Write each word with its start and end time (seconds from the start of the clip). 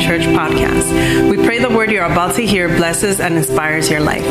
Church 0.00 0.22
podcast. 0.22 1.28
We 1.28 1.36
pray 1.36 1.58
the 1.58 1.68
word 1.68 1.90
you're 1.90 2.04
about 2.04 2.36
to 2.36 2.46
hear 2.46 2.68
blesses 2.68 3.20
and 3.20 3.36
inspires 3.36 3.90
your 3.90 4.00
life. 4.00 4.24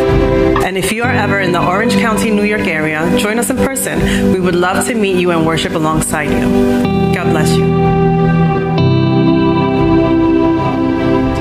And 0.64 0.78
if 0.78 0.92
you 0.92 1.04
are 1.04 1.12
ever 1.12 1.40
in 1.40 1.52
the 1.52 1.62
Orange 1.62 1.94
County, 1.94 2.32
New 2.32 2.44
York 2.44 2.68
area, 2.68 3.18
join 3.20 3.38
us 3.38 3.50
in 3.50 3.58
person. 3.58 4.32
We 4.32 4.40
would 4.40 4.56
love 4.56 4.88
to 4.88 4.96
meet 4.96 5.20
you 5.20 5.32
and 5.32 5.46
worship 5.46 5.74
alongside 5.74 6.30
you. 6.30 7.14
God 7.14 7.32
bless 7.32 7.52
you. 7.52 7.66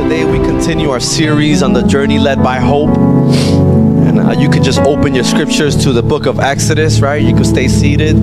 Today 0.02 0.24
we 0.24 0.38
continue 0.44 0.90
our 0.90 1.00
series 1.00 1.62
on 1.62 1.72
the 1.72 1.82
journey 1.82 2.18
led 2.18 2.42
by 2.42 2.58
hope. 2.58 2.96
And 2.96 4.18
uh, 4.18 4.32
you 4.32 4.50
can 4.50 4.62
just 4.62 4.80
open 4.80 5.14
your 5.14 5.24
scriptures 5.24 5.76
to 5.84 5.92
the 5.92 6.02
book 6.02 6.26
of 6.26 6.40
Exodus, 6.40 7.00
right? 7.00 7.22
You 7.22 7.34
can 7.34 7.44
stay 7.44 7.68
seated. 7.68 8.16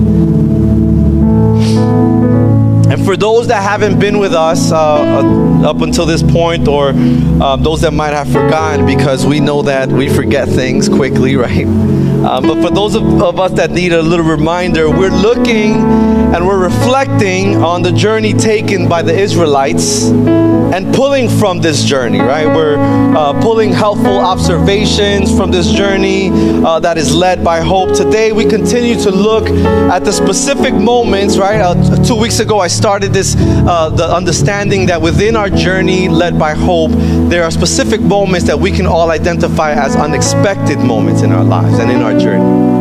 And 2.93 3.03
for 3.03 3.17
those 3.17 3.47
that 3.47 3.63
haven't 3.63 3.97
been 3.97 4.20
with 4.20 4.35
us 4.35 4.71
uh, 4.71 4.77
uh, 4.77 5.67
up 5.67 5.81
until 5.81 6.05
this 6.05 6.21
point, 6.21 6.67
or 6.67 6.91
uh, 6.93 7.55
those 7.55 7.81
that 7.81 7.91
might 7.91 8.13
have 8.13 8.31
forgotten, 8.31 8.85
because 8.85 9.25
we 9.25 9.39
know 9.39 9.63
that 9.63 9.89
we 9.89 10.07
forget 10.09 10.47
things 10.47 10.89
quickly, 10.89 11.35
right? 11.47 11.66
Um, 12.23 12.44
but 12.44 12.62
for 12.62 12.73
those 12.73 12.95
of, 12.95 13.22
of 13.22 13.40
us 13.40 13.52
that 13.54 13.72
need 13.72 13.91
a 13.91 14.02
little 14.02 14.26
reminder, 14.26 14.90
we're 14.90 15.09
looking 15.09 15.76
and 16.34 16.48
we're 16.48 16.64
reflecting 16.64 17.58
on 17.58 17.81
the 17.81 17.91
journey 17.91 18.34
taken 18.34 18.88
by 18.88 19.02
the 19.02 19.14
Israelites 19.14 20.09
and 20.73 20.91
pulling 20.95 21.30
from 21.30 21.59
this 21.59 21.84
journey, 21.84 22.20
right? 22.20 22.48
We're 22.48 22.78
uh, 22.78 23.40
pulling 23.44 23.72
helpful 23.72 24.17
observations 24.17 25.36
from 25.38 25.52
this 25.52 25.72
journey 25.72 26.31
uh, 26.66 26.80
that 26.80 26.98
is 26.98 27.14
led 27.14 27.44
by 27.44 27.59
hope. 27.59 27.95
Today, 27.95 28.31
we 28.31 28.44
continue 28.45 28.95
to 29.02 29.12
look 29.12 29.48
at 29.48 30.03
the 30.03 30.12
specific 30.12 30.73
moments, 30.73 31.38
right? 31.38 31.62
Uh, 31.62 32.03
two 32.03 32.16
weeks 32.16 32.40
ago, 32.40 32.59
I 32.59 32.67
started 32.67 33.14
this, 33.14 33.36
uh, 33.38 33.90
the 33.90 34.06
understanding 34.06 34.88
that 34.88 35.00
within 35.00 35.36
our 35.36 35.50
journey 35.50 36.09
led 36.09 36.40
by 36.40 36.56
hope, 36.56 36.90
there 37.30 37.44
are 37.44 37.52
specific 37.52 38.02
moments 38.02 38.47
that 38.47 38.59
we 38.59 38.72
can 38.72 38.88
all 38.88 39.12
identify 39.12 39.73
as 39.73 39.95
unexpected 39.95 40.80
moments 40.80 41.22
in 41.22 41.31
our 41.31 41.44
lives 41.44 41.78
and 41.78 41.92
in 41.92 42.02
our 42.02 42.12
journey 42.19 42.72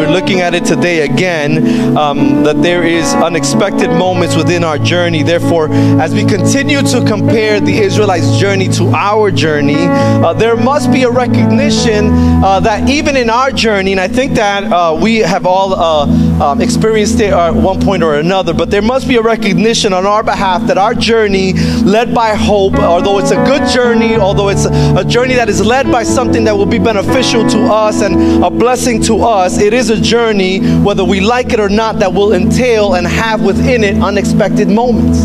we're 0.00 0.10
looking 0.10 0.40
at 0.40 0.54
it 0.54 0.64
today 0.64 1.00
again 1.00 1.94
um, 1.94 2.42
that 2.42 2.62
there 2.62 2.84
is 2.84 3.12
unexpected 3.12 3.90
moments 3.90 4.34
within 4.34 4.64
our 4.64 4.78
journey. 4.78 5.22
Therefore, 5.22 5.70
as 6.00 6.14
we 6.14 6.24
continue 6.24 6.80
to 6.80 7.04
compare 7.04 7.60
the 7.60 7.76
Israelites' 7.76 8.38
journey 8.38 8.68
to 8.68 8.86
our 8.94 9.30
journey, 9.30 9.76
uh, 9.76 10.32
there 10.32 10.56
must 10.56 10.90
be 10.90 11.02
a 11.02 11.10
recognition 11.10 12.06
uh, 12.42 12.60
that 12.60 12.88
even 12.88 13.14
in 13.14 13.28
our 13.28 13.50
journey, 13.50 13.92
and 13.92 14.00
I 14.00 14.08
think 14.08 14.32
that 14.36 14.72
uh, 14.72 14.98
we 14.98 15.16
have 15.18 15.44
all 15.44 15.74
uh, 15.74 16.50
um, 16.50 16.62
experienced 16.62 17.20
it 17.20 17.34
at 17.34 17.50
one 17.50 17.78
point 17.82 18.02
or 18.02 18.14
another, 18.14 18.54
but 18.54 18.70
there 18.70 18.80
must 18.80 19.06
be 19.06 19.16
a 19.16 19.22
recognition 19.22 19.92
on 19.92 20.06
our 20.06 20.22
behalf 20.22 20.66
that 20.68 20.78
our 20.78 20.94
journey, 20.94 21.52
led 21.84 22.14
by 22.14 22.30
hope, 22.34 22.74
although 22.76 23.18
it's 23.18 23.32
a 23.32 23.44
good 23.44 23.68
journey, 23.68 24.16
although 24.16 24.48
it's 24.48 24.64
a 24.64 25.04
journey 25.04 25.34
that 25.34 25.50
is 25.50 25.62
led 25.62 25.92
by 25.92 26.02
something 26.02 26.44
that 26.44 26.56
will 26.56 26.64
be 26.64 26.78
beneficial 26.78 27.46
to 27.50 27.58
us 27.66 28.00
and 28.00 28.42
a 28.42 28.48
blessing 28.48 29.02
to 29.02 29.20
us, 29.22 29.58
it 29.60 29.74
is 29.74 29.89
a 29.90 30.00
journey, 30.00 30.60
whether 30.78 31.04
we 31.04 31.20
like 31.20 31.52
it 31.52 31.60
or 31.60 31.68
not, 31.68 31.98
that 31.98 32.12
will 32.12 32.32
entail 32.32 32.94
and 32.94 33.06
have 33.06 33.42
within 33.42 33.84
it 33.84 34.02
unexpected 34.02 34.68
moments. 34.68 35.20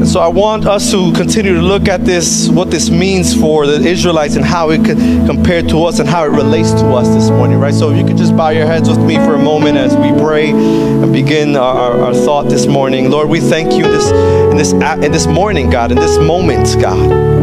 And 0.00 0.08
so 0.08 0.20
I 0.20 0.28
want 0.28 0.66
us 0.66 0.90
to 0.92 1.12
continue 1.12 1.52
to 1.52 1.60
look 1.60 1.86
at 1.86 2.06
this, 2.06 2.48
what 2.48 2.70
this 2.70 2.88
means 2.88 3.38
for 3.38 3.66
the 3.66 3.86
Israelites 3.86 4.36
and 4.36 4.44
how 4.44 4.70
it 4.70 4.82
could 4.82 4.96
compare 5.26 5.60
to 5.60 5.84
us 5.84 5.98
and 5.98 6.08
how 6.08 6.24
it 6.24 6.30
relates 6.30 6.72
to 6.72 6.86
us 6.94 7.06
this 7.08 7.28
morning, 7.28 7.58
right? 7.58 7.74
So 7.74 7.90
if 7.90 7.98
you 7.98 8.06
could 8.06 8.16
just 8.16 8.34
bow 8.34 8.48
your 8.48 8.64
heads 8.64 8.88
with 8.88 9.00
me 9.00 9.16
for 9.16 9.34
a 9.34 9.42
moment 9.42 9.76
as 9.76 9.94
we 9.96 10.10
pray 10.22 10.52
and 10.52 11.12
begin 11.12 11.54
our, 11.54 12.00
our 12.00 12.14
thought 12.14 12.48
this 12.48 12.66
morning. 12.66 13.10
Lord, 13.10 13.28
we 13.28 13.40
thank 13.40 13.74
you 13.74 13.82
this 13.82 14.10
in 14.50 14.56
this 14.56 14.72
in 14.72 15.12
this 15.12 15.26
morning, 15.26 15.68
God, 15.68 15.92
in 15.92 15.98
this 15.98 16.16
moment, 16.16 16.80
God. 16.80 17.39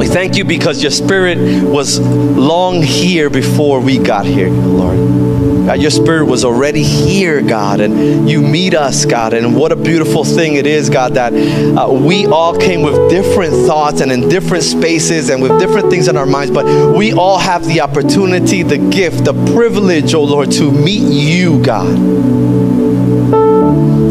We 0.00 0.06
thank 0.06 0.38
you 0.38 0.44
because 0.46 0.80
your 0.80 0.92
spirit 0.92 1.36
was 1.62 2.00
long 2.00 2.80
here 2.80 3.28
before 3.28 3.80
we 3.80 3.98
got 3.98 4.24
here, 4.24 4.48
Lord. 4.48 5.66
God, 5.66 5.78
your 5.78 5.90
spirit 5.90 6.24
was 6.24 6.42
already 6.42 6.82
here, 6.82 7.42
God, 7.42 7.80
and 7.80 8.26
you 8.28 8.40
meet 8.40 8.72
us, 8.72 9.04
God. 9.04 9.34
And 9.34 9.54
what 9.54 9.72
a 9.72 9.76
beautiful 9.76 10.24
thing 10.24 10.54
it 10.54 10.66
is, 10.66 10.88
God, 10.88 11.16
that 11.16 11.34
uh, 11.34 11.92
we 11.92 12.24
all 12.24 12.56
came 12.56 12.80
with 12.80 13.10
different 13.10 13.52
thoughts 13.66 14.00
and 14.00 14.10
in 14.10 14.26
different 14.30 14.64
spaces 14.64 15.28
and 15.28 15.42
with 15.42 15.60
different 15.60 15.90
things 15.90 16.08
in 16.08 16.16
our 16.16 16.24
minds, 16.24 16.50
but 16.50 16.96
we 16.96 17.12
all 17.12 17.36
have 17.36 17.66
the 17.66 17.82
opportunity, 17.82 18.62
the 18.62 18.78
gift, 18.78 19.26
the 19.26 19.34
privilege, 19.52 20.14
oh 20.14 20.24
Lord, 20.24 20.50
to 20.52 20.72
meet 20.72 21.12
you, 21.12 21.62
God. 21.62 22.39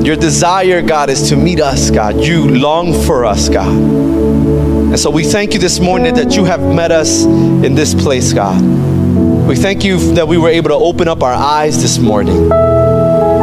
Your 0.06 0.16
desire, 0.16 0.82
God, 0.82 1.10
is 1.10 1.30
to 1.30 1.36
meet 1.36 1.60
us, 1.60 1.92
God. 1.92 2.22
You 2.22 2.48
long 2.48 2.94
for 3.06 3.26
us, 3.26 3.50
God. 3.50 3.68
And 3.68 5.00
so 5.00 5.10
we 5.10 5.24
thank 5.24 5.54
you 5.54 5.60
this 5.60 5.80
morning 5.80 6.16
that 6.16 6.36
you 6.36 6.46
have 6.46 6.62
met 6.62 6.92
us 6.92 7.26
in 7.26 7.76
this 7.76 7.94
place, 7.94 8.34
God. 8.34 8.60
We 9.48 9.56
thank 9.56 9.84
you 9.84 10.14
that 10.16 10.28
we 10.28 10.38
were 10.38 10.50
able 10.50 10.70
to 10.70 10.76
open 10.76 11.08
up 11.08 11.22
our 11.22 11.34
eyes 11.34 11.82
this 11.82 12.00
morning. 12.00 12.50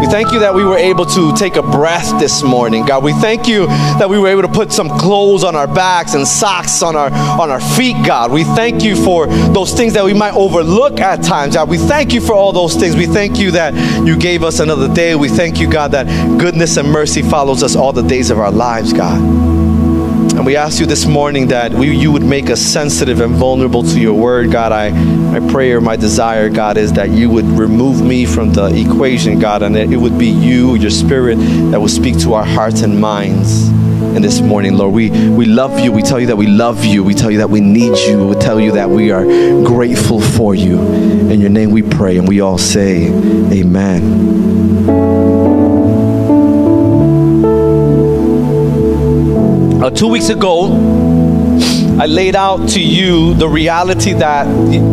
We 0.06 0.12
thank 0.12 0.30
you 0.30 0.38
that 0.38 0.54
we 0.54 0.64
were 0.64 0.78
able 0.78 1.04
to 1.04 1.34
take 1.34 1.56
a 1.56 1.62
breath 1.62 2.20
this 2.20 2.40
morning, 2.40 2.86
God. 2.86 3.02
We 3.02 3.12
thank 3.14 3.48
you 3.48 3.66
that 3.66 4.08
we 4.08 4.20
were 4.20 4.28
able 4.28 4.42
to 4.42 4.48
put 4.48 4.70
some 4.72 4.88
clothes 4.88 5.42
on 5.42 5.56
our 5.56 5.66
backs 5.66 6.14
and 6.14 6.24
socks 6.26 6.80
on 6.80 6.94
our 6.94 7.10
on 7.12 7.50
our 7.50 7.58
feet, 7.60 7.96
God. 8.06 8.30
We 8.30 8.44
thank 8.44 8.84
you 8.84 8.94
for 8.94 9.26
those 9.26 9.72
things 9.72 9.94
that 9.94 10.04
we 10.04 10.14
might 10.14 10.34
overlook 10.34 11.00
at 11.00 11.24
times, 11.24 11.56
God. 11.56 11.68
We 11.68 11.78
thank 11.78 12.12
you 12.14 12.20
for 12.20 12.34
all 12.34 12.52
those 12.52 12.76
things. 12.76 12.94
We 12.94 13.06
thank 13.06 13.36
you 13.40 13.50
that 13.50 13.74
you 14.06 14.16
gave 14.16 14.44
us 14.44 14.60
another 14.60 14.86
day. 14.94 15.16
We 15.16 15.28
thank 15.28 15.58
you, 15.58 15.68
God, 15.68 15.90
that 15.90 16.06
goodness 16.38 16.76
and 16.76 16.88
mercy 16.88 17.22
follows 17.22 17.64
us 17.64 17.74
all 17.74 17.92
the 17.92 18.02
days 18.02 18.30
of 18.30 18.38
our 18.38 18.52
lives, 18.52 18.92
God. 18.92 19.85
And 20.46 20.52
we 20.52 20.56
ask 20.56 20.78
you 20.78 20.86
this 20.86 21.06
morning 21.06 21.48
that 21.48 21.72
we, 21.72 21.92
you 21.92 22.12
would 22.12 22.22
make 22.22 22.50
us 22.50 22.60
sensitive 22.60 23.20
and 23.20 23.34
vulnerable 23.34 23.82
to 23.82 23.98
your 23.98 24.14
word, 24.14 24.52
God. 24.52 24.70
I, 24.70 24.90
my 24.90 25.40
prayer, 25.50 25.80
my 25.80 25.96
desire, 25.96 26.48
God, 26.48 26.76
is 26.76 26.92
that 26.92 27.10
you 27.10 27.28
would 27.30 27.46
remove 27.46 28.00
me 28.00 28.26
from 28.26 28.52
the 28.52 28.66
equation, 28.66 29.40
God, 29.40 29.64
and 29.64 29.76
it 29.76 29.96
would 29.96 30.16
be 30.16 30.28
you, 30.28 30.76
your 30.76 30.90
spirit, 30.90 31.34
that 31.72 31.80
would 31.80 31.90
speak 31.90 32.20
to 32.20 32.34
our 32.34 32.44
hearts 32.44 32.82
and 32.82 33.00
minds 33.00 33.70
in 33.70 34.22
this 34.22 34.40
morning, 34.40 34.76
Lord. 34.76 34.94
We, 34.94 35.10
we 35.30 35.46
love 35.46 35.80
you. 35.80 35.90
We 35.90 36.02
tell 36.02 36.20
you 36.20 36.28
that 36.28 36.36
we 36.36 36.46
love 36.46 36.84
you. 36.84 37.02
We 37.02 37.14
tell 37.14 37.32
you 37.32 37.38
that 37.38 37.50
we 37.50 37.60
need 37.60 37.98
you. 37.98 38.28
We 38.28 38.36
tell 38.36 38.60
you 38.60 38.70
that 38.70 38.88
we 38.88 39.10
are 39.10 39.24
grateful 39.64 40.20
for 40.20 40.54
you. 40.54 40.80
In 40.80 41.40
your 41.40 41.50
name 41.50 41.72
we 41.72 41.82
pray, 41.82 42.18
and 42.18 42.28
we 42.28 42.40
all 42.40 42.56
say, 42.56 43.08
Amen. 43.08 44.55
Two 49.96 50.08
weeks 50.08 50.28
ago, 50.28 50.66
I 51.98 52.04
laid 52.04 52.36
out 52.36 52.68
to 52.70 52.80
you 52.80 53.32
the 53.32 53.48
reality 53.48 54.12
that, 54.12 54.44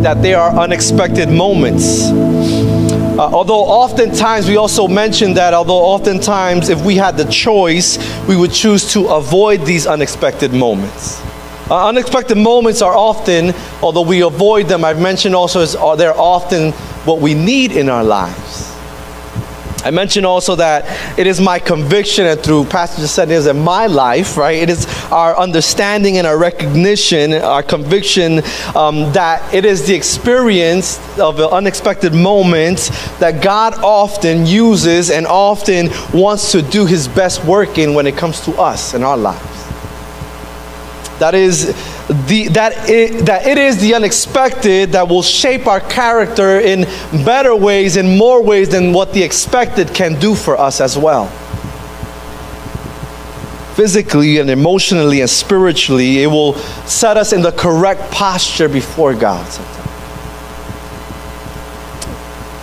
that 0.02 0.22
there 0.22 0.38
are 0.38 0.58
unexpected 0.58 1.28
moments. 1.28 2.04
Uh, 2.04 3.18
although 3.18 3.64
oftentimes 3.64 4.48
we 4.48 4.56
also 4.56 4.88
mentioned 4.88 5.36
that, 5.36 5.52
although 5.52 5.78
oftentimes 5.78 6.70
if 6.70 6.82
we 6.82 6.96
had 6.96 7.18
the 7.18 7.26
choice, 7.26 7.98
we 8.26 8.34
would 8.34 8.50
choose 8.50 8.90
to 8.94 9.08
avoid 9.08 9.66
these 9.66 9.86
unexpected 9.86 10.54
moments. 10.54 11.20
Uh, 11.70 11.88
unexpected 11.88 12.38
moments 12.38 12.80
are 12.80 12.96
often, 12.96 13.52
although 13.82 14.02
we 14.02 14.22
avoid 14.22 14.68
them, 14.68 14.86
I've 14.86 15.00
mentioned 15.00 15.34
also, 15.34 15.60
is, 15.60 15.76
uh, 15.76 15.96
they're 15.96 16.18
often 16.18 16.72
what 17.04 17.20
we 17.20 17.34
need 17.34 17.72
in 17.72 17.90
our 17.90 18.02
lives. 18.02 18.73
I 19.84 19.90
mentioned 19.90 20.24
also 20.24 20.56
that 20.56 21.18
it 21.18 21.26
is 21.26 21.40
my 21.40 21.58
conviction, 21.58 22.24
and 22.24 22.40
through 22.40 22.64
Pastor 22.64 23.06
said 23.06 23.30
is 23.30 23.46
in 23.46 23.60
my 23.60 23.86
life, 23.86 24.38
right? 24.38 24.56
It 24.56 24.70
is 24.70 24.86
our 25.12 25.36
understanding 25.36 26.16
and 26.16 26.26
our 26.26 26.38
recognition, 26.38 27.34
our 27.34 27.62
conviction 27.62 28.40
um, 28.74 29.12
that 29.12 29.52
it 29.52 29.66
is 29.66 29.86
the 29.86 29.94
experience 29.94 30.98
of 31.18 31.36
the 31.36 31.48
unexpected 31.50 32.14
moments 32.14 32.88
that 33.18 33.42
God 33.42 33.74
often 33.84 34.46
uses 34.46 35.10
and 35.10 35.26
often 35.26 35.90
wants 36.14 36.52
to 36.52 36.62
do 36.62 36.86
His 36.86 37.06
best 37.06 37.44
work 37.44 37.76
in 37.76 37.92
when 37.92 38.06
it 38.06 38.16
comes 38.16 38.40
to 38.46 38.52
us 38.52 38.94
in 38.94 39.02
our 39.02 39.18
lives. 39.18 39.42
That 41.18 41.34
is 41.34 41.74
the, 42.08 42.48
that, 42.48 42.88
it, 42.88 43.24
that 43.26 43.46
it 43.46 43.56
is 43.56 43.80
the 43.80 43.94
unexpected 43.94 44.92
that 44.92 45.08
will 45.08 45.22
shape 45.22 45.66
our 45.66 45.80
character 45.80 46.60
in 46.60 46.82
better 47.24 47.56
ways, 47.56 47.96
in 47.96 48.18
more 48.18 48.42
ways 48.42 48.68
than 48.68 48.92
what 48.92 49.12
the 49.12 49.22
expected 49.22 49.94
can 49.94 50.18
do 50.20 50.34
for 50.34 50.58
us 50.58 50.80
as 50.80 50.98
well. 50.98 51.28
Physically 53.74 54.38
and 54.38 54.50
emotionally 54.50 55.20
and 55.20 55.30
spiritually, 55.30 56.22
it 56.22 56.26
will 56.26 56.54
set 56.86 57.16
us 57.16 57.32
in 57.32 57.42
the 57.42 57.52
correct 57.52 58.12
posture 58.12 58.68
before 58.68 59.14
God 59.14 59.50
sometimes. 59.50 59.83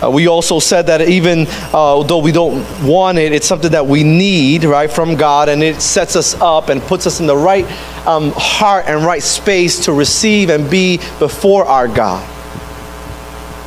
Uh, 0.02 0.10
we 0.10 0.26
also 0.26 0.58
said 0.58 0.86
that 0.88 1.00
even 1.02 1.46
uh, 1.72 2.02
though 2.02 2.18
we 2.18 2.32
don't 2.32 2.64
want 2.84 3.18
it, 3.18 3.32
it's 3.32 3.46
something 3.46 3.70
that 3.70 3.86
we 3.86 4.02
need, 4.02 4.64
right, 4.64 4.90
from 4.90 5.14
God, 5.14 5.48
and 5.48 5.62
it 5.62 5.80
sets 5.80 6.16
us 6.16 6.34
up 6.40 6.70
and 6.70 6.82
puts 6.82 7.06
us 7.06 7.20
in 7.20 7.26
the 7.26 7.36
right 7.36 7.64
um, 8.06 8.32
heart 8.34 8.86
and 8.88 9.04
right 9.04 9.22
space 9.22 9.84
to 9.84 9.92
receive 9.92 10.50
and 10.50 10.68
be 10.68 10.98
before 11.18 11.64
our 11.64 11.86
God. 11.86 12.28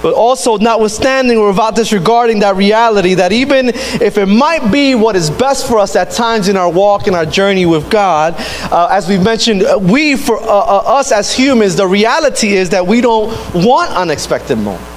But 0.01 0.13
also, 0.13 0.57
notwithstanding 0.57 1.37
or 1.37 1.47
without 1.47 1.75
disregarding 1.75 2.39
that 2.41 2.55
reality, 2.57 3.15
that 3.15 3.31
even 3.31 3.69
if 3.69 4.19
it 4.19 4.27
might 4.27 4.71
be 4.71 4.93
what 4.93 5.15
is 5.15 5.31
best 5.31 5.67
for 5.67 5.79
us 5.79 5.95
at 5.95 6.11
times 6.11 6.47
in 6.47 6.57
our 6.57 6.69
walk 6.69 7.07
and 7.07 7.15
our 7.15 7.25
journey 7.25 7.65
with 7.65 7.89
God, 7.89 8.35
uh, 8.71 8.87
as 8.91 9.07
we've 9.07 9.23
mentioned, 9.23 9.63
uh, 9.63 9.79
we, 9.81 10.15
for 10.15 10.37
uh, 10.37 10.45
uh, 10.45 10.83
us 10.85 11.11
as 11.11 11.33
humans, 11.33 11.75
the 11.75 11.87
reality 11.87 12.53
is 12.53 12.69
that 12.69 12.85
we 12.85 13.01
don't 13.01 13.29
want 13.55 13.89
unexpected 13.91 14.57
moments. 14.57 14.94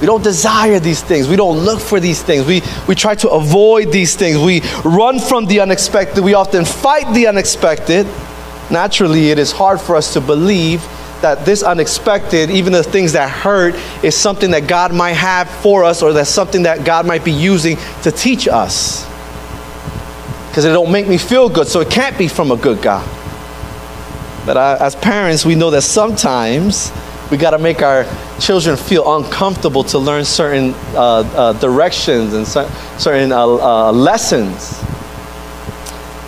We 0.00 0.06
don't 0.06 0.22
desire 0.22 0.78
these 0.78 1.02
things. 1.02 1.26
We 1.26 1.36
don't 1.36 1.58
look 1.58 1.80
for 1.80 2.00
these 2.00 2.22
things. 2.22 2.46
We, 2.46 2.62
we 2.86 2.94
try 2.94 3.14
to 3.16 3.30
avoid 3.30 3.92
these 3.92 4.14
things. 4.14 4.38
We 4.38 4.60
run 4.84 5.18
from 5.18 5.46
the 5.46 5.60
unexpected. 5.60 6.22
We 6.22 6.34
often 6.34 6.64
fight 6.66 7.12
the 7.14 7.28
unexpected. 7.28 8.06
Naturally, 8.70 9.30
it 9.30 9.38
is 9.38 9.52
hard 9.52 9.80
for 9.80 9.96
us 9.96 10.12
to 10.12 10.20
believe 10.20 10.82
that 11.22 11.46
this 11.46 11.62
unexpected, 11.62 12.50
even 12.50 12.74
the 12.74 12.82
things 12.82 13.12
that 13.12 13.30
hurt, 13.30 13.74
is 14.04 14.14
something 14.14 14.50
that 14.50 14.68
God 14.68 14.92
might 14.92 15.14
have 15.14 15.48
for 15.48 15.82
us 15.82 16.02
or 16.02 16.12
that's 16.12 16.28
something 16.28 16.64
that 16.64 16.84
God 16.84 17.06
might 17.06 17.24
be 17.24 17.32
using 17.32 17.78
to 18.02 18.10
teach 18.10 18.48
us. 18.48 19.06
Because 20.48 20.66
it 20.66 20.72
don't 20.72 20.92
make 20.92 21.08
me 21.08 21.16
feel 21.16 21.48
good, 21.48 21.68
so 21.68 21.80
it 21.80 21.90
can't 21.90 22.18
be 22.18 22.28
from 22.28 22.50
a 22.50 22.56
good 22.56 22.82
God. 22.82 23.06
But 24.44 24.56
I, 24.56 24.76
as 24.76 24.94
parents, 24.94 25.44
we 25.44 25.54
know 25.54 25.70
that 25.70 25.82
sometimes 25.82 26.92
we 27.30 27.36
got 27.36 27.50
to 27.50 27.58
make 27.58 27.82
our 27.82 28.06
children 28.38 28.76
feel 28.76 29.16
uncomfortable 29.16 29.82
to 29.84 29.98
learn 29.98 30.24
certain 30.24 30.74
uh, 30.94 31.18
uh, 31.34 31.52
directions 31.54 32.34
and 32.34 32.46
certain 32.46 33.32
uh, 33.32 33.46
uh, 33.46 33.92
lessons 33.92 34.82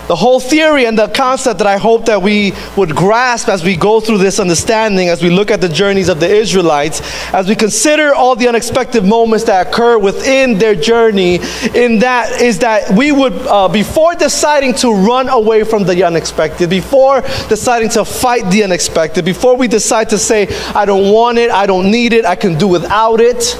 the 0.09 0.17
whole 0.17 0.41
theory 0.41 0.87
and 0.87 0.99
the 0.99 1.07
concept 1.09 1.59
that 1.59 1.67
I 1.67 1.77
hope 1.77 2.07
that 2.07 2.23
we 2.23 2.55
would 2.77 2.97
grasp 2.97 3.49
as 3.49 3.63
we 3.63 3.77
go 3.77 4.01
through 4.01 4.19
this 4.19 4.41
understanding, 4.41 5.09
as 5.09 5.23
we 5.23 5.29
look 5.31 5.51
at 5.51 5.61
the 5.61 5.69
journeys 5.69 6.09
of 6.09 6.19
the 6.19 6.29
Israelites, 6.29 7.03
as 7.33 7.47
we 7.47 7.55
consider 7.55 8.15
all 8.15 8.35
the 8.35 8.49
unexpected 8.49 9.05
moments 9.05 9.45
that 9.45 9.69
occur 9.69 9.99
within 9.99 10.59
their 10.59 10.75
journey, 10.75 11.37
in 11.75 11.99
that 12.01 12.41
is 12.41 12.59
that 12.61 12.91
we 12.91 13.13
would, 13.13 13.35
uh, 13.47 13.69
before 13.69 14.15
deciding 14.15 14.75
to 14.75 14.93
run 14.93 15.29
away 15.29 15.63
from 15.63 15.85
the 15.85 16.03
unexpected, 16.03 16.71
before 16.71 17.21
deciding 17.49 17.91
to 17.91 18.05
fight 18.05 18.51
the 18.51 18.65
unexpected, 18.65 19.27
before 19.27 19.57
we 19.57 19.69
decide 19.69 20.09
to 20.09 20.19
say, 20.19 20.49
I 20.75 20.87
don't 20.87 21.13
want 21.13 21.37
it, 21.37 21.51
I 21.51 21.67
don't 21.67 21.91
need 21.91 22.15
it, 22.15 22.25
I 22.25 22.35
can 22.35 22.57
do 22.57 22.67
without 22.67 23.21
it 23.21 23.59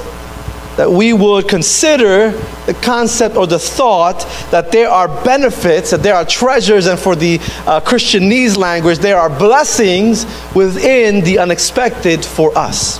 that 0.79 0.89
we 0.89 1.11
would 1.11 1.45
consider 1.45 2.31
the 2.65 2.73
concept 2.73 3.35
or 3.35 3.45
the 3.45 3.59
thought 3.59 4.21
that 4.49 4.71
there 4.71 4.89
are 4.89 5.09
benefits, 5.25 5.91
that 5.91 6.01
there 6.01 6.15
are 6.15 6.23
treasures, 6.23 6.87
and 6.87 6.97
for 6.97 7.17
the 7.17 7.35
uh, 7.67 7.81
Christianese 7.81 8.55
language, 8.55 8.99
there 8.99 9.17
are 9.17 9.29
blessings 9.29 10.25
within 10.55 11.21
the 11.25 11.37
unexpected 11.37 12.23
for 12.23 12.57
us. 12.57 12.97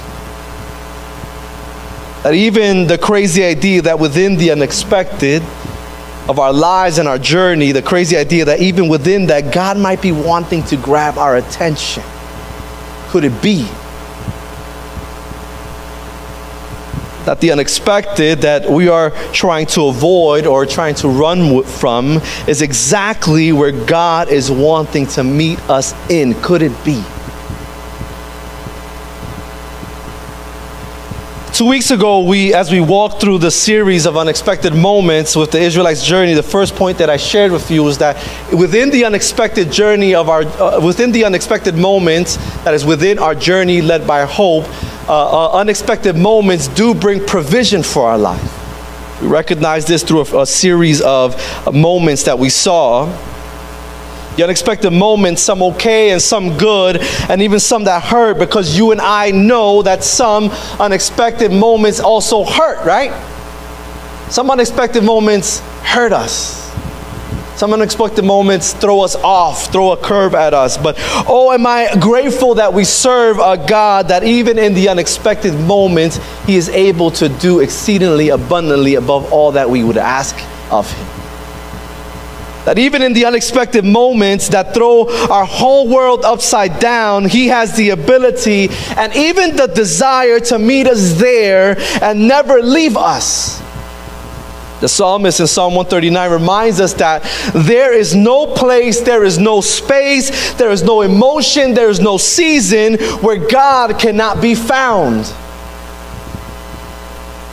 That 2.24 2.34
even 2.34 2.86
the 2.86 2.98
crazy 2.98 3.46
idea 3.46 3.82
that 3.84 3.98
within 3.98 4.36
the 4.36 4.52
unexpected 4.52 5.42
of 6.28 6.38
our 6.38 6.52
lives 6.52 6.98
and 6.98 7.08
our 7.08 7.18
journey, 7.18 7.72
the 7.72 7.82
crazy 7.82 8.18
idea 8.18 8.44
that 8.44 8.60
even 8.60 8.90
within 8.90 9.28
that, 9.28 9.54
God 9.54 9.78
might 9.78 10.02
be 10.02 10.12
wanting 10.12 10.64
to 10.64 10.76
grab 10.76 11.18
our 11.18 11.38
attention. 11.38 12.04
Could 13.08 13.24
it 13.24 13.42
be 13.42 13.70
that 17.26 17.42
the 17.42 17.52
unexpected 17.52 18.42
that 18.42 18.70
we 18.70 18.88
are 18.88 19.12
trying 19.34 19.66
to 19.68 19.88
avoid 19.88 20.46
or 20.46 20.66
trying 20.66 20.96
to 20.96 21.10
run 21.10 21.64
from 21.64 22.22
is 22.48 22.62
exactly 22.62 23.52
where 23.52 23.72
God 23.72 24.30
is 24.30 24.50
wanting 24.50 25.08
to 25.08 25.24
meet 25.24 25.60
us 25.70 25.94
in. 26.10 26.34
Could 26.42 26.62
it 26.62 26.86
be? 26.86 27.04
Two 31.60 31.66
weeks 31.66 31.92
ago, 31.92 32.22
we, 32.22 32.54
as 32.54 32.72
we 32.72 32.80
walked 32.80 33.20
through 33.20 33.40
the 33.40 33.52
series 33.52 34.06
of 34.06 34.16
unexpected 34.16 34.74
moments 34.74 35.36
with 35.36 35.52
the 35.52 35.60
Israelites' 35.60 36.06
journey, 36.06 36.34
the 36.34 36.42
first 36.42 36.74
point 36.74 36.98
that 37.00 37.10
I 37.10 37.18
shared 37.18 37.52
with 37.52 37.70
you 37.70 37.84
was 37.84 37.98
that 37.98 38.16
within 38.54 38.92
the 38.92 39.04
unexpected 39.04 39.70
journey 39.70 40.16
of 40.16 40.30
our, 40.30 40.44
uh, 40.44 40.80
within 40.80 41.12
the 41.12 41.26
unexpected 41.26 41.76
moments 41.76 42.38
that 42.64 42.74
is 42.74 42.86
within 42.86 43.20
our 43.20 43.36
journey 43.36 43.82
led 43.82 44.08
by 44.08 44.24
hope, 44.24 44.64
uh, 45.10 45.48
uh, 45.48 45.58
unexpected 45.58 46.16
moments 46.16 46.68
do 46.68 46.94
bring 46.94 47.26
provision 47.26 47.82
for 47.82 48.04
our 48.04 48.18
life. 48.18 49.22
We 49.22 49.28
recognize 49.28 49.86
this 49.86 50.04
through 50.04 50.22
a, 50.22 50.42
a 50.44 50.46
series 50.46 51.02
of 51.02 51.36
moments 51.74 52.24
that 52.24 52.38
we 52.38 52.50
saw. 52.50 53.08
The 54.36 54.44
unexpected 54.44 54.92
moments, 54.92 55.42
some 55.42 55.64
okay 55.64 56.12
and 56.12 56.22
some 56.22 56.58
good, 56.58 56.98
and 57.28 57.42
even 57.42 57.60
some 57.60 57.86
that 57.86 58.04
hurt, 58.04 58.38
because 58.38 58.78
you 58.78 58.92
and 58.92 59.02
I 59.02 59.32
know 59.32 59.82
that 59.82 60.04
some 60.04 60.52
unexpected 60.80 61.52
moments 61.52 62.00
also 62.00 62.46
hurt, 62.46 62.86
right? 62.86 63.12
Some 64.30 64.52
unexpected 64.52 65.04
moments 65.04 65.60
hurt 65.82 66.14
us. 66.14 66.69
Some 67.60 67.74
unexpected 67.74 68.24
moments 68.24 68.72
throw 68.72 69.02
us 69.02 69.18
off, 69.18 69.70
throw 69.70 69.92
a 69.92 69.98
curve 69.98 70.34
at 70.34 70.54
us. 70.54 70.78
But 70.78 70.96
oh, 71.28 71.52
am 71.52 71.68
I 71.68 71.94
grateful 72.00 72.56
that 72.56 72.74
we 72.74 72.86
serve 72.86 73.38
a 73.38 73.58
God 73.58 74.08
that 74.08 74.24
even 74.24 74.58
in 74.58 74.74
the 74.74 74.88
unexpected 74.88 75.54
moments, 75.56 76.22
He 76.46 76.56
is 76.56 76.70
able 76.70 77.12
to 77.12 77.28
do 77.28 77.60
exceedingly 77.60 78.30
abundantly 78.30 78.96
above 78.96 79.34
all 79.34 79.52
that 79.52 79.70
we 79.70 79.84
would 79.84 79.98
ask 79.98 80.38
of 80.72 80.90
Him. 80.90 81.06
That 82.64 82.80
even 82.80 83.02
in 83.02 83.12
the 83.12 83.26
unexpected 83.26 83.84
moments 83.84 84.48
that 84.48 84.74
throw 84.74 85.10
our 85.28 85.44
whole 85.44 85.90
world 85.90 86.24
upside 86.24 86.80
down, 86.80 87.26
He 87.26 87.50
has 87.50 87.76
the 87.76 87.90
ability 87.90 88.70
and 88.96 89.14
even 89.18 89.58
the 89.58 89.68
desire 89.68 90.40
to 90.40 90.58
meet 90.58 90.88
us 90.88 91.20
there 91.20 91.78
and 92.02 92.26
never 92.26 92.62
leave 92.62 92.96
us. 92.96 93.62
The 94.82 94.88
psalmist 94.88 95.42
in 95.42 95.48
Psalm 95.48 95.76
139 95.76 96.32
reminds 96.32 96.80
us 96.80 96.94
that 96.94 97.24
there 97.54 97.94
is 97.94 98.16
no 98.16 98.48
place, 98.48 99.02
there 99.02 99.26
is 99.26 99.38
no 99.38 99.60
space, 99.60 100.54
there 100.54 100.72
is 100.72 100.84
no 100.84 101.02
emotion, 101.02 101.74
there 101.74 101.90
is 101.90 102.00
no 102.00 102.18
season 102.18 102.96
where 103.20 103.38
God 103.38 104.00
cannot 104.00 104.42
be 104.42 104.56
found. 104.56 105.26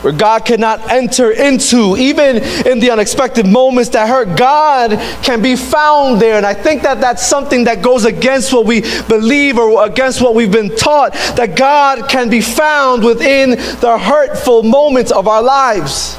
Where 0.03 0.13
God 0.13 0.45
cannot 0.45 0.89
enter 0.89 1.31
into, 1.31 1.97
even 1.97 2.37
in 2.65 2.79
the 2.79 2.91
unexpected 2.91 3.45
moments 3.45 3.89
that 3.89 4.07
hurt, 4.07 4.37
God 4.37 4.91
can 5.21 5.41
be 5.41 5.57
found 5.57 6.21
there. 6.21 6.37
And 6.37 6.45
I 6.45 6.53
think 6.53 6.83
that 6.83 7.01
that's 7.01 7.27
something 7.27 7.65
that 7.65 7.81
goes 7.81 8.05
against 8.05 8.53
what 8.53 8.65
we 8.65 8.81
believe 9.09 9.57
or 9.57 9.85
against 9.85 10.21
what 10.21 10.33
we've 10.33 10.51
been 10.51 10.73
taught 10.73 11.11
that 11.35 11.57
God 11.57 12.07
can 12.07 12.29
be 12.29 12.39
found 12.39 13.03
within 13.03 13.49
the 13.49 13.97
hurtful 13.99 14.63
moments 14.63 15.11
of 15.11 15.27
our 15.27 15.41
lives. 15.41 16.17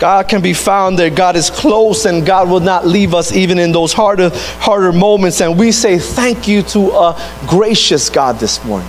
God 0.00 0.28
can 0.28 0.40
be 0.40 0.54
found 0.54 0.98
there. 0.98 1.10
God 1.10 1.36
is 1.36 1.50
close 1.50 2.06
and 2.06 2.24
God 2.24 2.48
will 2.48 2.60
not 2.60 2.86
leave 2.86 3.14
us 3.14 3.32
even 3.32 3.58
in 3.58 3.70
those 3.70 3.92
harder, 3.92 4.30
harder 4.32 4.92
moments. 4.92 5.40
And 5.42 5.58
we 5.58 5.70
say 5.70 5.98
thank 5.98 6.48
you 6.48 6.62
to 6.62 6.90
a 6.90 7.30
gracious 7.46 8.08
God 8.08 8.40
this 8.40 8.64
morning. 8.64 8.88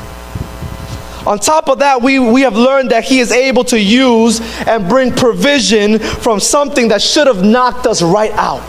On 1.28 1.38
top 1.38 1.70
of 1.70 1.80
that, 1.80 2.02
we, 2.02 2.18
we 2.18 2.42
have 2.42 2.56
learned 2.56 2.92
that 2.92 3.04
He 3.04 3.20
is 3.20 3.32
able 3.32 3.64
to 3.66 3.80
use 3.80 4.40
and 4.66 4.90
bring 4.90 5.12
provision 5.12 6.00
from 6.00 6.40
something 6.40 6.88
that 6.88 7.02
should 7.02 7.28
have 7.28 7.44
knocked 7.44 7.86
us 7.86 8.02
right 8.02 8.32
out 8.32 8.64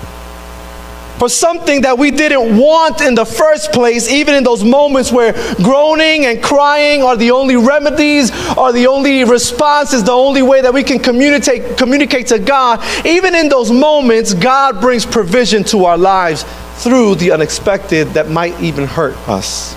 for 1.23 1.29
something 1.29 1.83
that 1.83 1.97
we 1.97 2.11
didn't 2.11 2.59
want 2.59 3.01
in 3.01 3.15
the 3.15 3.25
first 3.25 3.71
place, 3.71 4.11
even 4.11 4.35
in 4.35 4.43
those 4.43 4.65
moments 4.65 5.13
where 5.13 5.33
groaning 5.63 6.27
and 6.27 6.43
crying 6.43 7.01
are 7.01 7.17
the 7.17 7.31
only 7.31 7.55
remedies, 7.55 8.33
are 8.59 8.73
the 8.73 8.89
only 8.89 9.23
responses, 9.23 10.03
the 10.03 10.11
only 10.11 10.43
way 10.43 10.61
that 10.61 10.75
we 10.75 10.83
can 10.83 10.99
communicate, 10.99 11.79
communicate 11.79 12.27
to 12.27 12.41
God. 12.41 12.83
Even 13.07 13.37
in 13.37 13.49
those 13.49 13.71
moments, 13.71 14.35
God 14.35 14.81
brings 14.81 15.07
provision 15.07 15.63
to 15.71 15.85
our 15.85 15.97
lives 15.97 16.45
through 16.83 17.15
the 17.15 17.31
unexpected 17.31 18.09
that 18.15 18.29
might 18.29 18.61
even 18.61 18.85
hurt 18.85 19.17
us. 19.29 19.77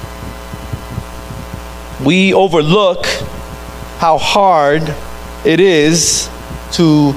We 2.04 2.34
overlook 2.34 3.06
how 4.00 4.18
hard 4.18 4.82
it 5.46 5.60
is 5.60 6.28
to 6.72 7.14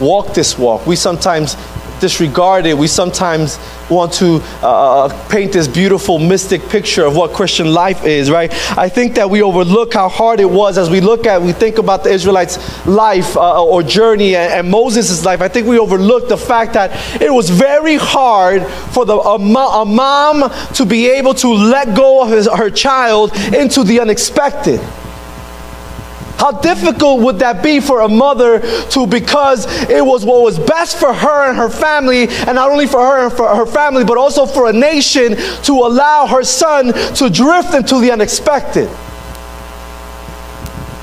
walk 0.00 0.32
this 0.32 0.56
walk. 0.56 0.86
We 0.86 0.94
sometimes 0.94 1.56
disregard 2.04 2.66
it. 2.66 2.76
We 2.76 2.86
sometimes 2.86 3.58
want 3.88 4.12
to 4.14 4.42
uh, 4.62 5.04
uh, 5.04 5.28
paint 5.30 5.54
this 5.54 5.66
beautiful 5.66 6.18
mystic 6.18 6.60
picture 6.68 7.06
of 7.06 7.16
what 7.16 7.32
Christian 7.32 7.72
life 7.72 8.04
is, 8.04 8.30
right? 8.30 8.50
I 8.76 8.90
think 8.90 9.14
that 9.14 9.30
we 9.30 9.42
overlook 9.42 9.94
how 9.94 10.10
hard 10.10 10.38
it 10.38 10.50
was 10.60 10.76
as 10.76 10.90
we 10.90 11.00
look 11.00 11.24
at, 11.26 11.40
we 11.40 11.52
think 11.52 11.78
about 11.78 12.04
the 12.04 12.10
Israelites' 12.10 12.58
life 12.86 13.38
uh, 13.38 13.64
or 13.64 13.82
journey 13.82 14.36
and, 14.36 14.52
and 14.52 14.70
Moses' 14.70 15.24
life. 15.24 15.40
I 15.40 15.48
think 15.48 15.66
we 15.66 15.78
overlook 15.78 16.28
the 16.28 16.36
fact 16.36 16.74
that 16.74 16.90
it 17.22 17.32
was 17.32 17.48
very 17.48 17.96
hard 17.96 18.66
for 18.92 19.06
the, 19.06 19.16
a, 19.16 19.36
a 19.36 19.84
mom 19.86 20.50
to 20.74 20.84
be 20.84 21.08
able 21.08 21.32
to 21.34 21.48
let 21.48 21.96
go 21.96 22.22
of 22.22 22.28
his, 22.28 22.46
her 22.46 22.68
child 22.68 23.34
into 23.54 23.82
the 23.82 24.00
unexpected. 24.00 24.78
How 26.38 26.52
difficult 26.52 27.20
would 27.20 27.38
that 27.38 27.62
be 27.62 27.80
for 27.80 28.00
a 28.00 28.08
mother 28.08 28.60
to, 28.90 29.06
because 29.06 29.66
it 29.88 30.04
was 30.04 30.24
what 30.24 30.42
was 30.42 30.58
best 30.58 30.98
for 30.98 31.12
her 31.12 31.48
and 31.48 31.56
her 31.56 31.70
family, 31.70 32.28
and 32.28 32.54
not 32.54 32.70
only 32.70 32.86
for 32.86 33.00
her 33.00 33.24
and 33.24 33.32
for 33.32 33.54
her 33.54 33.66
family, 33.66 34.04
but 34.04 34.18
also 34.18 34.44
for 34.46 34.68
a 34.68 34.72
nation 34.72 35.36
to 35.62 35.72
allow 35.72 36.26
her 36.26 36.42
son 36.42 36.92
to 37.14 37.30
drift 37.30 37.74
into 37.74 38.00
the 38.00 38.10
unexpected? 38.10 38.88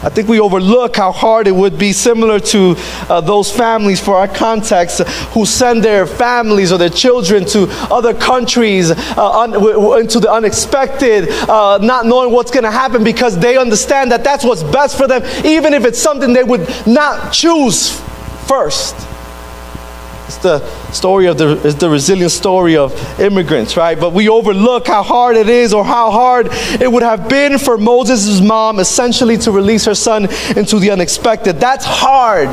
I 0.04 0.10
think 0.10 0.28
we 0.28 0.40
overlook 0.40 0.96
how 0.96 1.12
hard 1.12 1.48
it 1.48 1.52
would 1.52 1.78
be, 1.78 1.94
similar 1.94 2.40
to 2.40 2.76
uh, 3.08 3.22
those 3.22 3.52
families 3.52 4.00
for 4.00 4.16
our 4.16 4.28
context, 4.28 5.02
uh, 5.02 5.06
who 5.34 5.46
send 5.46 5.84
their 5.84 6.08
families 6.08 6.72
or 6.72 6.80
their 6.80 6.90
children 6.90 7.46
to 7.46 7.68
other 7.92 8.14
countries 8.14 8.92
uh, 8.92 9.98
into 10.00 10.20
the 10.20 10.32
unexpected, 10.32 11.30
uh, 11.30 11.78
not 11.82 12.06
knowing 12.06 12.32
what's 12.32 12.52
going 12.52 12.64
to 12.64 12.72
happen 12.72 13.04
because 13.04 13.38
they 13.38 13.58
understand 13.58 14.12
that 14.12 14.24
that's 14.24 14.44
what's 14.44 14.64
best 14.64 14.98
for 14.98 15.08
them, 15.08 15.24
even 15.46 15.74
if 15.74 15.86
it's 15.86 16.02
something 16.02 16.34
they 16.34 16.44
would 16.44 16.68
not 16.88 17.32
choose 17.32 18.00
first. 18.48 18.96
It's 20.32 20.44
the 20.44 20.66
story 20.94 21.26
of 21.26 21.38
the, 21.38 21.60
it's 21.68 21.76
the 21.76 21.90
resilient 21.90 22.32
story 22.32 22.78
of 22.78 22.94
immigrants, 23.20 23.76
right? 23.76 24.00
But 24.00 24.14
we 24.14 24.30
overlook 24.30 24.88
how 24.88 25.04
hard 25.04 25.36
it 25.36 25.50
is 25.50 25.74
or 25.74 25.84
how 25.84 26.10
hard 26.10 26.48
it 26.80 26.90
would 26.90 27.04
have 27.04 27.28
been 27.28 27.60
for 27.60 27.78
Moses' 27.78 28.40
mom 28.40 28.80
essentially 28.80 29.38
to 29.40 29.52
release 29.52 29.84
her 29.84 29.94
son 29.94 30.30
into 30.56 30.80
the 30.80 30.90
unexpected. 30.92 31.60
That's 31.60 31.84
hard. 31.86 32.48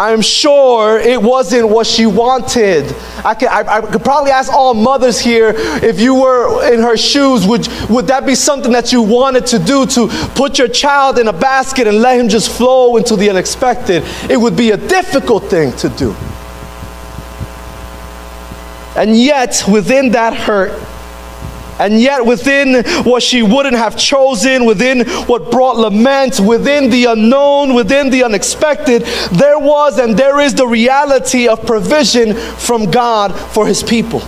I'm 0.00 0.22
sure 0.22 0.98
it 0.98 1.20
wasn't 1.20 1.68
what 1.68 1.86
she 1.86 2.06
wanted. 2.06 2.86
I 3.22 3.34
could, 3.34 3.48
I, 3.48 3.76
I, 3.76 3.80
could 3.82 4.02
probably 4.02 4.30
ask 4.30 4.50
all 4.50 4.72
mothers 4.72 5.20
here 5.20 5.52
if 5.54 6.00
you 6.00 6.14
were 6.14 6.72
in 6.72 6.80
her 6.80 6.96
shoes, 6.96 7.46
would, 7.46 7.68
would 7.90 8.06
that 8.06 8.24
be 8.24 8.34
something 8.34 8.72
that 8.72 8.92
you 8.92 9.02
wanted 9.02 9.44
to 9.48 9.58
do 9.58 9.84
to 9.84 10.08
put 10.34 10.58
your 10.58 10.68
child 10.68 11.18
in 11.18 11.28
a 11.28 11.34
basket 11.34 11.86
and 11.86 12.00
let 12.00 12.18
him 12.18 12.30
just 12.30 12.50
flow 12.50 12.96
into 12.96 13.14
the 13.14 13.28
unexpected? 13.28 14.02
It 14.30 14.38
would 14.38 14.56
be 14.56 14.70
a 14.70 14.78
difficult 14.78 15.44
thing 15.50 15.72
to 15.72 15.90
do. 15.90 16.12
And 18.96 19.14
yet, 19.14 19.62
within 19.70 20.12
that 20.12 20.32
hurt, 20.32 20.70
and 21.80 22.00
yet, 22.00 22.24
within 22.24 22.84
what 23.04 23.22
she 23.22 23.42
wouldn't 23.42 23.76
have 23.76 23.96
chosen, 23.96 24.66
within 24.66 25.08
what 25.26 25.50
brought 25.50 25.76
lament, 25.76 26.38
within 26.38 26.90
the 26.90 27.06
unknown, 27.06 27.74
within 27.74 28.10
the 28.10 28.22
unexpected, 28.22 29.02
there 29.32 29.58
was 29.58 29.98
and 29.98 30.16
there 30.16 30.40
is 30.40 30.54
the 30.54 30.66
reality 30.66 31.48
of 31.48 31.64
provision 31.66 32.34
from 32.34 32.90
God 32.90 33.34
for 33.52 33.66
his 33.66 33.82
people. 33.82 34.22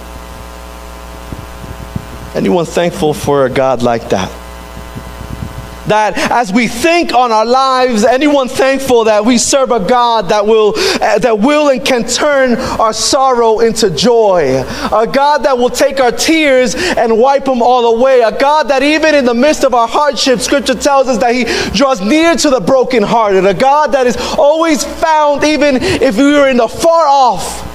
Anyone 2.34 2.64
thankful 2.64 3.12
for 3.12 3.44
a 3.44 3.50
God 3.50 3.82
like 3.82 4.08
that? 4.08 4.41
That 5.88 6.16
as 6.30 6.52
we 6.52 6.68
think 6.68 7.12
on 7.12 7.32
our 7.32 7.44
lives, 7.44 8.04
anyone 8.04 8.48
thankful 8.48 9.04
that 9.04 9.24
we 9.24 9.38
serve 9.38 9.70
a 9.70 9.80
God 9.80 10.28
that 10.28 10.46
will, 10.46 10.74
uh, 10.76 11.18
that 11.18 11.38
will 11.38 11.68
and 11.68 11.84
can 11.84 12.04
turn 12.04 12.54
our 12.80 12.92
sorrow 12.92 13.60
into 13.60 13.90
joy, 13.90 14.62
a 14.92 15.06
God 15.12 15.44
that 15.44 15.56
will 15.58 15.70
take 15.70 16.00
our 16.00 16.12
tears 16.12 16.74
and 16.74 17.18
wipe 17.18 17.44
them 17.44 17.62
all 17.62 17.96
away, 17.96 18.20
a 18.20 18.36
God 18.36 18.68
that 18.68 18.82
even 18.82 19.14
in 19.14 19.24
the 19.24 19.34
midst 19.34 19.64
of 19.64 19.74
our 19.74 19.88
hardship, 19.88 20.40
Scripture 20.40 20.74
tells 20.74 21.08
us 21.08 21.18
that 21.18 21.34
He 21.34 21.44
draws 21.76 22.00
near 22.00 22.34
to 22.36 22.50
the 22.50 22.60
brokenhearted, 22.60 23.44
a 23.46 23.54
God 23.54 23.92
that 23.92 24.06
is 24.06 24.16
always 24.38 24.84
found 24.84 25.44
even 25.44 25.76
if 25.76 26.16
we 26.16 26.36
are 26.36 26.48
in 26.48 26.56
the 26.58 26.68
far 26.68 27.06
off, 27.06 27.68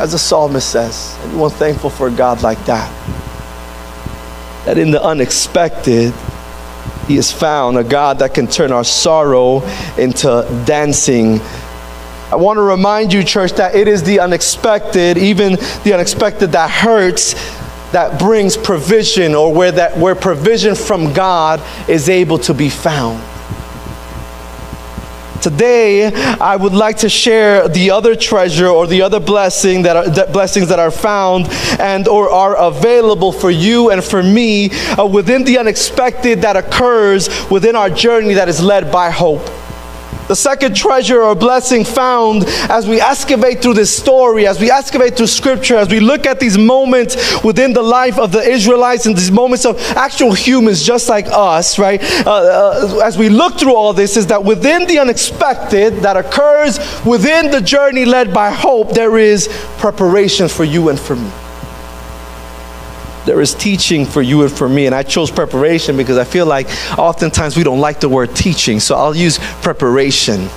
as 0.00 0.12
the 0.12 0.18
psalmist 0.18 0.70
says. 0.70 1.16
Anyone 1.24 1.50
thankful 1.50 1.90
for 1.90 2.08
a 2.08 2.10
God 2.10 2.42
like 2.42 2.64
that? 2.66 2.90
That 4.64 4.78
in 4.78 4.90
the 4.90 5.02
unexpected, 5.02 6.14
he 7.12 7.18
is 7.18 7.30
found, 7.30 7.76
a 7.76 7.84
God 7.84 8.20
that 8.20 8.32
can 8.32 8.46
turn 8.46 8.72
our 8.72 8.84
sorrow 8.84 9.62
into 9.98 10.46
dancing. 10.66 11.40
I 12.30 12.36
want 12.36 12.56
to 12.56 12.62
remind 12.62 13.12
you, 13.12 13.22
church, 13.22 13.52
that 13.52 13.74
it 13.74 13.86
is 13.86 14.02
the 14.02 14.20
unexpected, 14.20 15.18
even 15.18 15.56
the 15.84 15.92
unexpected 15.92 16.52
that 16.52 16.70
hurts, 16.70 17.34
that 17.92 18.18
brings 18.18 18.56
provision, 18.56 19.34
or 19.34 19.52
where 19.52 19.72
that 19.72 19.98
where 19.98 20.14
provision 20.14 20.74
from 20.74 21.12
God 21.12 21.60
is 21.86 22.08
able 22.08 22.38
to 22.38 22.54
be 22.54 22.70
found. 22.70 23.22
Today, 25.42 26.06
I 26.40 26.54
would 26.54 26.72
like 26.72 26.98
to 26.98 27.08
share 27.08 27.66
the 27.66 27.90
other 27.90 28.14
treasure 28.14 28.68
or 28.68 28.86
the 28.86 29.02
other 29.02 29.18
blessing 29.18 29.82
that, 29.82 29.96
are, 29.96 30.08
that 30.08 30.32
blessings 30.32 30.68
that 30.68 30.78
are 30.78 30.92
found 30.92 31.48
and 31.80 32.06
or 32.06 32.30
are 32.30 32.56
available 32.56 33.32
for 33.32 33.50
you 33.50 33.90
and 33.90 34.04
for 34.04 34.22
me 34.22 34.70
uh, 34.70 35.04
within 35.04 35.42
the 35.42 35.58
unexpected 35.58 36.42
that 36.42 36.56
occurs 36.56 37.28
within 37.50 37.74
our 37.74 37.90
journey 37.90 38.34
that 38.34 38.48
is 38.48 38.62
led 38.62 38.92
by 38.92 39.10
hope. 39.10 39.42
The 40.28 40.36
second 40.36 40.76
treasure 40.76 41.22
or 41.22 41.34
blessing 41.34 41.84
found 41.84 42.44
as 42.70 42.88
we 42.88 43.00
excavate 43.00 43.60
through 43.60 43.74
this 43.74 43.94
story, 43.94 44.46
as 44.46 44.60
we 44.60 44.70
excavate 44.70 45.16
through 45.16 45.26
scripture, 45.26 45.76
as 45.76 45.88
we 45.88 46.00
look 46.00 46.26
at 46.26 46.40
these 46.40 46.56
moments 46.56 47.42
within 47.42 47.72
the 47.72 47.82
life 47.82 48.18
of 48.18 48.32
the 48.32 48.40
Israelites 48.40 49.06
and 49.06 49.16
these 49.16 49.30
moments 49.30 49.64
of 49.64 49.80
actual 49.96 50.32
humans 50.32 50.82
just 50.82 51.08
like 51.08 51.26
us, 51.28 51.78
right? 51.78 52.00
Uh, 52.26 52.30
uh, 52.30 53.00
as 53.04 53.18
we 53.18 53.28
look 53.28 53.58
through 53.58 53.74
all 53.74 53.92
this, 53.92 54.16
is 54.16 54.26
that 54.28 54.42
within 54.42 54.86
the 54.86 54.98
unexpected 54.98 55.94
that 55.96 56.16
occurs 56.16 56.78
within 57.04 57.50
the 57.50 57.60
journey 57.60 58.04
led 58.04 58.32
by 58.32 58.50
hope, 58.50 58.90
there 58.92 59.18
is 59.18 59.48
preparation 59.78 60.48
for 60.48 60.64
you 60.64 60.88
and 60.88 60.98
for 60.98 61.16
me 61.16 61.30
there 63.24 63.40
is 63.40 63.54
teaching 63.54 64.04
for 64.04 64.22
you 64.22 64.42
and 64.42 64.52
for 64.52 64.68
me. 64.68 64.86
And 64.86 64.94
I 64.94 65.02
chose 65.02 65.30
preparation 65.30 65.96
because 65.96 66.18
I 66.18 66.24
feel 66.24 66.46
like 66.46 66.68
oftentimes 66.98 67.56
we 67.56 67.62
don't 67.62 67.80
like 67.80 68.00
the 68.00 68.08
word 68.08 68.34
teaching. 68.34 68.80
So 68.80 68.96
I'll 68.96 69.16
use 69.16 69.38
preparation. 69.62 70.48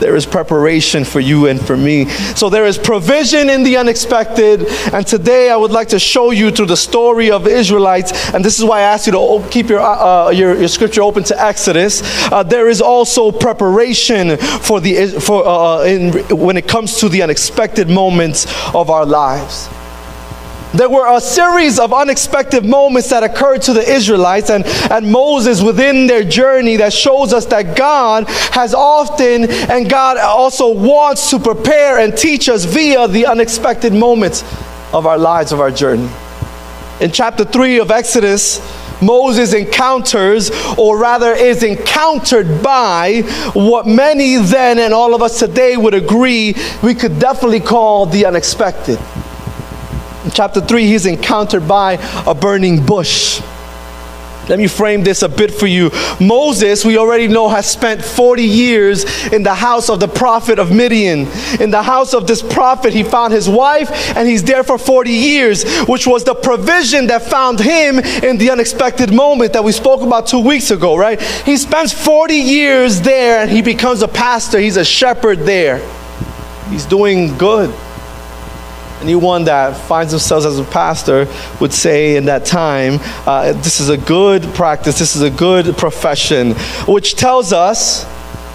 There 0.00 0.16
is 0.16 0.24
preparation 0.24 1.04
for 1.04 1.20
you 1.20 1.46
and 1.46 1.60
for 1.60 1.76
me. 1.76 2.06
So 2.34 2.48
there 2.48 2.64
is 2.64 2.78
provision 2.78 3.50
in 3.50 3.62
the 3.62 3.76
unexpected. 3.76 4.66
And 4.94 5.06
today 5.06 5.50
I 5.50 5.56
would 5.56 5.72
like 5.72 5.88
to 5.88 5.98
show 5.98 6.30
you 6.30 6.50
through 6.50 6.66
the 6.66 6.76
story 6.76 7.30
of 7.30 7.46
Israelites. 7.46 8.32
And 8.32 8.42
this 8.42 8.58
is 8.58 8.64
why 8.64 8.78
I 8.78 8.82
ask 8.82 9.06
you 9.06 9.12
to 9.12 9.46
keep 9.50 9.68
your, 9.68 9.80
uh, 9.80 10.28
uh, 10.28 10.30
your, 10.30 10.56
your, 10.56 10.68
scripture 10.68 11.02
open 11.02 11.22
to 11.24 11.40
Exodus. 11.40 12.00
Uh, 12.32 12.42
there 12.42 12.68
is 12.68 12.80
also 12.80 13.30
preparation 13.30 14.38
for 14.38 14.80
the, 14.80 15.08
for, 15.20 15.46
uh, 15.46 15.82
in, 15.84 16.12
when 16.36 16.56
it 16.56 16.66
comes 16.66 16.98
to 17.00 17.10
the 17.10 17.22
unexpected 17.22 17.90
moments 17.90 18.46
of 18.74 18.88
our 18.88 19.04
lives. 19.04 19.68
There 20.72 20.88
were 20.88 21.16
a 21.16 21.20
series 21.20 21.80
of 21.80 21.92
unexpected 21.92 22.64
moments 22.64 23.10
that 23.10 23.24
occurred 23.24 23.62
to 23.62 23.72
the 23.72 23.82
Israelites 23.82 24.50
and, 24.50 24.64
and 24.64 25.10
Moses 25.10 25.60
within 25.60 26.06
their 26.06 26.22
journey 26.22 26.76
that 26.76 26.92
shows 26.92 27.32
us 27.32 27.44
that 27.46 27.76
God 27.76 28.28
has 28.52 28.72
often 28.72 29.50
and 29.50 29.90
God 29.90 30.16
also 30.16 30.68
wants 30.68 31.30
to 31.30 31.40
prepare 31.40 31.98
and 31.98 32.16
teach 32.16 32.48
us 32.48 32.64
via 32.64 33.08
the 33.08 33.26
unexpected 33.26 33.92
moments 33.92 34.42
of 34.92 35.06
our 35.06 35.18
lives, 35.18 35.50
of 35.50 35.58
our 35.58 35.72
journey. 35.72 36.08
In 37.00 37.10
chapter 37.10 37.44
3 37.44 37.80
of 37.80 37.90
Exodus, 37.90 38.60
Moses 39.02 39.54
encounters, 39.54 40.50
or 40.78 40.98
rather 40.98 41.32
is 41.32 41.64
encountered 41.64 42.62
by, 42.62 43.22
what 43.54 43.86
many 43.86 44.36
then 44.36 44.78
and 44.78 44.94
all 44.94 45.14
of 45.14 45.22
us 45.22 45.38
today 45.40 45.76
would 45.76 45.94
agree 45.94 46.54
we 46.82 46.94
could 46.94 47.18
definitely 47.18 47.60
call 47.60 48.06
the 48.06 48.26
unexpected. 48.26 48.98
In 50.24 50.30
chapter 50.30 50.60
3, 50.60 50.86
he's 50.86 51.06
encountered 51.06 51.66
by 51.66 51.94
a 52.26 52.34
burning 52.34 52.84
bush. 52.84 53.40
Let 54.50 54.58
me 54.58 54.66
frame 54.66 55.04
this 55.04 55.22
a 55.22 55.28
bit 55.28 55.54
for 55.54 55.66
you. 55.66 55.90
Moses, 56.20 56.84
we 56.84 56.98
already 56.98 57.28
know, 57.28 57.48
has 57.48 57.70
spent 57.70 58.04
40 58.04 58.42
years 58.42 59.04
in 59.32 59.44
the 59.44 59.54
house 59.54 59.88
of 59.88 60.00
the 60.00 60.08
prophet 60.08 60.58
of 60.58 60.72
Midian. 60.72 61.28
In 61.60 61.70
the 61.70 61.82
house 61.82 62.14
of 62.14 62.26
this 62.26 62.42
prophet, 62.42 62.92
he 62.92 63.04
found 63.04 63.32
his 63.32 63.48
wife, 63.48 63.90
and 64.16 64.28
he's 64.28 64.42
there 64.42 64.64
for 64.64 64.76
40 64.76 65.10
years, 65.10 65.64
which 65.82 66.06
was 66.06 66.24
the 66.24 66.34
provision 66.34 67.06
that 67.06 67.22
found 67.22 67.60
him 67.60 68.00
in 68.00 68.38
the 68.38 68.50
unexpected 68.50 69.14
moment 69.14 69.52
that 69.52 69.62
we 69.62 69.72
spoke 69.72 70.02
about 70.02 70.26
two 70.26 70.40
weeks 70.40 70.70
ago, 70.70 70.96
right? 70.96 71.20
He 71.22 71.56
spends 71.56 71.92
40 71.92 72.34
years 72.34 73.00
there, 73.00 73.42
and 73.42 73.50
he 73.50 73.62
becomes 73.62 74.02
a 74.02 74.08
pastor. 74.08 74.58
He's 74.58 74.76
a 74.76 74.84
shepherd 74.84 75.40
there. 75.40 75.78
He's 76.70 76.86
doing 76.86 77.38
good 77.38 77.72
anyone 79.00 79.44
that 79.44 79.76
finds 79.76 80.12
themselves 80.12 80.46
as 80.46 80.58
a 80.58 80.64
pastor 80.64 81.26
would 81.60 81.72
say 81.72 82.16
in 82.16 82.26
that 82.26 82.44
time, 82.44 82.98
uh, 83.26 83.52
this 83.52 83.80
is 83.80 83.88
a 83.88 83.96
good 83.96 84.42
practice, 84.54 84.98
this 84.98 85.16
is 85.16 85.22
a 85.22 85.30
good 85.30 85.76
profession, 85.76 86.52
which 86.86 87.16
tells 87.16 87.52
us 87.52 88.04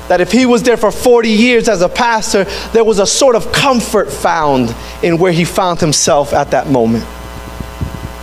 that 0.08 0.22
if 0.22 0.32
he 0.32 0.46
was 0.46 0.64
there 0.64 0.78
for 0.78 0.92
40 0.92 1.30
years 1.30 1.68
as 1.68 1.82
a 1.82 1.90
pastor, 1.90 2.44
there 2.74 2.84
was 2.84 3.00
a 3.00 3.08
sort 3.08 3.36
of 3.36 3.52
comfort 3.52 4.12
found 4.12 4.74
in 5.02 5.18
where 5.18 5.32
he 5.32 5.46
found 5.46 5.80
himself 5.80 6.34
at 6.34 6.52
that 6.52 6.68
moment. 6.68 7.04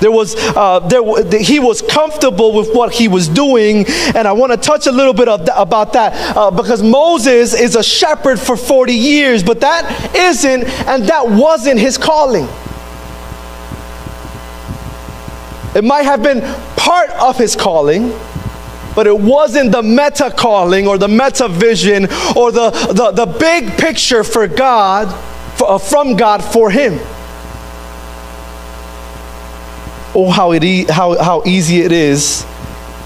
There 0.03 0.11
was, 0.11 0.35
uh, 0.37 0.81
there, 0.81 1.01
he 1.41 1.61
was 1.61 1.81
comfortable 1.81 2.53
with 2.53 2.75
what 2.75 2.93
he 2.93 3.07
was 3.07 3.29
doing, 3.29 3.85
and 4.17 4.27
I 4.27 4.33
want 4.33 4.51
to 4.51 4.59
touch 4.59 4.89
a 4.89 4.93
little 4.93 5.15
bit 5.15 5.27
th- 5.27 5.49
about 5.57 5.93
that 5.93 6.37
uh, 6.37 6.51
because 6.51 6.83
Moses 6.83 7.55
is 7.55 7.77
a 7.77 7.85
shepherd 7.85 8.41
for 8.41 8.57
40 8.57 8.93
years, 8.93 9.45
but 9.45 9.61
that 9.61 10.13
isn't 10.15 10.65
and 10.89 11.05
that 11.05 11.29
wasn't 11.29 11.79
his 11.79 11.97
calling. 11.97 12.49
It 15.77 15.85
might 15.85 16.03
have 16.03 16.21
been 16.21 16.41
part 16.77 17.11
of 17.11 17.39
his 17.39 17.55
calling, 17.55 18.11
but 18.97 19.07
it 19.07 19.17
wasn't 19.17 19.71
the 19.71 19.83
meta 19.83 20.35
calling 20.37 20.89
or 20.89 20.99
the 20.99 21.09
meta 21.09 21.47
vision 21.47 22.07
or 22.37 22.51
the, 22.51 22.71
the, 22.93 23.13
the 23.13 23.27
big 23.39 23.79
picture 23.79 24.25
for 24.25 24.49
God, 24.49 25.07
for, 25.57 25.71
uh, 25.71 25.79
from 25.79 26.17
God 26.17 26.43
for 26.43 26.71
him. 26.71 26.99
Oh, 30.15 30.31
how, 30.31 30.53
it 30.53 30.63
e- 30.63 30.87
how, 30.89 31.17
how 31.23 31.43
easy 31.47 31.81
it 31.81 31.93
is 31.93 32.45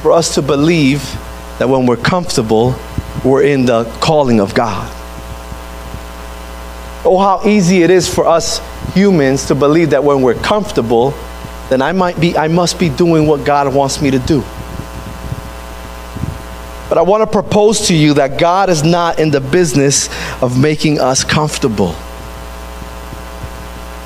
for 0.02 0.12
us 0.12 0.34
to 0.34 0.42
believe 0.42 1.02
that 1.58 1.68
when 1.68 1.86
we're 1.86 1.96
comfortable, 1.96 2.74
we're 3.24 3.44
in 3.44 3.64
the 3.64 3.84
calling 4.00 4.40
of 4.40 4.54
God. 4.54 4.92
Oh, 7.04 7.18
how 7.18 7.46
easy 7.48 7.82
it 7.82 7.90
is 7.90 8.12
for 8.12 8.26
us 8.26 8.60
humans 8.92 9.46
to 9.46 9.54
believe 9.54 9.90
that 9.90 10.02
when 10.02 10.22
we're 10.22 10.34
comfortable, 10.34 11.14
then 11.68 11.80
I 11.82 11.92
might 11.92 12.18
be 12.20 12.36
I 12.36 12.48
must 12.48 12.78
be 12.78 12.88
doing 12.88 13.26
what 13.26 13.44
God 13.44 13.72
wants 13.72 14.02
me 14.02 14.10
to 14.10 14.18
do. 14.18 14.40
But 16.88 16.98
I 16.98 17.02
want 17.02 17.22
to 17.22 17.26
propose 17.26 17.88
to 17.88 17.94
you 17.94 18.14
that 18.14 18.38
God 18.38 18.70
is 18.70 18.84
not 18.84 19.18
in 19.18 19.30
the 19.30 19.40
business 19.40 20.08
of 20.40 20.60
making 20.60 21.00
us 21.00 21.24
comfortable. 21.24 21.94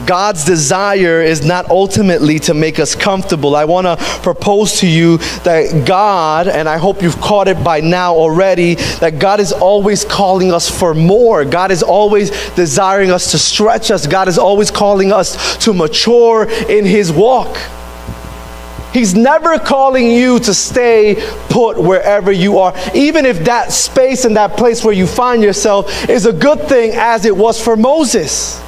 God's 0.07 0.45
desire 0.45 1.23
is 1.23 1.45
not 1.45 1.71
ultimately 1.71 2.39
to 2.41 2.55
make 2.55 2.79
us 2.79 2.95
comfortable. 2.95 3.55
I 3.55 3.65
want 3.65 3.87
to 3.87 3.97
propose 4.23 4.81
to 4.81 4.87
you 4.87 5.19
that 5.45 5.85
God, 5.87 6.49
and 6.49 6.69
I 6.69 6.79
hope 6.79 7.03
you've 7.03 7.21
caught 7.21 7.49
it 7.49 7.63
by 7.63 7.81
now 7.81 8.15
already, 8.15 8.75
that 9.01 9.19
God 9.19 9.41
is 9.41 9.53
always 9.53 10.05
calling 10.05 10.53
us 10.53 10.69
for 10.69 10.95
more. 10.95 11.45
God 11.45 11.71
is 11.71 11.83
always 11.83 12.31
desiring 12.55 13.11
us 13.11 13.31
to 13.33 13.39
stretch 13.39 13.91
us. 13.91 14.07
God 14.07 14.29
is 14.29 14.39
always 14.39 14.71
calling 14.71 15.13
us 15.13 15.57
to 15.65 15.73
mature 15.73 16.49
in 16.69 16.85
His 16.85 17.13
walk. 17.13 17.57
He's 18.93 19.15
never 19.15 19.59
calling 19.59 20.11
you 20.11 20.41
to 20.41 20.53
stay 20.53 21.15
put 21.49 21.79
wherever 21.79 22.33
you 22.33 22.59
are, 22.59 22.75
even 22.95 23.25
if 23.25 23.45
that 23.45 23.71
space 23.73 24.25
and 24.25 24.37
that 24.37 24.57
place 24.57 24.85
where 24.85 24.95
you 24.95 25.07
find 25.07 25.43
yourself 25.43 26.09
is 26.09 26.27
a 26.27 26.33
good 26.33 26.63
thing 26.69 26.93
as 26.95 27.25
it 27.25 27.37
was 27.37 27.63
for 27.63 27.77
Moses. 27.77 28.61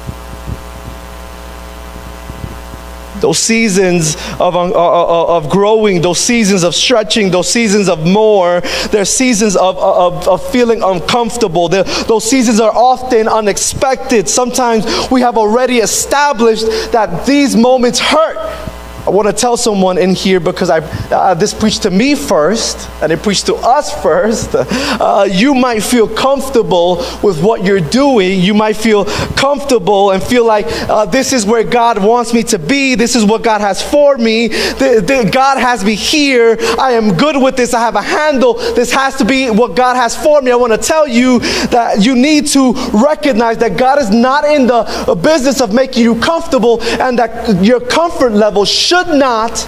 Those 3.23 3.39
seasons 3.39 4.15
of, 4.37 4.53
uh, 4.53 4.59
uh, 4.59 4.65
uh, 4.65 5.37
of 5.37 5.49
growing, 5.49 6.01
those 6.01 6.19
seasons 6.19 6.63
of 6.63 6.75
stretching, 6.75 7.31
those 7.31 7.47
seasons 7.47 7.87
of 7.87 8.05
more, 8.05 8.59
they're 8.91 9.05
seasons 9.05 9.55
of, 9.55 9.77
of, 9.77 10.27
of 10.27 10.45
feeling 10.51 10.83
uncomfortable. 10.83 11.69
Those 11.69 12.29
seasons 12.29 12.59
are 12.59 12.75
often 12.75 13.29
unexpected. 13.29 14.27
Sometimes 14.27 14.85
we 15.09 15.21
have 15.21 15.37
already 15.37 15.77
established 15.77 16.65
that 16.91 17.25
these 17.25 17.55
moments 17.55 17.99
hurt. 18.01 18.72
I 19.05 19.09
want 19.09 19.27
to 19.27 19.33
tell 19.33 19.57
someone 19.57 19.97
in 19.97 20.15
here 20.15 20.39
because 20.39 20.69
I, 20.69 20.79
uh, 20.79 21.33
this 21.33 21.53
preached 21.53 21.83
to 21.83 21.91
me 21.91 22.15
first 22.15 22.89
and 23.01 23.11
it 23.11 23.21
preached 23.21 23.47
to 23.47 23.55
us 23.55 24.01
first. 24.01 24.55
Uh, 24.55 25.27
you 25.29 25.53
might 25.53 25.81
feel 25.83 26.07
comfortable 26.07 26.97
with 27.21 27.43
what 27.43 27.65
you're 27.65 27.81
doing. 27.81 28.39
You 28.39 28.53
might 28.53 28.77
feel 28.77 29.03
comfortable 29.35 30.11
and 30.11 30.23
feel 30.23 30.45
like 30.45 30.67
uh, 30.89 31.05
this 31.05 31.33
is 31.33 31.45
where 31.45 31.65
God 31.65 32.01
wants 32.01 32.33
me 32.33 32.43
to 32.43 32.57
be. 32.57 32.95
This 32.95 33.17
is 33.17 33.25
what 33.25 33.43
God 33.43 33.59
has 33.59 33.81
for 33.81 34.17
me. 34.17 34.47
The, 34.47 35.03
the, 35.05 35.29
God 35.29 35.57
has 35.57 35.83
me 35.83 35.95
here. 35.95 36.55
I 36.79 36.93
am 36.93 37.17
good 37.17 37.35
with 37.35 37.57
this. 37.57 37.73
I 37.73 37.81
have 37.81 37.95
a 37.95 38.01
handle. 38.01 38.53
This 38.53 38.93
has 38.93 39.17
to 39.17 39.25
be 39.25 39.49
what 39.49 39.75
God 39.75 39.97
has 39.97 40.15
for 40.15 40.41
me. 40.41 40.49
I 40.49 40.55
want 40.55 40.71
to 40.71 40.77
tell 40.77 41.05
you 41.05 41.39
that 41.71 42.05
you 42.05 42.15
need 42.15 42.47
to 42.47 42.71
recognize 42.93 43.57
that 43.57 43.77
God 43.77 43.99
is 43.99 44.11
not 44.11 44.45
in 44.45 44.65
the 44.65 45.19
business 45.21 45.59
of 45.59 45.73
making 45.73 46.03
you 46.03 46.17
comfortable 46.21 46.81
and 47.01 47.19
that 47.19 47.61
your 47.61 47.81
comfort 47.81 48.31
level 48.31 48.63
should 48.63 48.92
should 48.93 49.17
not 49.17 49.67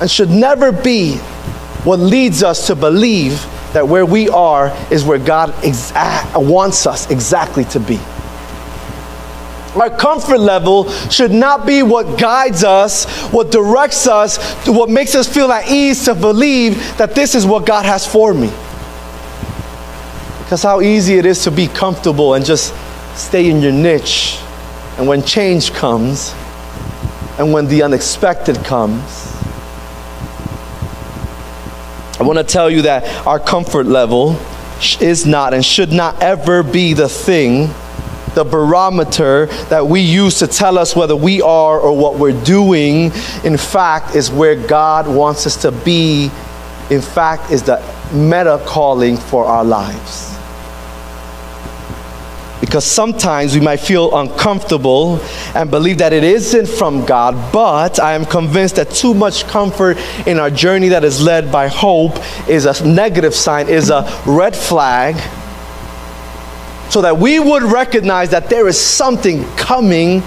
and 0.00 0.08
should 0.08 0.30
never 0.30 0.70
be 0.70 1.16
what 1.82 1.98
leads 1.98 2.44
us 2.44 2.68
to 2.68 2.76
believe 2.76 3.44
that 3.72 3.88
where 3.88 4.06
we 4.06 4.28
are 4.28 4.68
is 4.92 5.04
where 5.04 5.18
God 5.18 5.52
wants 6.36 6.86
us 6.86 7.10
exactly 7.10 7.64
to 7.64 7.80
be. 7.80 7.98
Our 9.74 9.90
comfort 9.90 10.38
level 10.38 10.88
should 11.10 11.32
not 11.32 11.66
be 11.66 11.82
what 11.82 12.16
guides 12.16 12.62
us, 12.62 13.06
what 13.32 13.50
directs 13.50 14.06
us, 14.06 14.38
what 14.68 14.88
makes 14.88 15.16
us 15.16 15.26
feel 15.26 15.50
at 15.50 15.68
ease 15.68 16.04
to 16.04 16.14
believe 16.14 16.76
that 16.96 17.16
this 17.16 17.34
is 17.34 17.44
what 17.44 17.66
God 17.66 17.84
has 17.84 18.06
for 18.06 18.32
me. 18.32 18.52
Because 20.44 20.62
how 20.62 20.80
easy 20.80 21.14
it 21.14 21.26
is 21.26 21.42
to 21.42 21.50
be 21.50 21.66
comfortable 21.66 22.34
and 22.34 22.44
just 22.44 22.72
stay 23.16 23.50
in 23.50 23.62
your 23.62 23.72
niche. 23.72 24.38
And 24.96 25.08
when 25.08 25.24
change 25.24 25.72
comes, 25.72 26.34
and 27.40 27.54
when 27.54 27.66
the 27.68 27.82
unexpected 27.82 28.56
comes. 28.58 29.02
I 32.20 32.22
want 32.22 32.36
to 32.38 32.44
tell 32.44 32.68
you 32.68 32.82
that 32.82 33.26
our 33.26 33.40
comfort 33.40 33.86
level 33.86 34.38
is 35.00 35.24
not 35.24 35.54
and 35.54 35.64
should 35.64 35.90
not 35.90 36.22
ever 36.22 36.62
be 36.62 36.92
the 36.92 37.08
thing, 37.08 37.70
the 38.34 38.44
barometer 38.44 39.46
that 39.70 39.86
we 39.86 40.00
use 40.00 40.38
to 40.40 40.46
tell 40.46 40.76
us 40.76 40.94
whether 40.94 41.16
we 41.16 41.40
are 41.40 41.80
or 41.80 41.96
what 41.96 42.18
we're 42.18 42.44
doing, 42.44 43.10
in 43.42 43.56
fact, 43.56 44.14
is 44.14 44.30
where 44.30 44.54
God 44.54 45.08
wants 45.08 45.46
us 45.46 45.62
to 45.62 45.72
be. 45.72 46.30
In 46.90 47.00
fact, 47.00 47.50
is 47.50 47.62
the 47.62 47.78
meta 48.12 48.62
calling 48.66 49.16
for 49.16 49.46
our 49.46 49.64
lives 49.64 50.30
because 52.60 52.84
sometimes 52.84 53.54
we 53.54 53.60
might 53.60 53.80
feel 53.80 54.16
uncomfortable 54.16 55.18
and 55.54 55.70
believe 55.70 55.98
that 55.98 56.12
it 56.12 56.22
isn't 56.22 56.68
from 56.68 57.04
God, 57.06 57.52
but 57.52 57.98
I 57.98 58.12
am 58.12 58.26
convinced 58.26 58.76
that 58.76 58.90
too 58.90 59.14
much 59.14 59.44
comfort 59.46 59.96
in 60.26 60.38
our 60.38 60.50
journey 60.50 60.88
that 60.88 61.02
is 61.02 61.22
led 61.22 61.50
by 61.50 61.68
hope 61.68 62.18
is 62.48 62.66
a 62.66 62.86
negative 62.86 63.34
sign, 63.34 63.68
is 63.68 63.90
a 63.90 64.22
red 64.26 64.54
flag, 64.54 65.16
so 66.90 67.00
that 67.00 67.16
we 67.16 67.40
would 67.40 67.62
recognize 67.62 68.30
that 68.30 68.50
there 68.50 68.68
is 68.68 68.78
something 68.78 69.44
coming 69.56 70.22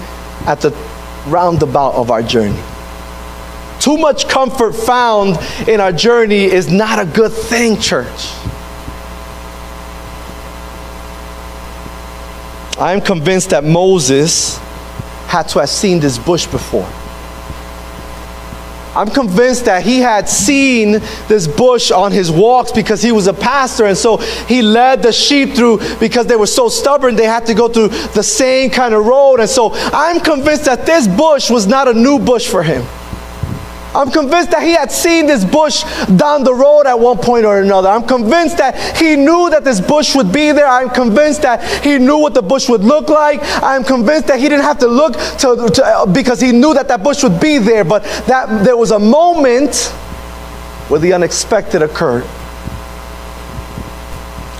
at 0.46 0.60
the 0.60 0.70
roundabout 1.28 1.94
of 1.94 2.10
our 2.10 2.22
journey. 2.22 2.60
Too 3.80 3.96
much 3.98 4.28
comfort 4.28 4.72
found 4.72 5.38
in 5.68 5.78
our 5.78 5.92
journey 5.92 6.44
is 6.44 6.70
not 6.70 6.98
a 6.98 7.04
good 7.04 7.32
thing, 7.32 7.78
church. 7.78 8.32
I 12.78 12.92
am 12.92 13.00
convinced 13.00 13.50
that 13.50 13.64
Moses 13.64 14.58
had 15.26 15.48
to 15.48 15.60
have 15.60 15.68
seen 15.68 16.00
this 16.00 16.18
bush 16.18 16.46
before. 16.46 16.88
I'm 18.96 19.10
convinced 19.10 19.64
that 19.64 19.82
he 19.82 19.98
had 19.98 20.28
seen 20.28 20.92
this 21.26 21.48
bush 21.48 21.90
on 21.90 22.12
his 22.12 22.30
walks 22.30 22.70
because 22.70 23.02
he 23.02 23.10
was 23.10 23.26
a 23.26 23.34
pastor. 23.34 23.86
And 23.86 23.98
so 23.98 24.18
he 24.18 24.62
led 24.62 25.02
the 25.02 25.12
sheep 25.12 25.54
through 25.54 25.80
because 25.98 26.26
they 26.26 26.36
were 26.36 26.46
so 26.46 26.68
stubborn, 26.68 27.16
they 27.16 27.26
had 27.26 27.46
to 27.46 27.54
go 27.54 27.68
through 27.68 27.88
the 27.88 28.22
same 28.22 28.70
kind 28.70 28.94
of 28.94 29.04
road. 29.04 29.40
And 29.40 29.50
so 29.50 29.70
I'm 29.72 30.20
convinced 30.20 30.66
that 30.66 30.86
this 30.86 31.08
bush 31.08 31.50
was 31.50 31.66
not 31.66 31.88
a 31.88 31.94
new 31.94 32.18
bush 32.20 32.48
for 32.48 32.62
him. 32.62 32.84
I'm 33.94 34.10
convinced 34.10 34.50
that 34.50 34.62
he 34.62 34.72
had 34.72 34.90
seen 34.90 35.26
this 35.26 35.44
bush 35.44 35.84
down 36.16 36.42
the 36.42 36.54
road 36.54 36.86
at 36.86 36.98
one 36.98 37.18
point 37.18 37.44
or 37.44 37.60
another. 37.60 37.88
I'm 37.88 38.06
convinced 38.06 38.58
that 38.58 38.96
he 38.96 39.16
knew 39.16 39.50
that 39.50 39.64
this 39.64 39.80
bush 39.80 40.14
would 40.16 40.32
be 40.32 40.52
there. 40.52 40.66
I'm 40.66 40.90
convinced 40.90 41.42
that 41.42 41.62
he 41.84 41.98
knew 41.98 42.18
what 42.18 42.34
the 42.34 42.42
bush 42.42 42.68
would 42.68 42.82
look 42.82 43.08
like. 43.08 43.40
I'm 43.62 43.84
convinced 43.84 44.26
that 44.28 44.40
he 44.40 44.48
didn't 44.48 44.64
have 44.64 44.78
to 44.80 44.88
look 44.88 45.14
to, 45.14 45.70
to, 45.72 45.84
uh, 45.84 46.06
because 46.06 46.40
he 46.40 46.52
knew 46.52 46.74
that 46.74 46.88
that 46.88 47.02
bush 47.02 47.22
would 47.22 47.40
be 47.40 47.58
there. 47.58 47.84
But 47.84 48.02
that 48.26 48.64
there 48.64 48.76
was 48.76 48.90
a 48.90 48.98
moment 48.98 49.76
where 50.88 51.00
the 51.00 51.12
unexpected 51.12 51.82
occurred. 51.82 52.24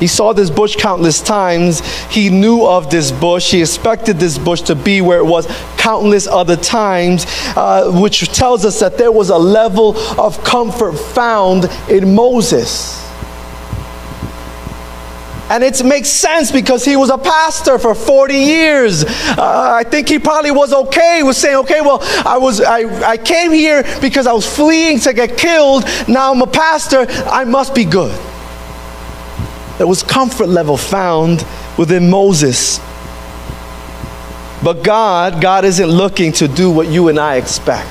He 0.04 0.08
saw 0.08 0.34
this 0.34 0.50
bush 0.50 0.76
countless 0.76 1.22
times. 1.22 1.80
He 2.10 2.28
knew 2.28 2.66
of 2.66 2.90
this 2.90 3.10
bush. 3.10 3.52
He 3.52 3.62
expected 3.62 4.18
this 4.18 4.36
bush 4.36 4.60
to 4.60 4.74
be 4.74 5.00
where 5.00 5.16
it 5.16 5.24
was 5.24 5.46
countless 5.78 6.26
other 6.26 6.56
times, 6.56 7.24
uh, 7.56 7.90
which 7.90 8.28
tells 8.28 8.66
us 8.66 8.80
that 8.80 8.98
there 8.98 9.10
was 9.10 9.30
a 9.30 9.38
level 9.38 9.96
of 10.20 10.44
comfort 10.44 10.92
found 10.92 11.70
in 11.88 12.14
Moses. 12.14 13.02
And 15.48 15.64
it 15.64 15.82
makes 15.82 16.10
sense 16.10 16.52
because 16.52 16.84
he 16.84 16.96
was 16.96 17.08
a 17.08 17.16
pastor 17.16 17.78
for 17.78 17.94
40 17.94 18.34
years. 18.34 19.04
Uh, 19.04 19.36
I 19.38 19.84
think 19.84 20.10
he 20.10 20.18
probably 20.18 20.50
was 20.50 20.74
okay 20.74 21.22
with 21.22 21.36
saying, 21.36 21.56
okay, 21.60 21.80
well, 21.80 22.00
I, 22.26 22.36
was, 22.36 22.60
I, 22.60 22.80
I 23.08 23.16
came 23.16 23.52
here 23.52 23.84
because 24.02 24.26
I 24.26 24.34
was 24.34 24.44
fleeing 24.46 25.00
to 25.00 25.14
get 25.14 25.38
killed. 25.38 25.84
Now 26.06 26.30
I'm 26.30 26.42
a 26.42 26.46
pastor. 26.46 27.06
I 27.08 27.44
must 27.44 27.74
be 27.74 27.86
good. 27.86 28.14
There 29.78 29.86
was 29.86 30.02
comfort 30.02 30.48
level 30.48 30.76
found 30.76 31.44
within 31.76 32.08
Moses. 32.08 32.78
But 34.62 34.82
God, 34.82 35.42
God 35.42 35.64
isn't 35.64 35.88
looking 35.88 36.32
to 36.32 36.48
do 36.48 36.70
what 36.70 36.88
you 36.88 37.08
and 37.08 37.18
I 37.18 37.36
expect. 37.36 37.88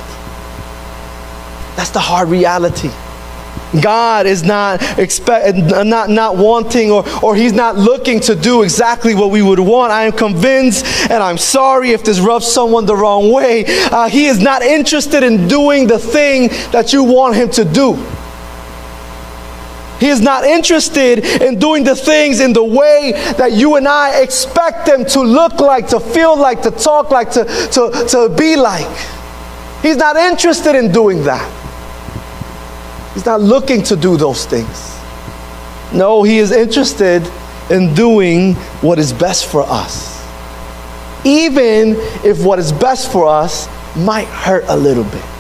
That's 1.76 1.91
the 1.91 2.00
hard 2.00 2.30
reality. 2.30 2.89
God 3.82 4.28
is 4.28 4.43
not 4.43 4.82
expect, 5.00 5.58
not, 5.58 6.10
not 6.10 6.38
wanting 6.38 6.91
or, 6.91 7.04
or 7.24 7.36
He's 7.36 7.54
not 7.54 7.76
looking 7.76 8.19
to 8.22 8.36
do 8.36 8.62
exactly 8.62 9.15
what 9.15 9.32
we 9.32 9.41
would 9.41 9.60
want. 9.60 9.91
I 9.91 10.04
am 10.04 10.12
convinced, 10.12 10.86
and 11.10 11.24
I'm 11.24 11.38
sorry 11.38 11.91
if 11.91 12.04
this 12.04 12.19
rubs 12.19 12.52
someone 12.52 12.86
the 12.86 12.96
wrong 12.96 13.32
way. 13.32 13.65
Uh, 13.67 14.08
he 14.08 14.28
is 14.28 14.39
not 14.39 14.62
interested 14.62 15.24
in 15.24 15.48
doing 15.48 15.88
the 15.88 16.00
thing 16.00 16.50
that 16.72 16.93
you 16.93 17.04
want 17.04 17.36
Him 17.36 17.50
to 17.52 17.65
do. 17.65 17.93
He 20.03 20.09
is 20.09 20.19
not 20.19 20.43
interested 20.43 21.19
in 21.41 21.59
doing 21.59 21.85
the 21.85 21.95
things 21.95 22.41
in 22.41 22.51
the 22.51 22.61
way 22.61 23.13
that 23.37 23.53
you 23.53 23.77
and 23.77 23.87
I 23.87 24.21
expect 24.21 24.85
them 24.85 25.05
to 25.05 25.21
look 25.21 25.61
like, 25.61 25.87
to 25.87 25.99
feel 26.01 26.37
like, 26.37 26.61
to 26.63 26.71
talk 26.71 27.09
like, 27.09 27.31
to, 27.31 27.45
to, 27.45 28.05
to 28.09 28.35
be 28.37 28.57
like. 28.57 28.97
He's 29.81 29.95
not 29.95 30.17
interested 30.17 30.75
in 30.75 30.91
doing 30.91 31.23
that. 31.23 31.49
He's 33.13 33.25
not 33.25 33.39
looking 33.39 33.81
to 33.83 33.95
do 33.95 34.17
those 34.17 34.45
things. 34.45 34.99
No, 35.93 36.23
He 36.23 36.39
is 36.39 36.51
interested 36.51 37.25
in 37.69 37.93
doing 37.93 38.55
what 38.81 38.99
is 38.99 39.13
best 39.13 39.49
for 39.49 39.63
us. 39.65 40.21
Even 41.23 41.95
if 42.25 42.43
what 42.43 42.59
is 42.59 42.73
best 42.73 43.09
for 43.09 43.25
us 43.25 43.69
might 43.95 44.27
hurt 44.27 44.65
a 44.67 44.75
little 44.75 45.05
bit. 45.05 45.33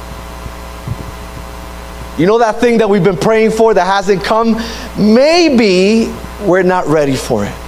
You 2.17 2.27
know 2.27 2.37
that 2.39 2.59
thing 2.59 2.77
that 2.77 2.89
we've 2.89 3.03
been 3.03 3.17
praying 3.17 3.51
for 3.51 3.73
that 3.73 3.85
hasn't 3.85 4.23
come? 4.23 4.61
Maybe 4.97 6.13
we're 6.45 6.63
not 6.63 6.85
ready 6.87 7.15
for 7.15 7.45
it. 7.45 7.62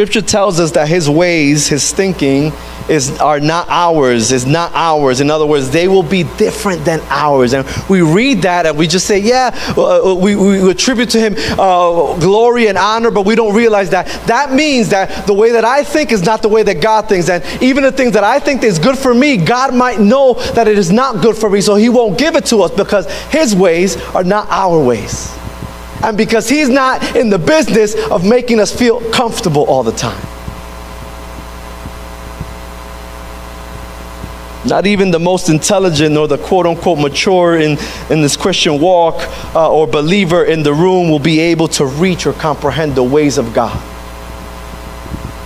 Scripture 0.00 0.22
tells 0.22 0.58
us 0.60 0.70
that 0.70 0.88
his 0.88 1.10
ways, 1.10 1.66
his 1.66 1.92
thinking, 1.92 2.54
is 2.88 3.20
are 3.20 3.38
not 3.38 3.68
ours, 3.68 4.32
is 4.32 4.46
not 4.46 4.72
ours. 4.72 5.20
In 5.20 5.30
other 5.30 5.44
words, 5.44 5.68
they 5.68 5.88
will 5.88 6.02
be 6.02 6.22
different 6.38 6.86
than 6.86 7.00
ours. 7.10 7.52
And 7.52 7.66
we 7.86 8.00
read 8.00 8.40
that 8.40 8.64
and 8.64 8.78
we 8.78 8.86
just 8.86 9.06
say, 9.06 9.18
yeah, 9.18 9.50
uh, 9.76 10.12
uh, 10.12 10.14
we, 10.14 10.36
we 10.36 10.70
attribute 10.70 11.10
to 11.10 11.20
him 11.20 11.34
uh, 11.58 12.18
glory 12.18 12.68
and 12.68 12.78
honor, 12.78 13.10
but 13.10 13.26
we 13.26 13.34
don't 13.34 13.54
realize 13.54 13.90
that. 13.90 14.06
That 14.26 14.54
means 14.54 14.88
that 14.88 15.26
the 15.26 15.34
way 15.34 15.52
that 15.52 15.66
I 15.66 15.84
think 15.84 16.12
is 16.12 16.24
not 16.24 16.40
the 16.40 16.48
way 16.48 16.62
that 16.62 16.80
God 16.80 17.06
thinks. 17.06 17.28
And 17.28 17.44
even 17.62 17.84
the 17.84 17.92
things 17.92 18.12
that 18.12 18.24
I 18.24 18.38
think 18.38 18.62
is 18.62 18.78
good 18.78 18.96
for 18.96 19.12
me, 19.12 19.36
God 19.36 19.74
might 19.74 20.00
know 20.00 20.32
that 20.54 20.66
it 20.66 20.78
is 20.78 20.90
not 20.90 21.22
good 21.22 21.36
for 21.36 21.50
me, 21.50 21.60
so 21.60 21.74
he 21.74 21.90
won't 21.90 22.18
give 22.18 22.36
it 22.36 22.46
to 22.46 22.62
us 22.62 22.70
because 22.70 23.04
his 23.24 23.54
ways 23.54 23.98
are 24.14 24.24
not 24.24 24.48
our 24.48 24.82
ways. 24.82 25.39
And 26.02 26.16
because 26.16 26.48
he's 26.48 26.68
not 26.68 27.14
in 27.14 27.28
the 27.28 27.38
business 27.38 27.94
of 28.10 28.24
making 28.24 28.58
us 28.58 28.74
feel 28.76 29.00
comfortable 29.10 29.64
all 29.64 29.82
the 29.82 29.92
time. 29.92 30.20
Not 34.66 34.86
even 34.86 35.10
the 35.10 35.18
most 35.18 35.48
intelligent 35.48 36.16
or 36.16 36.28
the 36.28 36.36
quote 36.36 36.66
unquote 36.66 36.98
mature 36.98 37.58
in, 37.58 37.78
in 38.10 38.20
this 38.20 38.36
Christian 38.36 38.80
walk 38.80 39.16
uh, 39.54 39.70
or 39.70 39.86
believer 39.86 40.44
in 40.44 40.62
the 40.62 40.72
room 40.72 41.10
will 41.10 41.18
be 41.18 41.40
able 41.40 41.68
to 41.68 41.86
reach 41.86 42.26
or 42.26 42.34
comprehend 42.34 42.94
the 42.94 43.02
ways 43.02 43.38
of 43.38 43.54
God. 43.54 43.82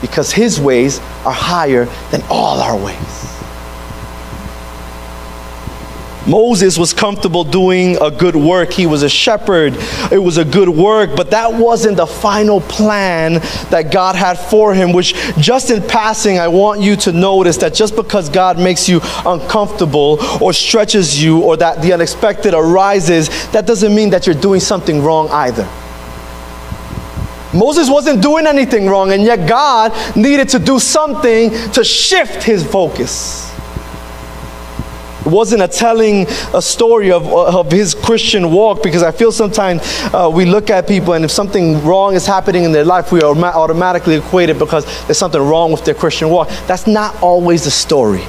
Because 0.01 0.33
his 0.33 0.61
ways 0.61 0.99
are 1.25 1.33
higher 1.33 1.87
than 2.11 2.23
all 2.29 2.61
our 2.61 2.77
ways. 2.77 3.24
Moses 6.27 6.79
was 6.79 6.95
comfortable 6.95 7.45
doing 7.45 7.97
a 8.01 8.11
good 8.11 8.35
work. 8.35 8.73
He 8.73 8.87
was 8.87 9.03
a 9.03 9.09
shepherd. 9.09 9.75
It 10.11 10.23
was 10.23 10.39
a 10.39 10.45
good 10.45 10.69
work, 10.69 11.15
but 11.15 11.31
that 11.33 11.53
wasn't 11.53 11.99
the 11.99 12.07
final 12.07 12.61
plan 12.63 13.35
that 13.71 13.91
God 13.93 14.17
had 14.17 14.39
for 14.39 14.75
him, 14.75 14.93
which 14.93 15.15
just 15.39 15.71
in 15.71 15.83
passing, 15.83 16.39
I 16.39 16.49
want 16.49 16.81
you 16.81 16.97
to 16.97 17.13
notice 17.13 17.59
that 17.59 17.75
just 17.75 17.95
because 17.95 18.29
God 18.31 18.59
makes 18.59 18.89
you 18.89 19.01
uncomfortable 19.27 20.19
or 20.41 20.53
stretches 20.53 21.23
you 21.23 21.41
or 21.41 21.57
that 21.59 21.83
the 21.83 21.93
unexpected 21.93 22.55
arises, 22.55 23.29
that 23.53 23.67
doesn't 23.67 23.95
mean 23.95 24.11
that 24.11 24.27
you're 24.27 24.35
doing 24.35 24.61
something 24.61 25.03
wrong 25.03 25.29
either. 25.31 25.69
Moses 27.53 27.89
wasn't 27.89 28.21
doing 28.21 28.47
anything 28.47 28.87
wrong, 28.87 29.13
and 29.13 29.23
yet 29.23 29.49
God 29.49 29.93
needed 30.17 30.49
to 30.51 30.59
do 30.59 30.81
something 30.81 31.51
to 31.73 31.85
shift 31.85 32.43
his 32.43 32.67
focus. 32.67 33.54
It 35.25 35.31
wasn't 35.31 35.63
a 35.63 35.69
telling 35.69 36.27
a 36.53 36.61
story 36.61 37.11
of, 37.11 37.27
of 37.33 37.73
his 37.73 37.95
Christian 37.95 38.53
walk 38.53 38.83
because 38.83 39.03
I 39.03 39.11
feel 39.11 39.33
sometimes 39.33 39.81
uh, 40.13 40.31
we 40.33 40.45
look 40.45 40.69
at 40.69 40.87
people 40.87 41.15
and 41.15 41.25
if 41.25 41.31
something 41.31 41.83
wrong 41.83 42.15
is 42.15 42.27
happening 42.27 42.65
in 42.65 42.73
their 42.73 42.85
life, 42.85 43.11
we 43.11 43.23
are 43.23 43.35
automatically 43.35 44.17
equate 44.17 44.51
it 44.51 44.59
because 44.59 44.85
there's 45.07 45.19
something 45.19 45.41
wrong 45.41 45.73
with 45.73 45.85
their 45.85 45.95
Christian 45.95 46.29
walk. 46.29 46.49
That's 46.67 46.87
not 46.87 47.21
always 47.23 47.65
the 47.65 47.71
story. 47.71 48.23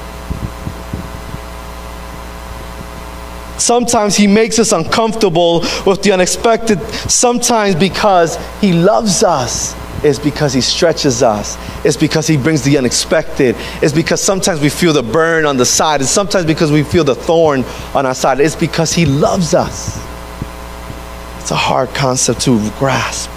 Sometimes 3.57 4.15
he 4.15 4.27
makes 4.27 4.59
us 4.59 4.71
uncomfortable 4.71 5.61
with 5.85 6.01
the 6.03 6.11
unexpected, 6.11 6.79
sometimes 7.09 7.75
because 7.75 8.37
he 8.61 8.73
loves 8.73 9.23
us 9.23 9.75
is 10.05 10.19
because 10.19 10.53
He 10.53 10.61
stretches 10.61 11.23
us. 11.23 11.57
It's 11.83 11.97
because 11.97 12.27
He 12.27 12.37
brings 12.37 12.61
the 12.61 12.77
unexpected. 12.77 13.55
It's 13.81 13.93
because 13.93 14.21
sometimes 14.21 14.61
we 14.61 14.69
feel 14.69 14.93
the 14.93 15.03
burn 15.03 15.45
on 15.45 15.57
the 15.57 15.65
side. 15.65 16.01
It's 16.01 16.09
sometimes 16.09 16.45
because 16.45 16.71
we 16.71 16.83
feel 16.83 17.03
the 17.03 17.15
thorn 17.15 17.63
on 17.93 18.05
our 18.05 18.13
side. 18.13 18.39
It's 18.39 18.55
because 18.55 18.93
He 18.93 19.05
loves 19.05 19.53
us. 19.53 19.97
It's 21.39 21.51
a 21.51 21.55
hard 21.55 21.89
concept 21.89 22.41
to 22.41 22.57
grasp. 22.77 23.29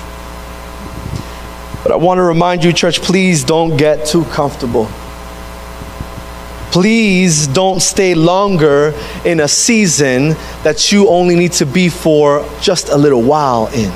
But 1.82 1.92
I 1.92 1.96
want 1.96 2.18
to 2.18 2.22
remind 2.22 2.64
you, 2.64 2.72
church, 2.72 3.00
please 3.00 3.44
don't 3.44 3.76
get 3.76 4.06
too 4.06 4.24
comfortable. 4.26 4.86
Please 6.70 7.46
don't 7.46 7.80
stay 7.80 8.14
longer 8.14 8.92
in 9.24 9.40
a 9.40 9.48
season 9.48 10.36
that 10.64 10.92
you 10.92 11.08
only 11.08 11.34
need 11.34 11.52
to 11.52 11.64
be 11.64 11.88
for 11.88 12.46
just 12.60 12.90
a 12.90 12.96
little 12.96 13.22
while 13.22 13.68
in 13.68 13.90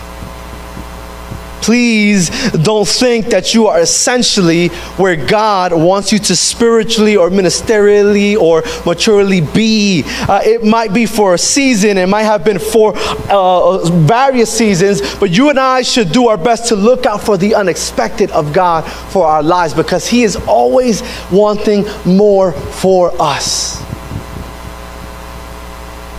please 1.62 2.28
don't 2.50 2.86
think 2.86 3.26
that 3.26 3.54
you 3.54 3.68
are 3.68 3.80
essentially 3.80 4.68
where 4.98 5.16
God 5.16 5.72
wants 5.72 6.12
you 6.12 6.18
to 6.18 6.36
spiritually 6.36 7.16
or 7.16 7.30
ministerially 7.30 8.36
or 8.36 8.62
maturely 8.84 9.40
be. 9.40 10.02
Uh, 10.06 10.40
it 10.44 10.64
might 10.64 10.92
be 10.92 11.06
for 11.06 11.34
a 11.34 11.38
season, 11.38 11.96
it 11.96 12.08
might 12.08 12.24
have 12.24 12.44
been 12.44 12.58
for 12.58 12.92
uh, 12.96 13.88
various 13.90 14.52
seasons, 14.52 15.00
but 15.16 15.30
you 15.30 15.50
and 15.50 15.58
I 15.58 15.82
should 15.82 16.12
do 16.12 16.28
our 16.28 16.36
best 16.36 16.68
to 16.68 16.76
look 16.76 17.06
out 17.06 17.22
for 17.22 17.36
the 17.36 17.54
unexpected 17.54 18.30
of 18.32 18.52
God 18.52 18.82
for 18.82 19.26
our 19.26 19.42
lives 19.42 19.74
because 19.74 20.06
He 20.06 20.22
is 20.24 20.36
always 20.36 21.02
wanting 21.30 21.84
more 22.04 22.52
for 22.52 23.12
us 23.20 23.82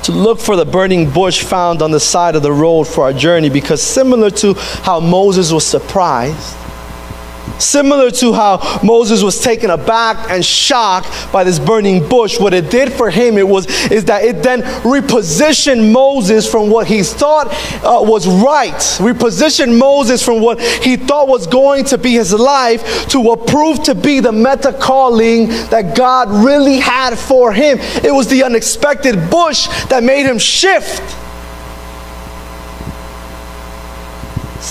to 0.03 0.11
look 0.11 0.39
for 0.39 0.55
the 0.55 0.65
burning 0.65 1.09
bush 1.09 1.43
found 1.43 1.81
on 1.81 1.91
the 1.91 1.99
side 1.99 2.35
of 2.35 2.43
the 2.43 2.51
road 2.51 2.83
for 2.85 3.05
our 3.05 3.13
journey 3.13 3.49
because, 3.49 3.81
similar 3.81 4.29
to 4.29 4.53
how 4.83 4.99
Moses 4.99 5.51
was 5.51 5.65
surprised, 5.65 6.57
Similar 7.59 8.11
to 8.11 8.33
how 8.33 8.79
Moses 8.83 9.21
was 9.21 9.39
taken 9.39 9.69
aback 9.69 10.29
and 10.29 10.43
shocked 10.43 11.31
by 11.31 11.43
this 11.43 11.59
burning 11.59 12.07
bush, 12.07 12.39
what 12.39 12.53
it 12.53 12.69
did 12.69 12.91
for 12.91 13.09
him 13.09 13.37
it 13.37 13.47
was 13.47 13.65
is 13.91 14.05
that 14.05 14.23
it 14.23 14.41
then 14.41 14.61
repositioned 14.83 15.91
Moses 15.91 16.49
from 16.49 16.69
what 16.69 16.87
he 16.87 17.03
thought 17.03 17.47
uh, 17.83 18.01
was 18.01 18.27
right, 18.27 18.73
repositioned 18.73 19.77
Moses 19.77 20.23
from 20.23 20.41
what 20.41 20.61
he 20.61 20.97
thought 20.97 21.27
was 21.27 21.47
going 21.47 21.85
to 21.85 21.97
be 21.97 22.11
his 22.11 22.33
life 22.33 23.07
to 23.09 23.19
what 23.19 23.47
proved 23.47 23.85
to 23.85 23.95
be 23.95 24.19
the 24.19 24.31
meta 24.31 24.73
calling 24.73 25.47
that 25.69 25.95
God 25.95 26.29
really 26.29 26.79
had 26.79 27.17
for 27.17 27.53
him. 27.53 27.77
It 27.79 28.13
was 28.13 28.27
the 28.27 28.43
unexpected 28.43 29.29
bush 29.29 29.67
that 29.87 30.03
made 30.03 30.25
him 30.25 30.37
shift. 30.37 31.22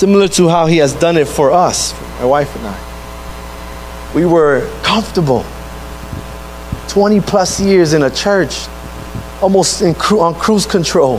Similar 0.02 0.26
to 0.26 0.48
how 0.48 0.66
he 0.66 0.78
has 0.78 0.94
done 0.94 1.16
it 1.16 1.28
for 1.28 1.52
us 1.52 1.92
my 2.18 2.24
wife 2.24 2.56
and 2.56 2.66
I. 2.66 4.12
We 4.16 4.26
were 4.26 4.68
comfortable. 4.82 5.44
20 6.88 7.20
plus 7.20 7.60
years 7.60 7.92
in 7.92 8.02
a 8.02 8.10
church, 8.10 8.66
almost 9.40 9.80
cru- 9.98 10.18
on 10.18 10.34
cruise 10.34 10.66
control. 10.66 11.18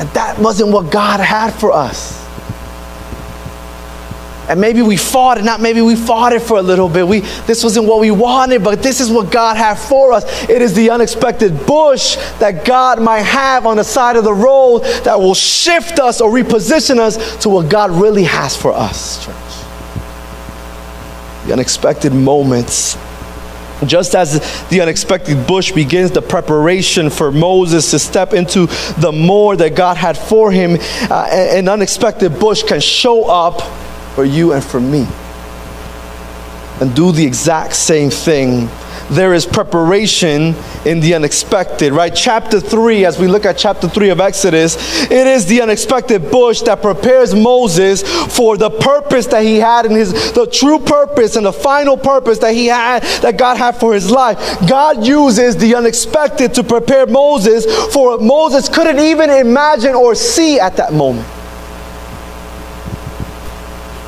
And 0.00 0.08
that 0.10 0.36
wasn't 0.40 0.72
what 0.72 0.90
God 0.90 1.20
had 1.20 1.50
for 1.50 1.70
us. 1.70 2.27
And 4.48 4.60
maybe 4.60 4.80
we 4.80 4.96
fought 4.96 5.36
it, 5.36 5.44
not 5.44 5.60
maybe 5.60 5.82
we 5.82 5.94
fought 5.94 6.32
it 6.32 6.40
for 6.40 6.58
a 6.58 6.62
little 6.62 6.88
bit. 6.88 7.06
We, 7.06 7.20
this 7.20 7.62
wasn't 7.62 7.86
what 7.86 8.00
we 8.00 8.10
wanted, 8.10 8.64
but 8.64 8.82
this 8.82 8.98
is 9.00 9.10
what 9.10 9.30
God 9.30 9.58
had 9.58 9.74
for 9.74 10.12
us. 10.12 10.48
It 10.48 10.62
is 10.62 10.74
the 10.74 10.88
unexpected 10.90 11.66
bush 11.66 12.16
that 12.38 12.64
God 12.64 13.00
might 13.00 13.22
have 13.22 13.66
on 13.66 13.76
the 13.76 13.84
side 13.84 14.16
of 14.16 14.24
the 14.24 14.32
road 14.32 14.80
that 15.04 15.20
will 15.20 15.34
shift 15.34 15.98
us 15.98 16.22
or 16.22 16.30
reposition 16.30 16.98
us 16.98 17.36
to 17.42 17.50
what 17.50 17.68
God 17.68 17.90
really 17.90 18.24
has 18.24 18.56
for 18.56 18.72
us, 18.72 19.24
church. 19.24 19.34
The 21.46 21.52
unexpected 21.52 22.14
moments 22.14 22.96
just 23.86 24.16
as 24.16 24.40
the 24.70 24.80
unexpected 24.80 25.46
bush 25.46 25.70
begins 25.70 26.10
the 26.10 26.22
preparation 26.22 27.10
for 27.10 27.30
Moses 27.30 27.90
to 27.92 27.98
step 28.00 28.32
into 28.32 28.66
the 28.98 29.12
more 29.12 29.56
that 29.56 29.76
God 29.76 29.96
had 29.96 30.18
for 30.18 30.50
him, 30.50 30.78
uh, 31.08 31.28
an 31.30 31.68
unexpected 31.68 32.40
bush 32.40 32.64
can 32.64 32.80
show 32.80 33.26
up 33.26 33.62
for 34.18 34.24
you 34.24 34.52
and 34.52 34.64
for 34.64 34.80
me. 34.80 35.06
And 36.80 36.92
do 36.96 37.12
the 37.12 37.24
exact 37.24 37.76
same 37.76 38.10
thing. 38.10 38.68
There 39.10 39.32
is 39.32 39.46
preparation 39.46 40.56
in 40.84 40.98
the 40.98 41.14
unexpected, 41.14 41.92
right? 41.92 42.12
Chapter 42.12 42.58
3, 42.58 43.04
as 43.04 43.16
we 43.16 43.28
look 43.28 43.44
at 43.44 43.56
chapter 43.56 43.88
3 43.88 44.08
of 44.08 44.18
Exodus, 44.18 44.74
it 45.04 45.28
is 45.28 45.46
the 45.46 45.62
unexpected 45.62 46.32
bush 46.32 46.62
that 46.62 46.82
prepares 46.82 47.32
Moses 47.32 48.02
for 48.36 48.56
the 48.56 48.70
purpose 48.70 49.28
that 49.28 49.44
he 49.44 49.58
had 49.58 49.86
in 49.86 49.92
his, 49.92 50.32
the 50.32 50.48
true 50.48 50.80
purpose 50.80 51.36
and 51.36 51.46
the 51.46 51.52
final 51.52 51.96
purpose 51.96 52.38
that 52.38 52.54
he 52.54 52.66
had, 52.66 53.04
that 53.22 53.38
God 53.38 53.56
had 53.56 53.76
for 53.76 53.94
his 53.94 54.10
life. 54.10 54.36
God 54.68 55.06
uses 55.06 55.56
the 55.56 55.76
unexpected 55.76 56.54
to 56.54 56.64
prepare 56.64 57.06
Moses 57.06 57.66
for 57.92 58.16
what 58.16 58.22
Moses 58.22 58.68
couldn't 58.68 58.98
even 58.98 59.30
imagine 59.30 59.94
or 59.94 60.16
see 60.16 60.58
at 60.58 60.76
that 60.76 60.92
moment. 60.92 61.37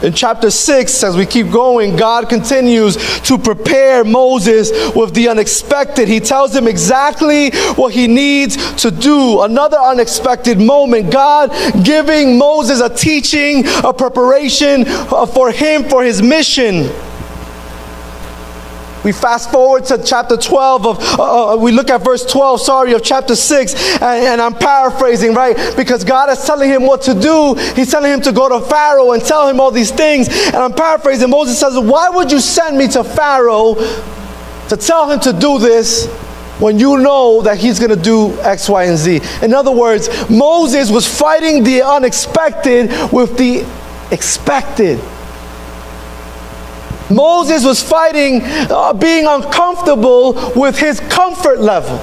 In 0.03 0.15
chapter 0.15 0.51
6, 0.51 1.03
as 1.03 1.17
we 1.17 1.27
keep 1.27 1.51
going, 1.51 1.95
God 1.95 2.29
continues 2.29 2.97
to 3.23 3.37
prepare 3.37 4.03
Moses 4.03 4.71
with 4.97 5.15
the 5.15 5.29
unexpected. 5.29 6.09
He 6.09 6.21
tells 6.21 6.57
him 6.57 6.67
exactly 6.67 7.51
what 7.75 7.93
he 7.93 8.09
needs 8.09 8.57
to 8.77 8.91
do. 8.91 9.43
Another 9.43 9.77
unexpected 9.77 10.59
moment. 10.59 11.13
God 11.13 11.51
giving 11.85 12.39
Moses 12.39 12.81
a 12.81 12.89
teaching, 12.89 13.65
a 13.85 13.93
preparation 13.93 14.85
uh, 14.87 15.27
for 15.27 15.51
him 15.51 15.85
for 15.85 16.03
his 16.03 16.23
mission. 16.23 16.91
We 19.03 19.13
fast 19.13 19.51
forward 19.51 19.87
to 19.87 20.03
chapter 20.05 20.37
12 20.37 20.87
of, 20.87 20.99
uh, 21.19 21.55
uh, 21.55 21.57
we 21.57 21.73
look 21.73 21.89
at 21.89 22.05
verse 22.05 22.25
12, 22.27 22.61
sorry, 22.61 22.93
of 22.93 23.03
chapter 23.03 23.35
6, 23.35 23.75
and, 23.95 24.03
and, 24.03 24.41
I'm 24.43 24.53
paraphrasing, 24.53 25.33
right? 25.33 25.57
Because 25.75 26.05
God 26.05 26.29
is 26.29 26.45
telling 26.45 26.69
him 26.69 26.83
what 26.83 27.03
to 27.03 27.15
do. 27.15 27.55
He's 27.75 27.91
telling 27.91 28.13
him 28.13 28.21
to 28.23 28.33
go 28.33 28.49
to 28.49 28.67
Pharaoh 28.67 29.13
and 29.13 29.23
tell 29.23 29.49
him 29.49 29.59
all 29.59 29.71
these 29.71 29.91
things. 29.91 30.29
And 30.29 30.57
I'm 30.57 30.73
paraphrasing. 30.73 31.31
Moses 31.31 31.59
says, 31.59 31.79
Why 31.79 32.11
would 32.11 32.31
you 32.31 32.41
send 32.41 32.77
me 32.77 32.89
to 32.89 33.03
Pharaoh 33.03 33.75
to 34.69 34.77
tell 34.77 35.11
him 35.11 35.21
to 35.21 35.33
do 35.33 35.59
this 35.59 36.07
when 36.59 36.79
you 36.79 36.99
know 36.99 37.41
that 37.43 37.57
he's 37.57 37.79
going 37.79 37.91
to 37.91 38.03
do 38.03 38.39
X, 38.41 38.69
Y, 38.69 38.85
and 38.85 38.99
Z? 38.99 39.21
In 39.43 39.55
other 39.55 39.73
words, 39.73 40.09
Moses 40.29 40.91
was 40.91 41.07
fighting 41.07 41.65
the 41.65 41.83
unexpected 41.83 42.91
with 43.13 43.39
the 43.39 43.67
expected. 44.11 45.01
Moses 47.11 47.65
was 47.65 47.83
fighting 47.83 48.41
uh, 48.43 48.93
being 48.93 49.27
uncomfortable 49.27 50.53
with 50.55 50.79
his 50.79 51.01
comfort 51.01 51.61
level. 51.61 51.99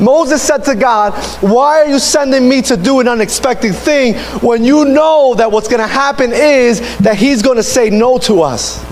Moses 0.00 0.40
said 0.40 0.64
to 0.64 0.74
God, 0.74 1.12
Why 1.42 1.80
are 1.80 1.88
you 1.88 1.98
sending 1.98 2.48
me 2.48 2.62
to 2.62 2.76
do 2.76 3.00
an 3.00 3.08
unexpected 3.08 3.74
thing 3.74 4.14
when 4.40 4.62
you 4.62 4.84
know 4.84 5.34
that 5.36 5.50
what's 5.50 5.68
going 5.68 5.80
to 5.80 5.86
happen 5.86 6.32
is 6.32 6.98
that 6.98 7.16
he's 7.16 7.42
going 7.42 7.56
to 7.56 7.62
say 7.62 7.90
no 7.90 8.18
to 8.18 8.42
us? 8.42 8.84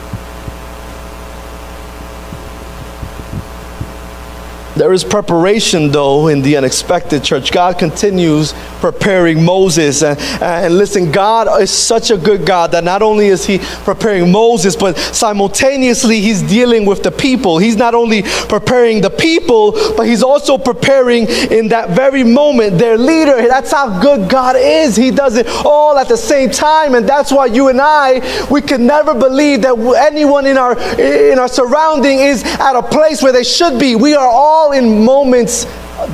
There 4.76 4.92
is 4.92 5.04
preparation, 5.04 5.90
though, 5.90 6.28
in 6.28 6.42
the 6.42 6.58
unexpected 6.58 7.24
church. 7.24 7.50
God 7.50 7.78
continues 7.78 8.52
preparing 8.80 9.42
Moses. 9.42 10.02
And, 10.02 10.20
and 10.42 10.76
listen, 10.76 11.10
God 11.10 11.62
is 11.62 11.70
such 11.70 12.10
a 12.10 12.18
good 12.18 12.44
God 12.44 12.72
that 12.72 12.84
not 12.84 13.00
only 13.00 13.28
is 13.28 13.46
He 13.46 13.58
preparing 13.58 14.30
Moses, 14.30 14.76
but 14.76 14.98
simultaneously 14.98 16.20
He's 16.20 16.42
dealing 16.42 16.84
with 16.84 17.02
the 17.02 17.10
people. 17.10 17.56
He's 17.56 17.76
not 17.76 17.94
only 17.94 18.22
preparing 18.48 19.00
the 19.00 19.08
people, 19.08 19.72
but 19.96 20.06
He's 20.06 20.22
also 20.22 20.58
preparing 20.58 21.26
in 21.50 21.68
that 21.68 21.90
very 21.90 22.22
moment 22.22 22.78
their 22.78 22.98
leader. 22.98 23.48
That's 23.48 23.72
how 23.72 23.98
good 24.00 24.28
God 24.28 24.56
is. 24.58 24.94
He 24.94 25.10
does 25.10 25.36
it 25.36 25.46
all 25.64 25.96
at 25.96 26.08
the 26.08 26.18
same 26.18 26.50
time. 26.50 26.94
And 26.94 27.08
that's 27.08 27.32
why 27.32 27.46
you 27.46 27.68
and 27.68 27.80
I, 27.80 28.46
we 28.50 28.60
can 28.60 28.86
never 28.86 29.14
believe 29.14 29.62
that 29.62 29.78
anyone 30.10 30.44
in 30.44 30.58
our, 30.58 30.78
in 31.00 31.38
our 31.38 31.48
surrounding 31.48 32.18
is 32.18 32.44
at 32.44 32.76
a 32.76 32.82
place 32.82 33.22
where 33.22 33.32
they 33.32 33.44
should 33.44 33.80
be. 33.80 33.96
We 33.96 34.14
are 34.14 34.28
all 34.28 34.65
all 34.66 34.72
in 34.72 35.04
moments 35.04 35.64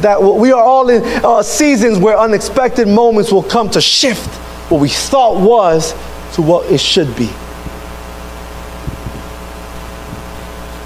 that 0.03 0.23
we 0.23 0.53
are 0.53 0.63
all 0.63 0.91
in 0.91 1.03
uh, 1.25 1.43
seasons 1.43 1.99
where 1.99 2.19
unexpected 2.19 2.87
moments 2.87 3.33
will 3.33 3.43
come 3.43 3.71
to 3.71 3.81
shift 3.81 4.29
what 4.71 4.81
we 4.81 4.89
thought 4.89 5.41
was 5.41 5.93
to 6.35 6.43
what 6.43 6.71
it 6.71 6.79
should 6.79 7.17
be. 7.17 7.31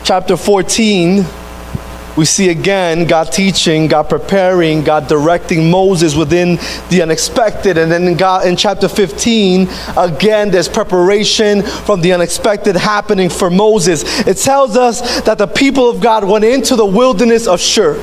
Chapter 0.04 0.36
14 0.36 1.24
we 2.16 2.24
see 2.24 2.48
again 2.48 3.06
God 3.06 3.30
teaching, 3.30 3.88
God 3.88 4.04
preparing, 4.08 4.82
God 4.82 5.06
directing 5.06 5.70
Moses 5.70 6.14
within 6.14 6.56
the 6.88 7.02
unexpected. 7.02 7.76
And 7.76 7.92
then 7.92 8.04
in, 8.04 8.16
God, 8.16 8.46
in 8.46 8.56
chapter 8.56 8.88
15, 8.88 9.68
again, 9.96 10.50
there's 10.50 10.68
preparation 10.68 11.62
from 11.62 12.00
the 12.00 12.12
unexpected 12.14 12.74
happening 12.74 13.28
for 13.28 13.50
Moses. 13.50 14.02
It 14.26 14.38
tells 14.38 14.76
us 14.76 15.20
that 15.22 15.38
the 15.38 15.46
people 15.46 15.90
of 15.90 16.00
God 16.00 16.24
went 16.24 16.44
into 16.44 16.74
the 16.74 16.86
wilderness 16.86 17.46
of 17.46 17.60
Shur. 17.60 17.96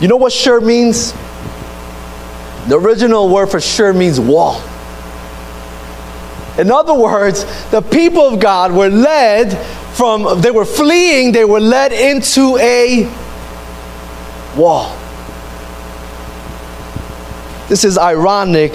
You 0.00 0.08
know 0.08 0.16
what 0.16 0.32
Shur 0.32 0.60
means? 0.60 1.12
The 2.68 2.78
original 2.78 3.28
word 3.28 3.46
for 3.46 3.60
Shur 3.60 3.92
means 3.94 4.20
wall. 4.20 4.62
In 6.58 6.70
other 6.70 6.94
words, 6.94 7.44
the 7.70 7.80
people 7.80 8.22
of 8.22 8.40
God 8.40 8.72
were 8.72 8.88
led 8.88 9.56
from, 9.94 10.40
they 10.40 10.50
were 10.50 10.64
fleeing, 10.64 11.32
they 11.32 11.44
were 11.44 11.60
led 11.60 11.92
into 11.92 12.56
a 12.58 13.04
wall. 14.56 14.96
This 17.68 17.84
is 17.84 17.96
ironic. 17.96 18.72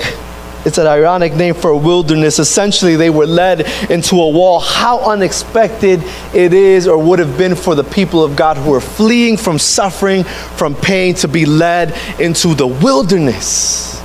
It's 0.66 0.80
an 0.80 0.88
ironic 0.88 1.34
name 1.34 1.54
for 1.54 1.70
a 1.70 1.78
wilderness. 1.78 2.40
Essentially, 2.40 2.96
they 2.96 3.12
were 3.12 3.28
led 3.28 3.68
into 3.92 4.16
a 4.16 4.30
wall. 4.30 4.60
How 4.60 5.00
unexpected 5.12 6.02
it 6.34 6.54
is, 6.54 6.88
or 6.88 6.98
would 6.98 7.20
have 7.20 7.38
been 7.38 7.56
for 7.56 7.76
the 7.76 7.84
people 7.84 8.24
of 8.24 8.36
God 8.36 8.58
who 8.58 8.74
are 8.74 8.82
fleeing 8.82 9.38
from 9.38 9.60
suffering, 9.60 10.24
from 10.24 10.74
pain, 10.74 11.14
to 11.16 11.28
be 11.28 11.46
led 11.46 11.96
into 12.20 12.56
the 12.56 12.66
wilderness, 12.66 14.02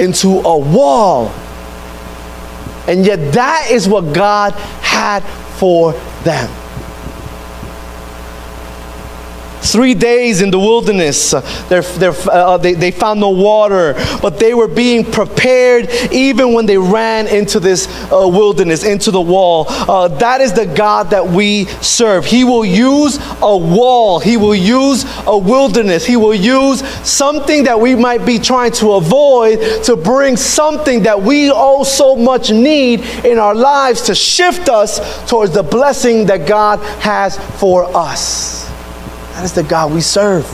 into 0.00 0.28
a 0.28 0.56
wall. 0.56 1.30
And 2.88 3.04
yet, 3.04 3.34
that 3.34 3.70
is 3.70 3.86
what 3.86 4.14
God 4.14 4.54
had 4.80 5.20
for 5.58 5.92
them. 6.24 6.57
Three 9.72 9.94
days 9.94 10.40
in 10.40 10.50
the 10.50 10.58
wilderness, 10.58 11.32
they're, 11.68 11.82
they're, 11.82 12.14
uh, 12.30 12.56
they, 12.56 12.72
they 12.72 12.90
found 12.90 13.20
no 13.20 13.30
water, 13.30 13.94
but 14.22 14.38
they 14.38 14.54
were 14.54 14.66
being 14.66 15.04
prepared 15.04 15.90
even 16.10 16.54
when 16.54 16.64
they 16.64 16.78
ran 16.78 17.26
into 17.26 17.60
this 17.60 17.86
uh, 18.10 18.26
wilderness, 18.26 18.82
into 18.82 19.10
the 19.10 19.20
wall. 19.20 19.66
Uh, 19.68 20.08
that 20.08 20.40
is 20.40 20.52
the 20.54 20.64
God 20.64 21.10
that 21.10 21.26
we 21.26 21.66
serve. 21.82 22.24
He 22.24 22.44
will 22.44 22.64
use 22.64 23.18
a 23.42 23.56
wall, 23.56 24.20
He 24.20 24.36
will 24.36 24.54
use 24.54 25.04
a 25.26 25.36
wilderness, 25.36 26.06
He 26.06 26.16
will 26.16 26.34
use 26.34 26.86
something 27.06 27.64
that 27.64 27.78
we 27.78 27.94
might 27.94 28.24
be 28.24 28.38
trying 28.38 28.72
to 28.72 28.92
avoid 28.92 29.84
to 29.84 29.96
bring 29.96 30.36
something 30.36 31.02
that 31.02 31.20
we 31.20 31.50
all 31.50 31.84
so 31.84 32.16
much 32.16 32.50
need 32.50 33.00
in 33.24 33.38
our 33.38 33.54
lives 33.54 34.02
to 34.02 34.14
shift 34.14 34.68
us 34.68 35.28
towards 35.28 35.52
the 35.52 35.62
blessing 35.62 36.26
that 36.26 36.46
God 36.46 36.78
has 37.00 37.36
for 37.58 37.84
us. 37.96 38.67
That 39.38 39.44
is 39.44 39.52
the 39.52 39.62
God 39.62 39.92
we 39.92 40.00
serve. 40.00 40.44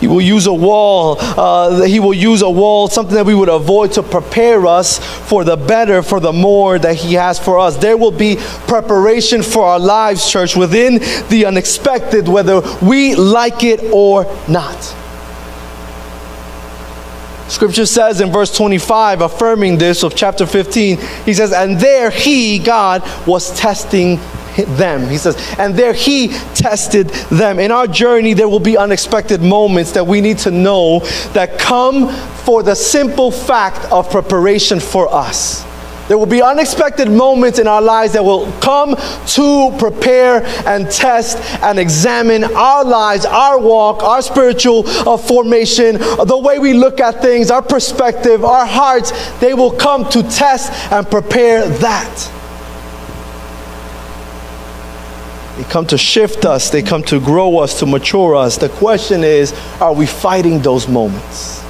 He 0.00 0.08
will 0.08 0.22
use 0.22 0.46
a 0.46 0.52
wall. 0.54 1.16
Uh, 1.20 1.82
he 1.82 2.00
will 2.00 2.14
use 2.14 2.40
a 2.40 2.48
wall, 2.48 2.88
something 2.88 3.14
that 3.16 3.26
we 3.26 3.34
would 3.34 3.50
avoid 3.50 3.92
to 3.92 4.02
prepare 4.02 4.66
us 4.66 4.98
for 5.28 5.44
the 5.44 5.58
better, 5.58 6.02
for 6.02 6.20
the 6.20 6.32
more 6.32 6.78
that 6.78 6.96
He 6.96 7.12
has 7.12 7.38
for 7.38 7.58
us. 7.58 7.76
There 7.76 7.98
will 7.98 8.12
be 8.12 8.36
preparation 8.66 9.42
for 9.42 9.62
our 9.66 9.78
lives, 9.78 10.30
church, 10.30 10.56
within 10.56 11.00
the 11.28 11.44
unexpected, 11.46 12.28
whether 12.28 12.62
we 12.80 13.14
like 13.14 13.62
it 13.62 13.92
or 13.92 14.24
not. 14.48 14.82
Scripture 17.48 17.84
says 17.84 18.22
in 18.22 18.32
verse 18.32 18.56
25, 18.56 19.20
affirming 19.20 19.76
this 19.76 20.02
of 20.02 20.16
chapter 20.16 20.46
15, 20.46 20.96
He 21.26 21.34
says, 21.34 21.52
And 21.52 21.78
there 21.78 22.08
He, 22.08 22.58
God, 22.58 23.02
was 23.26 23.54
testing 23.54 24.18
them. 24.56 25.08
He 25.08 25.18
says, 25.18 25.36
and 25.58 25.74
there 25.74 25.92
he 25.92 26.28
tested 26.54 27.08
them. 27.30 27.58
In 27.58 27.70
our 27.70 27.86
journey, 27.86 28.34
there 28.34 28.48
will 28.48 28.60
be 28.60 28.76
unexpected 28.76 29.40
moments 29.42 29.92
that 29.92 30.06
we 30.06 30.20
need 30.20 30.38
to 30.38 30.50
know 30.50 31.00
that 31.32 31.58
come 31.58 32.12
for 32.44 32.62
the 32.62 32.74
simple 32.74 33.30
fact 33.30 33.90
of 33.92 34.10
preparation 34.10 34.80
for 34.80 35.12
us. 35.12 35.64
There 36.08 36.18
will 36.18 36.26
be 36.26 36.42
unexpected 36.42 37.10
moments 37.10 37.58
in 37.58 37.66
our 37.66 37.80
lives 37.80 38.12
that 38.14 38.24
will 38.24 38.50
come 38.60 38.96
to 38.96 39.76
prepare 39.78 40.44
and 40.66 40.90
test 40.90 41.38
and 41.62 41.78
examine 41.78 42.44
our 42.44 42.84
lives, 42.84 43.24
our 43.24 43.58
walk, 43.58 44.02
our 44.02 44.20
spiritual 44.20 44.86
uh, 44.86 45.16
formation, 45.16 45.96
the 45.98 46.38
way 46.38 46.58
we 46.58 46.74
look 46.74 47.00
at 47.00 47.22
things, 47.22 47.50
our 47.50 47.62
perspective, 47.62 48.44
our 48.44 48.66
hearts. 48.66 49.12
They 49.38 49.54
will 49.54 49.70
come 49.70 50.08
to 50.10 50.22
test 50.24 50.72
and 50.92 51.06
prepare 51.08 51.68
that. 51.68 52.41
They 55.56 55.64
come 55.64 55.86
to 55.86 55.98
shift 55.98 56.44
us, 56.44 56.70
they 56.70 56.82
come 56.82 57.02
to 57.04 57.20
grow 57.20 57.58
us, 57.58 57.78
to 57.80 57.86
mature 57.86 58.34
us. 58.34 58.56
The 58.56 58.70
question 58.70 59.22
is 59.22 59.52
are 59.80 59.92
we 59.92 60.06
fighting 60.06 60.60
those 60.60 60.88
moments? 60.88 61.61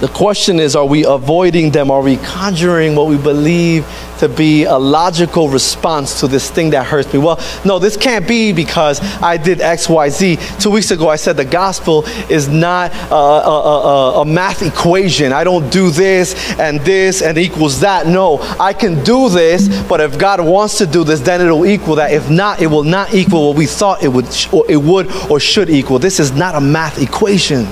The 0.00 0.06
question 0.06 0.60
is, 0.60 0.76
are 0.76 0.84
we 0.84 1.04
avoiding 1.04 1.72
them? 1.72 1.90
Are 1.90 2.02
we 2.02 2.18
conjuring 2.18 2.94
what 2.94 3.08
we 3.08 3.16
believe 3.16 3.84
to 4.18 4.28
be 4.28 4.62
a 4.62 4.76
logical 4.76 5.48
response 5.48 6.20
to 6.20 6.28
this 6.28 6.48
thing 6.48 6.70
that 6.70 6.86
hurts 6.86 7.12
me? 7.12 7.18
Well, 7.18 7.40
no, 7.64 7.80
this 7.80 7.96
can't 7.96 8.26
be 8.26 8.52
because 8.52 9.00
I 9.20 9.38
did 9.38 9.60
X, 9.60 9.88
Y, 9.88 10.08
Z. 10.08 10.38
Two 10.60 10.70
weeks 10.70 10.92
ago, 10.92 11.08
I 11.08 11.16
said 11.16 11.36
the 11.36 11.44
gospel 11.44 12.04
is 12.30 12.46
not 12.46 12.92
a, 13.10 13.12
a, 13.12 14.20
a, 14.20 14.20
a 14.20 14.24
math 14.24 14.62
equation. 14.62 15.32
I 15.32 15.42
don't 15.42 15.68
do 15.72 15.90
this 15.90 16.56
and 16.60 16.78
this 16.82 17.20
and 17.20 17.36
equals 17.36 17.80
that. 17.80 18.06
No, 18.06 18.38
I 18.60 18.74
can 18.74 19.02
do 19.02 19.28
this, 19.28 19.66
but 19.88 20.00
if 20.00 20.16
God 20.16 20.40
wants 20.40 20.78
to 20.78 20.86
do 20.86 21.02
this, 21.02 21.18
then 21.18 21.40
it'll 21.40 21.66
equal 21.66 21.96
that. 21.96 22.12
If 22.12 22.30
not, 22.30 22.62
it 22.62 22.68
will 22.68 22.84
not 22.84 23.14
equal 23.14 23.48
what 23.48 23.56
we 23.56 23.66
thought 23.66 24.04
it 24.04 24.08
would, 24.08 24.26
it 24.68 24.76
would 24.76 25.10
or 25.28 25.40
should 25.40 25.68
equal. 25.68 25.98
This 25.98 26.20
is 26.20 26.30
not 26.30 26.54
a 26.54 26.60
math 26.60 27.02
equation. 27.02 27.66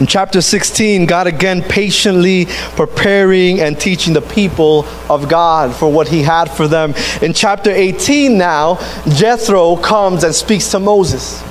In 0.00 0.06
chapter 0.06 0.40
16, 0.40 1.04
God 1.04 1.26
again 1.26 1.62
patiently 1.62 2.46
preparing 2.74 3.60
and 3.60 3.78
teaching 3.78 4.14
the 4.14 4.22
people 4.22 4.86
of 5.10 5.28
God 5.28 5.76
for 5.76 5.92
what 5.92 6.08
He 6.08 6.22
had 6.22 6.50
for 6.50 6.66
them. 6.66 6.94
In 7.20 7.34
chapter 7.34 7.70
18, 7.70 8.38
now, 8.38 8.78
Jethro 9.06 9.76
comes 9.76 10.24
and 10.24 10.34
speaks 10.34 10.70
to 10.70 10.80
Moses. 10.80 11.42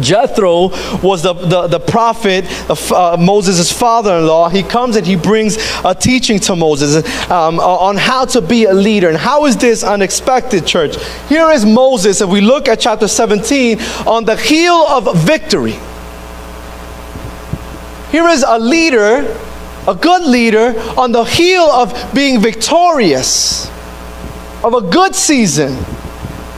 Jethro 0.00 0.70
was 1.00 1.22
the, 1.22 1.32
the, 1.32 1.68
the 1.68 1.78
prophet 1.78 2.44
of 2.68 2.90
uh, 2.90 3.16
Moses' 3.16 3.70
father 3.70 4.16
in 4.16 4.26
law. 4.26 4.48
He 4.48 4.64
comes 4.64 4.96
and 4.96 5.06
he 5.06 5.14
brings 5.14 5.56
a 5.84 5.94
teaching 5.94 6.40
to 6.40 6.56
Moses 6.56 7.06
um, 7.30 7.60
on 7.60 7.96
how 7.96 8.24
to 8.24 8.40
be 8.40 8.64
a 8.64 8.74
leader. 8.74 9.08
And 9.08 9.16
how 9.16 9.44
is 9.44 9.56
this 9.56 9.84
unexpected, 9.84 10.66
church? 10.66 10.96
Here 11.28 11.48
is 11.52 11.64
Moses, 11.64 12.20
if 12.20 12.28
we 12.28 12.40
look 12.40 12.66
at 12.66 12.80
chapter 12.80 13.06
17, 13.06 13.80
on 14.08 14.24
the 14.24 14.34
heel 14.34 14.74
of 14.74 15.16
victory. 15.24 15.78
Here 18.14 18.28
is 18.28 18.44
a 18.46 18.60
leader, 18.60 19.26
a 19.88 19.94
good 19.96 20.22
leader, 20.22 20.80
on 20.96 21.10
the 21.10 21.24
heel 21.24 21.64
of 21.64 22.14
being 22.14 22.40
victorious, 22.40 23.68
of 24.62 24.72
a 24.72 24.80
good 24.82 25.16
season 25.16 25.74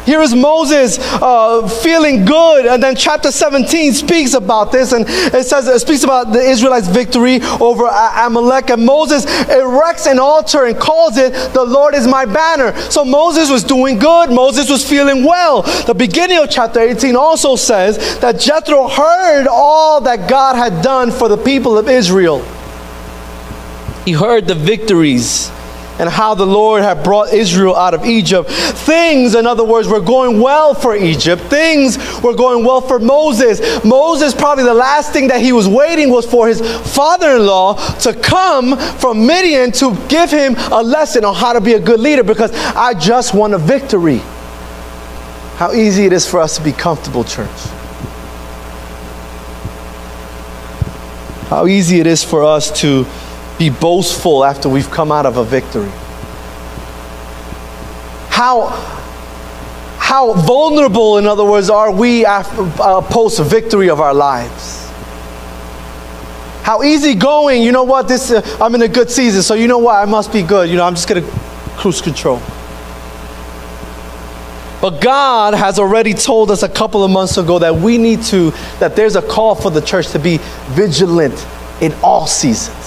here 0.07 0.21
is 0.21 0.35
Moses 0.35 0.99
uh, 1.01 1.69
feeling 1.69 2.25
good, 2.25 2.65
and 2.65 2.81
then 2.81 2.95
chapter 2.95 3.33
17 3.33 3.93
speaks 3.93 4.35
about 4.35 4.71
this, 4.71 4.93
and 4.93 5.05
it 5.09 5.45
says 5.45 5.67
it 5.67 5.81
speaks 5.81 6.05
about 6.05 6.33
the 6.33 6.39
Israelites' 6.39 6.87
victory 6.87 7.41
over 7.61 7.87
Amalek. 7.87 8.71
And 8.71 8.87
Moses 8.87 9.27
erects 9.51 10.07
an 10.07 10.21
altar 10.21 10.67
and 10.67 10.79
calls 10.79 11.19
it, 11.19 11.33
"The 11.53 11.65
Lord 11.65 11.97
is 11.97 12.07
my 12.07 12.25
banner." 12.25 12.75
So 12.89 13.05
Moses 13.05 13.51
was 13.51 13.65
doing 13.65 13.99
good. 13.99 14.31
Moses 14.31 14.71
was 14.71 14.89
feeling 14.89 15.25
well. 15.25 15.63
The 15.63 15.95
beginning 15.95 16.39
of 16.39 16.51
chapter 16.51 16.79
18 16.79 17.17
also 17.17 17.57
says 17.57 18.21
that 18.21 18.39
Jethro 18.39 18.87
heard 18.87 19.49
all 19.49 20.01
that 20.03 20.29
God 20.31 20.55
had 20.55 20.83
done 20.83 21.11
for 21.11 21.29
the 21.29 21.37
people 21.37 21.77
of 21.77 21.89
Israel. 21.89 22.45
He 24.05 24.13
heard 24.13 24.47
the 24.47 24.55
victories 24.55 25.51
and 25.99 26.09
how 26.09 26.35
the 26.35 26.47
Lord 26.47 26.83
had 26.83 27.03
brought 27.03 27.33
Israel 27.33 27.75
out 27.75 27.95
of 27.95 28.05
Egypt. 28.05 28.51
Things, 28.51 29.35
in 29.35 29.47
other 29.47 29.65
words, 29.65 29.89
were 29.89 30.01
going 30.01 30.41
well 30.41 30.75
for 30.75 30.97
Egypt. 30.97 31.43
Things 31.43 31.97
were 32.23 32.35
going 32.35 32.65
well 32.65 32.81
for 32.81 32.99
Moses. 32.99 33.85
Moses, 33.85 34.35
probably 34.35 34.65
the 34.65 34.75
last 34.75 35.13
thing 35.13 35.29
that 35.29 35.41
he 35.41 35.53
was 35.53 35.67
waiting 35.67 36.11
was 36.11 36.27
for 36.27 36.49
his 36.49 36.61
father 36.95 37.37
in 37.37 37.47
law 37.47 37.75
to 37.99 38.13
come 38.15 38.77
from 38.99 39.27
Midian 39.27 39.73
to 39.73 39.97
give 40.09 40.31
him 40.31 40.55
a 40.71 40.83
lesson 40.83 41.25
on 41.25 41.35
how 41.35 41.53
to 41.53 41.61
be 41.61 41.75
a 41.75 41.81
good 41.81 42.01
leader 42.01 42.23
because 42.23 42.53
I 42.53 42.95
just 42.95 43.35
won 43.35 43.55
a 43.55 43.59
victory. 43.59 44.21
How 45.57 45.73
easy 45.73 46.05
it 46.05 46.13
is 46.13 46.27
for 46.27 46.41
us 46.41 46.59
to 46.59 46.63
be 46.63 46.73
comfortable, 46.73 47.25
church. 47.25 47.49
How 51.49 51.67
easy 51.67 52.01
it 52.01 52.07
is 52.07 52.23
for 52.23 52.45
us 52.45 52.81
to 52.81 53.07
be 53.59 53.71
boastful 53.71 54.45
after 54.45 54.69
we've 54.69 54.91
come 54.91 55.11
out 55.11 55.27
of 55.27 55.37
a 55.37 55.45
victory? 55.45 55.91
How, 58.29 58.69
how 59.99 60.35
vulnerable, 60.35 61.19
in 61.19 61.27
other 61.27 61.45
words, 61.45 61.71
are 61.71 61.91
we 61.91 62.27
after, 62.27 62.63
uh, 62.83 63.01
post 63.01 63.41
victory 63.41 63.89
of 63.89 64.01
our 64.01 64.15
lives? 64.15 64.87
How 66.63 66.83
easygoing, 66.83 67.63
you 67.63 67.73
know 67.73 67.85
what, 67.85 68.09
this, 68.09 68.31
uh, 68.31 68.43
I'm 68.61 68.75
in 68.75 68.83
a 68.83 68.89
good 68.89 69.11
season, 69.11 69.43
so 69.43 69.55
you 69.55 69.69
know 69.69 69.79
what, 69.79 69.97
I 69.97 70.05
must 70.05 70.33
be 70.33 70.43
good. 70.43 70.69
You 70.69 70.77
know, 70.77 70.85
I'm 70.85 70.95
just 70.95 71.09
going 71.09 71.25
to 71.25 71.31
cruise 71.77 72.01
control. 72.01 72.43
But 74.81 75.01
God 75.01 75.55
has 75.55 75.79
already 75.79 76.13
told 76.13 76.51
us 76.51 76.63
a 76.63 76.69
couple 76.69 77.03
of 77.03 77.11
months 77.11 77.39
ago 77.39 77.59
that 77.59 77.75
we 77.75 77.99
need 77.99 78.23
to, 78.25 78.51
that 78.79 78.95
there's 78.95 79.17
a 79.17 79.23
call 79.23 79.55
for 79.55 79.71
the 79.71 79.81
church 79.81 80.09
to 80.09 80.19
be 80.19 80.39
vigilant 80.69 81.47
in 81.81 81.93
all 82.03 82.27
seasons. 82.27 82.86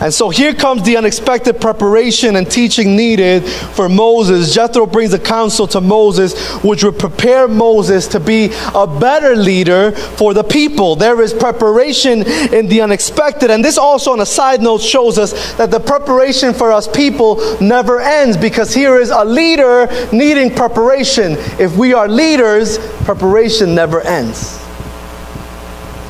And 0.00 0.12
so 0.12 0.28
here 0.28 0.52
comes 0.52 0.82
the 0.82 0.96
unexpected 0.96 1.60
preparation 1.60 2.36
and 2.36 2.50
teaching 2.50 2.96
needed 2.96 3.44
for 3.44 3.88
Moses. 3.88 4.52
Jethro 4.52 4.86
brings 4.86 5.12
a 5.12 5.18
counsel 5.18 5.68
to 5.68 5.80
Moses, 5.80 6.36
which 6.64 6.82
would 6.82 6.98
prepare 6.98 7.46
Moses 7.46 8.08
to 8.08 8.20
be 8.20 8.50
a 8.74 8.86
better 8.86 9.36
leader 9.36 9.92
for 9.92 10.34
the 10.34 10.42
people. 10.42 10.96
There 10.96 11.22
is 11.22 11.32
preparation 11.32 12.22
in 12.52 12.66
the 12.66 12.80
unexpected. 12.80 13.50
And 13.50 13.64
this 13.64 13.78
also, 13.78 14.10
on 14.10 14.20
a 14.20 14.26
side 14.26 14.60
note, 14.60 14.80
shows 14.80 15.16
us 15.16 15.54
that 15.54 15.70
the 15.70 15.80
preparation 15.80 16.52
for 16.54 16.72
us 16.72 16.88
people 16.88 17.40
never 17.60 18.00
ends 18.00 18.36
because 18.36 18.74
here 18.74 18.96
is 18.96 19.10
a 19.10 19.24
leader 19.24 19.88
needing 20.12 20.52
preparation. 20.54 21.36
If 21.60 21.76
we 21.76 21.94
are 21.94 22.08
leaders, 22.08 22.78
preparation 23.04 23.76
never 23.76 24.00
ends. 24.00 24.60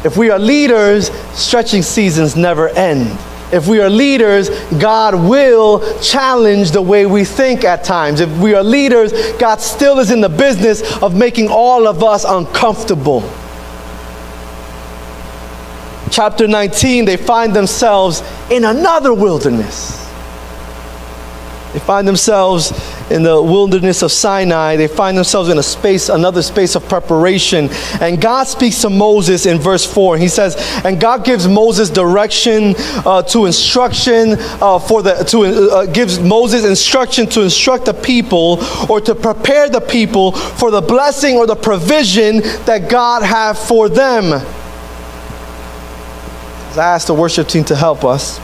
If 0.04 0.16
we 0.16 0.30
are 0.30 0.38
leaders, 0.38 1.10
stretching 1.34 1.82
seasons 1.82 2.34
never 2.34 2.70
end 2.70 3.16
if 3.52 3.68
we 3.68 3.80
are 3.80 3.90
leaders, 3.90 4.50
God 4.78 5.14
will 5.14 6.00
challenge 6.00 6.70
the 6.70 6.82
way 6.82 7.06
we 7.06 7.24
think 7.24 7.64
at 7.64 7.84
times. 7.84 8.20
If 8.20 8.30
we 8.38 8.54
are 8.54 8.64
leaders, 8.64 9.12
God 9.38 9.60
still 9.60 9.98
is 9.98 10.10
in 10.10 10.20
the 10.20 10.28
business 10.28 10.82
of 11.02 11.14
making 11.14 11.48
all 11.48 11.86
of 11.86 12.02
us 12.02 12.24
uncomfortable. 12.24 13.22
Chapter 16.10 16.46
19, 16.46 17.04
they 17.04 17.16
find 17.16 17.54
themselves 17.54 18.22
in 18.50 18.64
another 18.64 19.12
wilderness. 19.12 20.03
They 21.74 21.80
find 21.80 22.06
themselves 22.06 22.70
in 23.10 23.24
the 23.24 23.42
wilderness 23.42 24.02
of 24.02 24.12
Sinai. 24.12 24.76
They 24.76 24.86
find 24.86 25.18
themselves 25.18 25.48
in 25.48 25.58
a 25.58 25.62
space, 25.62 26.08
another 26.08 26.40
space 26.40 26.76
of 26.76 26.88
preparation. 26.88 27.68
And 28.00 28.20
God 28.20 28.44
speaks 28.44 28.80
to 28.82 28.90
Moses 28.90 29.44
in 29.44 29.58
verse 29.58 29.84
4. 29.84 30.16
He 30.16 30.28
says, 30.28 30.54
And 30.84 31.00
God 31.00 31.24
gives 31.24 31.48
Moses 31.48 31.90
direction 31.90 32.76
uh, 33.04 33.22
to 33.24 33.46
instruction 33.46 34.36
uh, 34.38 34.78
for 34.78 35.02
the, 35.02 35.14
to, 35.24 35.70
uh, 35.72 35.86
gives 35.86 36.20
Moses 36.20 36.64
instruction 36.64 37.26
to 37.30 37.42
instruct 37.42 37.86
the 37.86 37.94
people 37.94 38.58
or 38.88 39.00
to 39.00 39.12
prepare 39.12 39.68
the 39.68 39.80
people 39.80 40.30
for 40.30 40.70
the 40.70 40.80
blessing 40.80 41.34
or 41.34 41.44
the 41.44 41.56
provision 41.56 42.38
that 42.66 42.88
God 42.88 43.24
have 43.24 43.58
for 43.58 43.88
them. 43.88 44.32
I 46.76 46.94
asked 46.94 47.08
the 47.08 47.14
worship 47.14 47.48
team 47.48 47.64
to 47.64 47.74
help 47.74 48.04
us. 48.04 48.38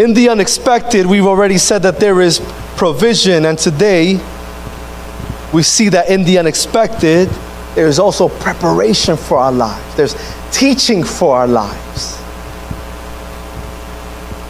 In 0.00 0.14
the 0.14 0.30
unexpected, 0.30 1.04
we've 1.04 1.26
already 1.26 1.58
said 1.58 1.82
that 1.82 2.00
there 2.00 2.22
is 2.22 2.40
provision, 2.78 3.44
and 3.44 3.58
today 3.58 4.18
we 5.52 5.62
see 5.62 5.90
that 5.90 6.08
in 6.08 6.24
the 6.24 6.38
unexpected, 6.38 7.28
there 7.74 7.86
is 7.86 7.98
also 7.98 8.30
preparation 8.30 9.18
for 9.18 9.36
our 9.36 9.52
lives, 9.52 9.96
there's 9.96 10.16
teaching 10.52 11.04
for 11.04 11.36
our 11.36 11.46
lives. 11.46 12.16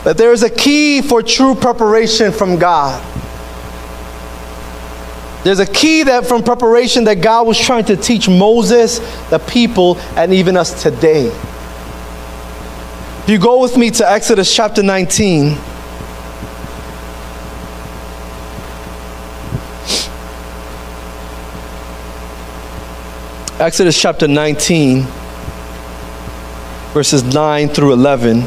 That 0.05 0.17
there 0.17 0.33
is 0.33 0.45
a 0.45 0.51
key 0.51 1.03
for 1.03 1.21
true 1.21 1.57
preparation 1.57 2.31
from 2.31 2.57
God. 2.57 3.05
There's 5.43 5.59
a 5.59 5.67
key 5.67 6.05
that 6.05 6.27
from 6.27 6.45
preparation 6.45 7.03
that 7.05 7.23
God 7.23 7.49
was 7.49 7.59
trying 7.59 7.87
to 7.87 7.97
teach 7.97 8.29
Moses, 8.29 9.01
the 9.31 9.41
people, 9.41 9.99
and 10.15 10.33
even 10.33 10.57
us 10.57 10.81
today. 10.81 11.37
You 13.31 13.39
go 13.39 13.61
with 13.61 13.77
me 13.77 13.93
to 13.93 14.11
Exodus 14.11 14.53
chapter 14.53 14.83
19, 14.83 15.57
Exodus 23.61 24.01
chapter 24.01 24.27
19, 24.27 25.03
verses 26.93 27.23
9 27.23 27.69
through 27.69 27.93
11. 27.93 28.41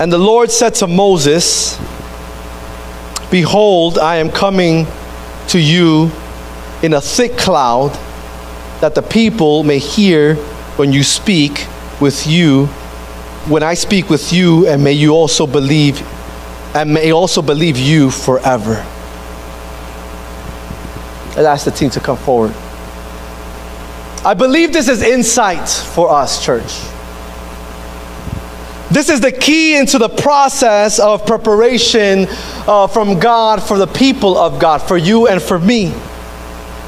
And 0.00 0.10
the 0.10 0.16
Lord 0.16 0.50
said 0.50 0.74
to 0.76 0.86
Moses, 0.86 1.76
Behold, 3.30 3.98
I 3.98 4.16
am 4.16 4.30
coming 4.30 4.86
to 5.48 5.60
you 5.60 6.10
in 6.82 6.94
a 6.94 7.00
thick 7.02 7.36
cloud, 7.36 7.90
that 8.80 8.94
the 8.94 9.02
people 9.02 9.64
may 9.64 9.78
hear 9.78 10.36
when 10.76 10.94
you 10.94 11.02
speak 11.02 11.66
with 12.00 12.26
you, 12.26 12.66
when 13.46 13.62
I 13.62 13.74
speak 13.74 14.10
with 14.10 14.32
you, 14.32 14.66
and 14.66 14.82
may 14.82 14.92
you 14.92 15.12
also 15.12 15.46
believe, 15.46 16.00
and 16.74 16.92
may 16.92 17.12
also 17.12 17.42
believe 17.42 17.78
you 17.78 18.10
forever. 18.10 18.84
i 21.36 21.42
ask 21.42 21.64
the 21.64 21.70
team 21.70 21.90
to 21.90 22.00
come 22.00 22.16
forward. 22.16 22.54
I 24.24 24.34
believe 24.34 24.72
this 24.72 24.88
is 24.88 25.02
insight 25.02 25.68
for 25.68 26.10
us, 26.10 26.44
church. 26.44 26.80
This 28.90 29.10
is 29.10 29.20
the 29.20 29.32
key 29.32 29.76
into 29.76 29.98
the 29.98 30.08
process 30.08 30.98
of 30.98 31.26
preparation 31.26 32.26
uh, 32.66 32.86
from 32.86 33.18
God 33.18 33.62
for 33.62 33.78
the 33.78 33.86
people 33.86 34.36
of 34.36 34.58
God, 34.58 34.78
for 34.78 34.96
you 34.96 35.28
and 35.28 35.42
for 35.42 35.58
me. 35.58 35.92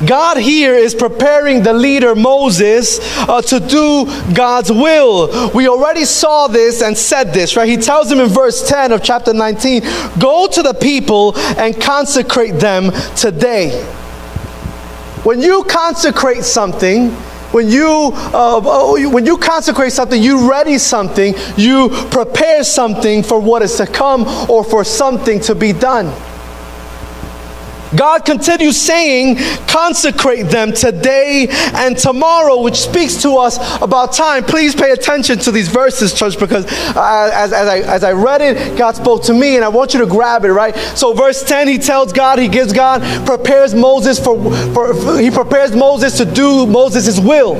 God 0.06 0.38
here 0.38 0.74
is 0.74 0.94
preparing 0.94 1.62
the 1.62 1.72
leader 1.72 2.14
Moses 2.14 2.98
uh, 3.18 3.42
to 3.42 3.60
do 3.60 4.06
God's 4.34 4.72
will. 4.72 5.50
We 5.52 5.68
already 5.68 6.04
saw 6.04 6.46
this 6.46 6.82
and 6.82 6.96
said 6.96 7.34
this, 7.34 7.56
right? 7.56 7.68
He 7.68 7.76
tells 7.76 8.10
him 8.10 8.20
in 8.20 8.28
verse 8.28 8.66
10 8.68 8.92
of 8.92 9.02
chapter 9.02 9.34
19 9.34 9.82
Go 10.18 10.48
to 10.48 10.62
the 10.62 10.74
people 10.74 11.36
and 11.36 11.78
consecrate 11.80 12.54
them 12.54 12.92
today. 13.14 13.82
When 15.22 15.42
you 15.42 15.64
consecrate 15.64 16.44
something, 16.44 17.10
when 17.52 17.68
you, 17.68 18.12
uh, 18.14 18.94
when 19.10 19.26
you 19.26 19.36
consecrate 19.36 19.92
something, 19.92 20.22
you 20.22 20.48
ready 20.48 20.78
something, 20.78 21.34
you 21.56 21.90
prepare 22.10 22.64
something 22.64 23.22
for 23.22 23.38
what 23.40 23.60
is 23.62 23.76
to 23.76 23.86
come 23.86 24.22
or 24.48 24.64
for 24.64 24.84
something 24.84 25.40
to 25.40 25.54
be 25.54 25.72
done. 25.72 26.06
God 27.96 28.24
continues 28.24 28.80
saying, 28.80 29.36
consecrate 29.66 30.46
them 30.46 30.72
today 30.72 31.48
and 31.74 31.96
tomorrow, 31.96 32.60
which 32.62 32.76
speaks 32.76 33.22
to 33.22 33.36
us 33.36 33.58
about 33.82 34.12
time. 34.12 34.44
Please 34.44 34.74
pay 34.74 34.92
attention 34.92 35.38
to 35.40 35.50
these 35.50 35.68
verses, 35.68 36.12
church, 36.14 36.38
because 36.38 36.66
uh, 36.96 37.30
as, 37.34 37.52
as, 37.52 37.68
I, 37.68 37.78
as 37.78 38.04
I 38.04 38.12
read 38.12 38.40
it, 38.42 38.78
God 38.78 38.96
spoke 38.96 39.24
to 39.24 39.34
me, 39.34 39.56
and 39.56 39.64
I 39.64 39.68
want 39.68 39.94
you 39.94 40.00
to 40.00 40.06
grab 40.06 40.44
it, 40.44 40.52
right? 40.52 40.76
So, 40.76 41.12
verse 41.12 41.42
10, 41.42 41.68
he 41.68 41.78
tells 41.78 42.12
God, 42.12 42.38
he 42.38 42.48
gives 42.48 42.72
God, 42.72 43.02
prepares 43.26 43.74
Moses 43.74 44.18
for, 44.18 44.38
for, 44.72 44.94
for 44.94 45.18
he 45.18 45.30
prepares 45.30 45.74
Moses 45.74 46.16
to 46.18 46.24
do 46.24 46.66
Moses' 46.66 47.18
will. 47.18 47.56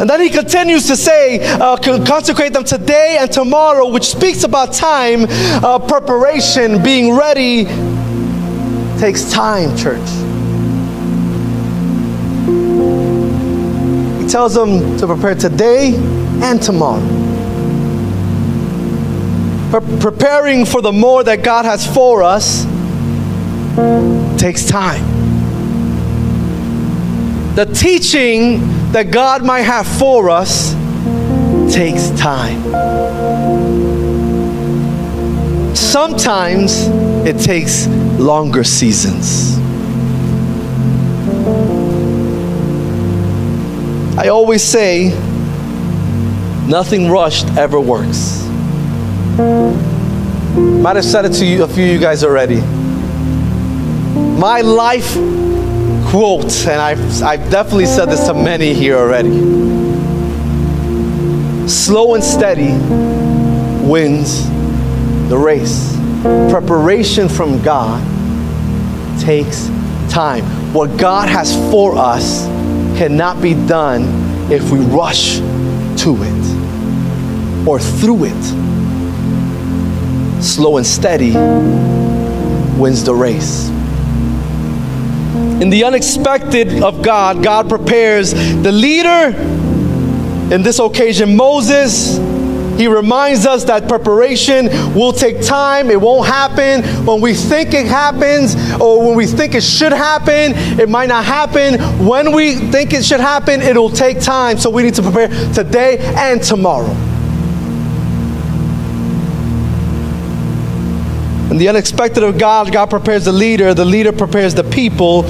And 0.00 0.10
then 0.10 0.20
he 0.20 0.28
continues 0.28 0.88
to 0.88 0.96
say, 0.96 1.38
uh, 1.40 1.76
consecrate 1.76 2.52
them 2.52 2.64
today 2.64 3.16
and 3.20 3.30
tomorrow, 3.30 3.88
which 3.88 4.06
speaks 4.06 4.42
about 4.42 4.72
time, 4.72 5.26
uh, 5.28 5.78
preparation, 5.78 6.82
being 6.82 7.16
ready 7.16 7.66
takes 8.98 9.30
time, 9.30 9.76
church. 9.76 10.08
He 14.22 14.28
tells 14.28 14.54
them 14.54 14.96
to 14.98 15.06
prepare 15.06 15.34
today 15.34 15.94
and 16.42 16.62
tomorrow. 16.62 17.02
Pre- 19.70 19.98
preparing 19.98 20.64
for 20.64 20.80
the 20.80 20.92
more 20.92 21.24
that 21.24 21.42
God 21.42 21.64
has 21.64 21.86
for 21.86 22.22
us 22.22 22.64
takes 24.40 24.64
time. 24.66 25.02
The 27.54 27.66
teaching 27.66 28.60
that 28.92 29.10
God 29.10 29.44
might 29.44 29.62
have 29.62 29.86
for 29.86 30.30
us 30.30 30.74
takes 31.72 32.10
time. 32.10 32.62
Sometimes 35.74 36.86
it 37.26 37.38
takes 37.40 37.86
longer 38.18 38.64
seasons. 38.64 39.58
I 44.18 44.28
always 44.28 44.62
say, 44.62 45.10
nothing 46.68 47.10
rushed 47.10 47.46
ever 47.56 47.80
works. 47.80 48.44
Might 50.56 50.96
have 50.96 51.04
said 51.04 51.24
it 51.24 51.32
to 51.34 51.44
you, 51.44 51.64
a 51.64 51.68
few 51.68 51.84
of 51.84 51.90
you 51.90 51.98
guys 51.98 52.22
already. 52.24 52.60
My 54.38 54.60
life 54.60 55.14
quote, 56.10 56.66
and 56.66 56.80
I've, 56.80 57.22
I've 57.22 57.50
definitely 57.50 57.86
said 57.86 58.06
this 58.06 58.26
to 58.26 58.34
many 58.34 58.72
here 58.74 58.96
already 58.96 59.74
slow 61.68 62.14
and 62.14 62.22
steady 62.22 62.72
wins 63.86 64.48
the 65.28 65.36
race 65.36 65.93
preparation 66.50 67.28
from 67.28 67.62
God 67.62 68.00
takes 69.20 69.68
time. 70.08 70.44
What 70.72 70.96
God 70.98 71.28
has 71.28 71.54
for 71.70 71.96
us 71.96 72.46
cannot 72.96 73.42
be 73.42 73.54
done 73.54 74.02
if 74.50 74.70
we 74.70 74.78
rush 74.78 75.38
to 75.38 76.16
it 76.20 77.68
or 77.68 77.78
through 77.78 78.24
it. 78.24 78.44
Slow 80.42 80.78
and 80.78 80.86
steady 80.86 81.32
wins 82.78 83.04
the 83.04 83.14
race. 83.14 83.68
In 85.60 85.70
the 85.70 85.84
unexpected 85.84 86.82
of 86.82 87.02
God, 87.02 87.42
God 87.42 87.68
prepares 87.68 88.32
the 88.32 88.72
leader, 88.72 89.36
in 90.54 90.62
this 90.62 90.78
occasion, 90.78 91.36
Moses 91.36 92.18
he 92.76 92.88
reminds 92.88 93.46
us 93.46 93.64
that 93.64 93.88
preparation 93.88 94.66
will 94.94 95.12
take 95.12 95.42
time. 95.42 95.90
It 95.90 96.00
won't 96.00 96.26
happen 96.26 96.82
when 97.06 97.20
we 97.20 97.34
think 97.34 97.74
it 97.74 97.86
happens 97.86 98.56
or 98.80 99.06
when 99.06 99.16
we 99.16 99.26
think 99.26 99.54
it 99.54 99.62
should 99.62 99.92
happen. 99.92 100.52
It 100.80 100.88
might 100.88 101.08
not 101.08 101.24
happen. 101.24 101.78
When 102.04 102.32
we 102.32 102.56
think 102.56 102.92
it 102.92 103.04
should 103.04 103.20
happen, 103.20 103.62
it'll 103.62 103.90
take 103.90 104.20
time. 104.20 104.58
So 104.58 104.70
we 104.70 104.82
need 104.82 104.94
to 104.94 105.02
prepare 105.02 105.28
today 105.52 105.98
and 106.16 106.42
tomorrow. 106.42 106.94
And 111.54 111.60
the 111.60 111.68
unexpected 111.68 112.24
of 112.24 112.36
God, 112.36 112.72
God 112.72 112.90
prepares 112.90 113.26
the 113.26 113.32
leader, 113.32 113.74
the 113.74 113.84
leader 113.84 114.10
prepares 114.10 114.54
the 114.54 114.64
people. 114.64 115.24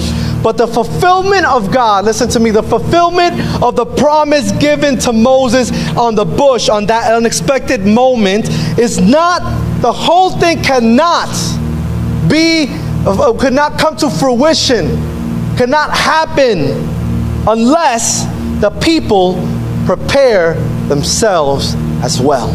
But 0.44 0.58
the 0.58 0.66
fulfillment 0.66 1.46
of 1.46 1.72
God, 1.72 2.04
listen 2.04 2.28
to 2.28 2.38
me, 2.38 2.50
the 2.50 2.62
fulfillment 2.62 3.40
of 3.62 3.76
the 3.76 3.86
promise 3.86 4.52
given 4.52 4.98
to 4.98 5.12
Moses 5.14 5.70
on 5.96 6.14
the 6.14 6.26
bush 6.26 6.68
on 6.68 6.84
that 6.84 7.10
unexpected 7.10 7.80
moment 7.86 8.50
is 8.78 9.00
not, 9.00 9.40
the 9.80 9.90
whole 9.90 10.28
thing 10.38 10.62
cannot 10.62 11.30
be, 12.28 12.66
uh, 13.06 13.32
could 13.38 13.54
not 13.54 13.78
come 13.78 13.96
to 13.96 14.10
fruition, 14.10 14.88
cannot 15.56 15.96
happen 15.96 16.58
unless 17.48 18.26
the 18.60 18.68
people 18.82 19.36
prepare 19.86 20.60
themselves 20.88 21.72
as 22.02 22.20
well. 22.20 22.50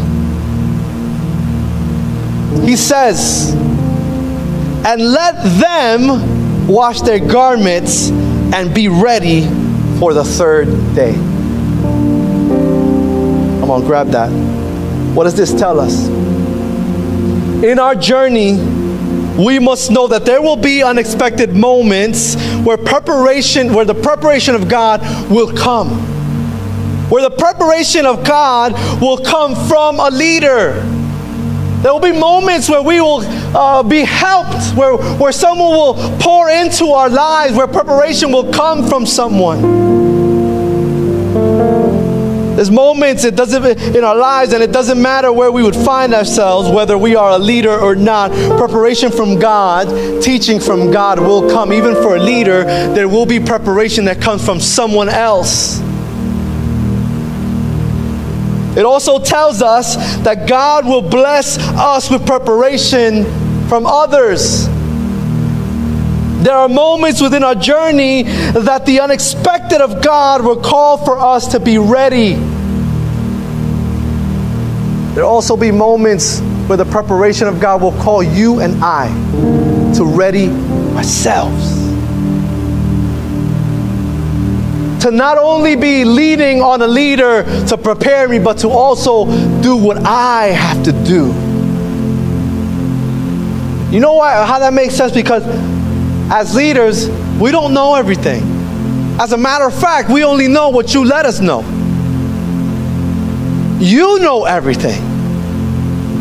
He 2.64 2.76
says, 2.76 3.52
and 4.86 5.02
let 5.02 5.42
them 5.58 6.39
wash 6.70 7.00
their 7.00 7.18
garments, 7.18 8.10
and 8.52 8.72
be 8.72 8.88
ready 8.88 9.42
for 9.98 10.14
the 10.14 10.22
third 10.24 10.66
day. 10.94 11.14
Come 13.60 13.70
on, 13.70 13.84
grab 13.84 14.08
that. 14.08 14.28
What 15.14 15.24
does 15.24 15.34
this 15.34 15.52
tell 15.52 15.80
us? 15.80 16.06
In 17.64 17.78
our 17.80 17.94
journey, 17.96 18.54
we 19.36 19.58
must 19.58 19.90
know 19.90 20.06
that 20.06 20.24
there 20.24 20.40
will 20.40 20.56
be 20.56 20.82
unexpected 20.82 21.56
moments 21.56 22.36
where 22.64 22.76
preparation, 22.76 23.74
where 23.74 23.84
the 23.84 23.94
preparation 23.94 24.54
of 24.54 24.68
God 24.68 25.00
will 25.30 25.52
come. 25.52 25.88
Where 27.10 27.22
the 27.22 27.34
preparation 27.36 28.06
of 28.06 28.24
God 28.24 28.72
will 29.00 29.18
come 29.18 29.56
from 29.68 29.98
a 29.98 30.08
leader 30.10 30.84
there 31.82 31.92
will 31.92 32.00
be 32.00 32.12
moments 32.12 32.68
where 32.68 32.82
we 32.82 33.00
will 33.00 33.22
uh, 33.56 33.82
be 33.82 34.00
helped, 34.00 34.76
where, 34.76 34.96
where 35.16 35.32
someone 35.32 35.70
will 35.70 35.94
pour 36.18 36.50
into 36.50 36.88
our 36.88 37.08
lives, 37.08 37.54
where 37.56 37.66
preparation 37.66 38.32
will 38.32 38.52
come 38.52 38.86
from 38.86 39.06
someone. 39.06 39.90
There's 42.56 42.70
moments 42.70 43.24
it 43.24 43.36
doesn't 43.36 43.64
in 43.96 44.04
our 44.04 44.14
lives, 44.14 44.52
and 44.52 44.62
it 44.62 44.72
doesn't 44.72 45.00
matter 45.00 45.32
where 45.32 45.50
we 45.50 45.62
would 45.62 45.74
find 45.74 46.12
ourselves, 46.12 46.68
whether 46.68 46.98
we 46.98 47.16
are 47.16 47.30
a 47.30 47.38
leader 47.38 47.74
or 47.74 47.94
not. 47.94 48.30
Preparation 48.58 49.10
from 49.10 49.38
God, 49.38 50.22
teaching 50.22 50.60
from 50.60 50.90
God 50.90 51.18
will 51.18 51.48
come. 51.48 51.72
Even 51.72 51.94
for 51.94 52.16
a 52.16 52.20
leader, 52.20 52.64
there 52.64 53.08
will 53.08 53.24
be 53.24 53.40
preparation 53.40 54.04
that 54.04 54.20
comes 54.20 54.44
from 54.44 54.60
someone 54.60 55.08
else. 55.08 55.80
It 58.76 58.84
also 58.84 59.18
tells 59.18 59.62
us 59.62 59.96
that 60.18 60.46
God 60.46 60.86
will 60.86 61.02
bless 61.02 61.58
us 61.58 62.08
with 62.10 62.24
preparation 62.24 63.24
from 63.68 63.84
others. 63.84 64.68
There 66.44 66.54
are 66.54 66.68
moments 66.68 67.20
within 67.20 67.44
our 67.44 67.54
journey 67.54 68.22
that 68.22 68.86
the 68.86 69.00
unexpected 69.00 69.80
of 69.80 70.02
God 70.02 70.44
will 70.44 70.60
call 70.60 70.96
for 70.96 71.18
us 71.18 71.48
to 71.48 71.60
be 71.60 71.78
ready. 71.78 72.34
There 75.14 75.24
will 75.24 75.30
also 75.30 75.56
be 75.56 75.70
moments 75.70 76.40
where 76.68 76.78
the 76.78 76.84
preparation 76.84 77.48
of 77.48 77.60
God 77.60 77.82
will 77.82 77.92
call 78.00 78.22
you 78.22 78.60
and 78.60 78.82
I 78.82 79.08
to 79.96 80.04
ready 80.04 80.48
ourselves. 80.96 81.79
To 85.00 85.10
not 85.10 85.38
only 85.38 85.76
be 85.76 86.04
leading 86.04 86.60
on 86.60 86.82
a 86.82 86.86
leader 86.86 87.44
to 87.66 87.78
prepare 87.78 88.28
me, 88.28 88.38
but 88.38 88.58
to 88.58 88.68
also 88.68 89.26
do 89.60 89.76
what 89.76 89.98
I 89.98 90.48
have 90.48 90.82
to 90.84 90.92
do. 90.92 91.26
You 93.94 94.00
know 94.00 94.14
why, 94.14 94.46
how 94.46 94.58
that 94.58 94.72
makes 94.72 94.94
sense? 94.94 95.12
Because 95.12 95.42
as 96.30 96.54
leaders, 96.54 97.08
we 97.40 97.50
don't 97.50 97.74
know 97.74 97.94
everything. 97.94 98.42
As 99.20 99.32
a 99.32 99.36
matter 99.36 99.64
of 99.66 99.78
fact, 99.78 100.08
we 100.08 100.22
only 100.24 100.48
know 100.48 100.68
what 100.68 100.94
you 100.94 101.04
let 101.04 101.26
us 101.26 101.40
know. 101.40 101.60
You 103.80 104.18
know 104.20 104.44
everything. 104.44 105.19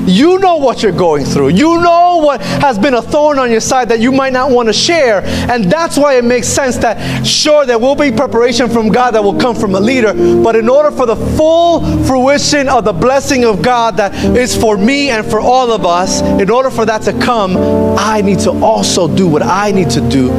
You 0.10 0.40
know 0.40 0.58
what 0.58 0.82
you're 0.82 0.92
going 0.92 1.24
through. 1.24 1.50
You 1.50 1.80
know 1.82 2.18
what 2.24 2.42
has 2.42 2.80
been 2.80 2.96
a 2.96 3.02
thorn 3.02 3.38
on 3.38 3.52
your 3.52 3.62
side 3.62 3.90
that 3.90 4.00
you 4.00 4.12
might 4.12 4.34
not 4.34 4.50
want 4.50 4.68
to 4.68 4.74
share. 4.74 5.22
And 5.24 5.66
that's 5.66 5.98
why 5.98 6.18
it 6.18 6.24
makes 6.24 6.48
sense 6.48 6.78
that, 6.78 7.24
sure, 7.24 7.66
there 7.66 7.78
will 7.78 7.96
be 7.96 8.12
preparation 8.12 8.70
from 8.70 8.90
God 8.90 9.12
that 9.12 9.24
will 9.24 9.40
come 9.40 9.56
from 9.56 9.76
a 9.76 9.80
leader. 9.80 10.14
But 10.42 10.56
in 10.56 10.68
order 10.68 10.90
for 10.90 11.06
the 11.06 11.16
full 11.16 11.82
fruition 12.06 12.68
of 12.68 12.86
the 12.86 12.94
blessing 12.94 13.46
of 13.46 13.62
God 13.62 13.98
that 13.98 14.14
is 14.36 14.56
for 14.56 14.78
me 14.78 15.12
and 15.12 15.26
for 15.26 15.40
all 15.40 15.72
of 15.72 15.86
us, 15.86 16.22
in 16.22 16.50
order 16.50 16.72
for 16.72 16.86
that 16.86 17.04
to 17.04 17.14
come, 17.22 17.56
I 17.98 18.22
need 18.22 18.40
to 18.40 18.52
also 18.52 19.08
do 19.08 19.28
what 19.28 19.44
I 19.44 19.72
need 19.72 19.92
to 19.92 20.02
do 20.10 20.30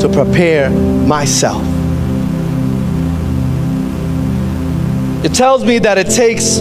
to 0.00 0.08
prepare 0.08 0.70
myself. 0.70 1.62
It 5.22 5.34
tells 5.34 5.64
me 5.64 5.78
that 5.80 5.98
it 5.98 6.08
takes 6.08 6.60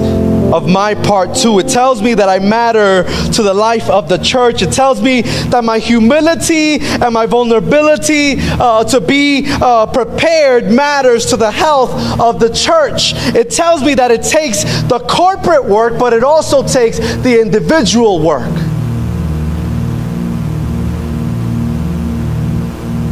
of 0.53 0.67
my 0.67 0.95
part 0.95 1.35
too. 1.35 1.59
It 1.59 1.69
tells 1.69 2.01
me 2.01 2.13
that 2.13 2.29
I 2.29 2.39
matter 2.39 3.03
to 3.33 3.43
the 3.43 3.53
life 3.53 3.89
of 3.89 4.09
the 4.09 4.17
church. 4.17 4.61
It 4.61 4.71
tells 4.71 5.01
me 5.01 5.21
that 5.21 5.63
my 5.63 5.79
humility 5.79 6.79
and 6.79 7.13
my 7.13 7.25
vulnerability 7.25 8.35
uh, 8.39 8.83
to 8.85 9.01
be 9.01 9.45
uh, 9.47 9.85
prepared 9.87 10.71
matters 10.71 11.25
to 11.27 11.37
the 11.37 11.51
health 11.51 12.19
of 12.19 12.39
the 12.39 12.49
church. 12.49 13.13
It 13.35 13.51
tells 13.51 13.83
me 13.83 13.95
that 13.95 14.11
it 14.11 14.23
takes 14.23 14.63
the 14.83 14.99
corporate 14.99 15.65
work, 15.65 15.99
but 15.99 16.13
it 16.13 16.23
also 16.23 16.65
takes 16.65 16.99
the 16.99 17.39
individual 17.41 18.21
work. 18.21 18.49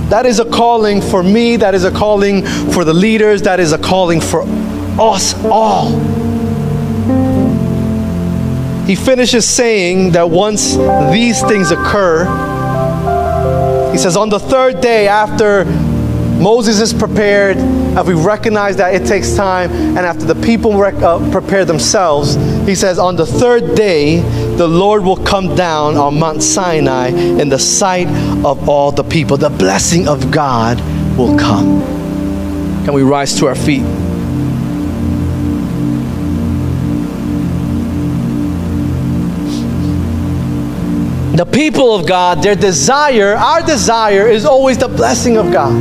That 0.09 0.25
is 0.25 0.39
a 0.39 0.45
calling 0.45 1.01
for 1.01 1.21
me, 1.21 1.57
that 1.57 1.75
is 1.75 1.83
a 1.83 1.91
calling 1.91 2.45
for 2.71 2.85
the 2.85 2.93
leaders, 2.93 3.41
that 3.41 3.59
is 3.59 3.73
a 3.73 3.77
calling 3.77 4.21
for 4.21 4.43
us 4.97 5.33
all. 5.43 6.26
He 8.87 8.95
finishes 8.95 9.45
saying 9.45 10.11
that 10.11 10.29
once 10.29 10.77
these 11.11 11.41
things 11.43 11.71
occur, 11.71 12.23
he 13.91 13.97
says, 13.97 14.15
on 14.15 14.29
the 14.29 14.39
third 14.39 14.79
day 14.79 15.09
after 15.09 15.65
Moses 15.65 16.79
is 16.79 16.93
prepared, 16.93 17.57
and 17.57 18.07
we 18.07 18.13
recognize 18.13 18.77
that 18.77 18.95
it 18.95 19.05
takes 19.05 19.35
time, 19.35 19.71
and 19.71 19.99
after 19.99 20.23
the 20.23 20.35
people 20.35 20.77
rec- 20.77 21.01
uh, 21.01 21.19
prepare 21.31 21.65
themselves, 21.65 22.35
he 22.65 22.75
says, 22.75 22.97
on 22.97 23.15
the 23.15 23.25
third 23.25 23.75
day, 23.75 24.21
the 24.55 24.67
Lord 24.67 25.03
will 25.03 25.17
come 25.17 25.55
down 25.55 25.97
on 25.97 26.17
Mount 26.17 26.41
Sinai 26.41 27.07
in 27.07 27.49
the 27.49 27.59
sight 27.59 28.07
of 28.45 28.69
all 28.69 28.91
the 28.91 29.03
people. 29.03 29.35
The 29.35 29.49
blessing 29.49 30.07
of 30.07 30.31
God 30.31 30.79
will 31.17 31.37
come. 31.37 31.81
Can 32.85 32.93
we 32.93 33.01
rise 33.01 33.37
to 33.39 33.47
our 33.47 33.55
feet? 33.55 33.83
The 41.37 41.45
people 41.45 41.93
of 41.93 42.07
God, 42.07 42.41
their 42.41 42.55
desire, 42.55 43.35
our 43.35 43.61
desire 43.61 44.27
is 44.27 44.43
always 44.43 44.79
the 44.79 44.87
blessing 44.87 45.37
of 45.37 45.51
God. 45.51 45.71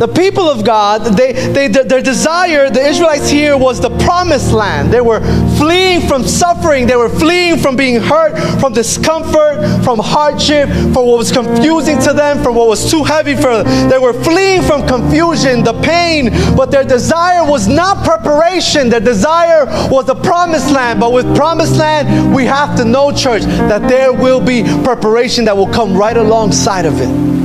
The 0.00 0.08
people 0.08 0.48
of 0.48 0.64
God, 0.64 1.14
they, 1.14 1.32
they, 1.32 1.68
their 1.68 2.00
desire, 2.00 2.70
the 2.70 2.80
Israelites 2.80 3.28
here, 3.28 3.54
was 3.54 3.82
the 3.82 3.90
promised 3.98 4.50
land. 4.50 4.90
They 4.90 5.02
were 5.02 5.20
fleeing 5.58 6.00
from 6.08 6.24
suffering. 6.24 6.86
They 6.86 6.96
were 6.96 7.10
fleeing 7.10 7.58
from 7.58 7.76
being 7.76 8.00
hurt, 8.00 8.34
from 8.58 8.72
discomfort, 8.72 9.60
from 9.84 9.98
hardship, 9.98 10.70
from 10.70 11.04
what 11.04 11.18
was 11.18 11.30
confusing 11.30 11.98
to 11.98 12.14
them, 12.14 12.42
from 12.42 12.54
what 12.54 12.66
was 12.66 12.90
too 12.90 13.04
heavy 13.04 13.34
for 13.34 13.62
them. 13.62 13.90
They 13.90 13.98
were 13.98 14.14
fleeing 14.14 14.62
from 14.62 14.88
confusion, 14.88 15.64
the 15.64 15.78
pain, 15.82 16.30
but 16.56 16.70
their 16.70 16.84
desire 16.84 17.44
was 17.44 17.68
not 17.68 18.02
preparation. 18.02 18.88
Their 18.88 19.00
desire 19.00 19.66
was 19.90 20.06
the 20.06 20.14
promised 20.14 20.70
land. 20.72 20.98
But 20.98 21.12
with 21.12 21.36
promised 21.36 21.76
land, 21.76 22.34
we 22.34 22.46
have 22.46 22.74
to 22.78 22.86
know, 22.86 23.12
church, 23.12 23.42
that 23.42 23.86
there 23.86 24.14
will 24.14 24.40
be 24.40 24.62
preparation 24.82 25.44
that 25.44 25.54
will 25.54 25.68
come 25.68 25.94
right 25.94 26.16
alongside 26.16 26.86
of 26.86 26.98
it. 27.02 27.39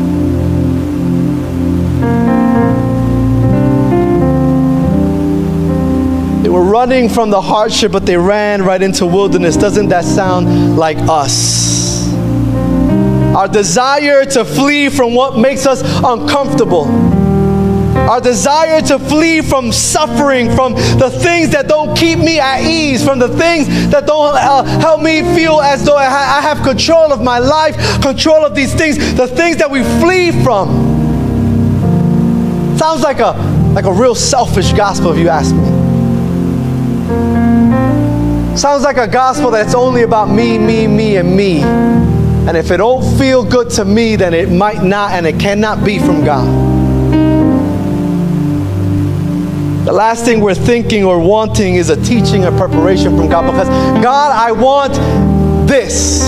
Were 6.55 6.63
running 6.63 7.09
from 7.09 7.29
the 7.31 7.41
hardship, 7.41 7.91
but 7.91 8.05
they 8.05 8.15
ran 8.15 8.63
right 8.63 8.81
into 8.81 9.05
wilderness. 9.05 9.57
Doesn't 9.57 9.89
that 9.89 10.05
sound 10.05 10.77
like 10.77 10.97
us? 10.99 12.13
Our 13.35 13.49
desire 13.49 14.23
to 14.23 14.45
flee 14.45 14.87
from 14.87 15.13
what 15.13 15.37
makes 15.37 15.65
us 15.65 15.81
uncomfortable. 15.83 16.85
Our 18.09 18.21
desire 18.21 18.79
to 18.83 18.99
flee 18.99 19.41
from 19.41 19.73
suffering, 19.73 20.49
from 20.55 20.75
the 20.75 21.09
things 21.09 21.49
that 21.49 21.67
don't 21.67 21.93
keep 21.97 22.19
me 22.19 22.39
at 22.39 22.61
ease, 22.61 23.03
from 23.03 23.19
the 23.19 23.27
things 23.27 23.67
that 23.89 24.07
don't 24.07 24.35
uh, 24.35 24.63
help 24.79 25.01
me 25.01 25.23
feel 25.35 25.59
as 25.59 25.83
though 25.83 25.97
I, 25.97 26.05
ha- 26.05 26.39
I 26.39 26.41
have 26.41 26.63
control 26.63 27.11
of 27.11 27.21
my 27.21 27.39
life, 27.39 27.75
control 28.01 28.45
of 28.45 28.55
these 28.55 28.73
things, 28.73 29.15
the 29.15 29.27
things 29.27 29.57
that 29.57 29.69
we 29.69 29.83
flee 29.99 30.31
from. 30.41 30.69
Sounds 32.77 33.01
like 33.01 33.19
a 33.19 33.33
like 33.73 33.85
a 33.85 33.91
real 33.91 34.15
selfish 34.15 34.71
gospel 34.71 35.11
if 35.11 35.17
you 35.17 35.27
ask 35.27 35.53
me. 35.53 35.74
Sounds 38.55 38.83
like 38.83 38.95
a 38.95 39.07
gospel 39.07 39.51
that's 39.51 39.75
only 39.75 40.03
about 40.03 40.29
me, 40.29 40.57
me, 40.57 40.87
me, 40.87 41.17
and 41.17 41.35
me. 41.35 41.61
And 41.61 42.55
if 42.55 42.71
it 42.71 42.77
don't 42.77 43.03
feel 43.17 43.43
good 43.43 43.69
to 43.71 43.83
me, 43.83 44.15
then 44.15 44.33
it 44.33 44.49
might 44.49 44.81
not 44.81 45.11
and 45.11 45.27
it 45.27 45.37
cannot 45.39 45.83
be 45.83 45.99
from 45.99 46.23
God. 46.23 46.45
The 49.85 49.91
last 49.91 50.23
thing 50.23 50.39
we're 50.39 50.55
thinking 50.55 51.03
or 51.03 51.19
wanting 51.19 51.75
is 51.75 51.89
a 51.89 52.01
teaching 52.01 52.45
or 52.45 52.51
preparation 52.57 53.17
from 53.17 53.29
God 53.29 53.51
because 53.51 53.67
God, 54.01 54.31
I 54.31 54.51
want 54.51 54.93
this. 55.68 56.24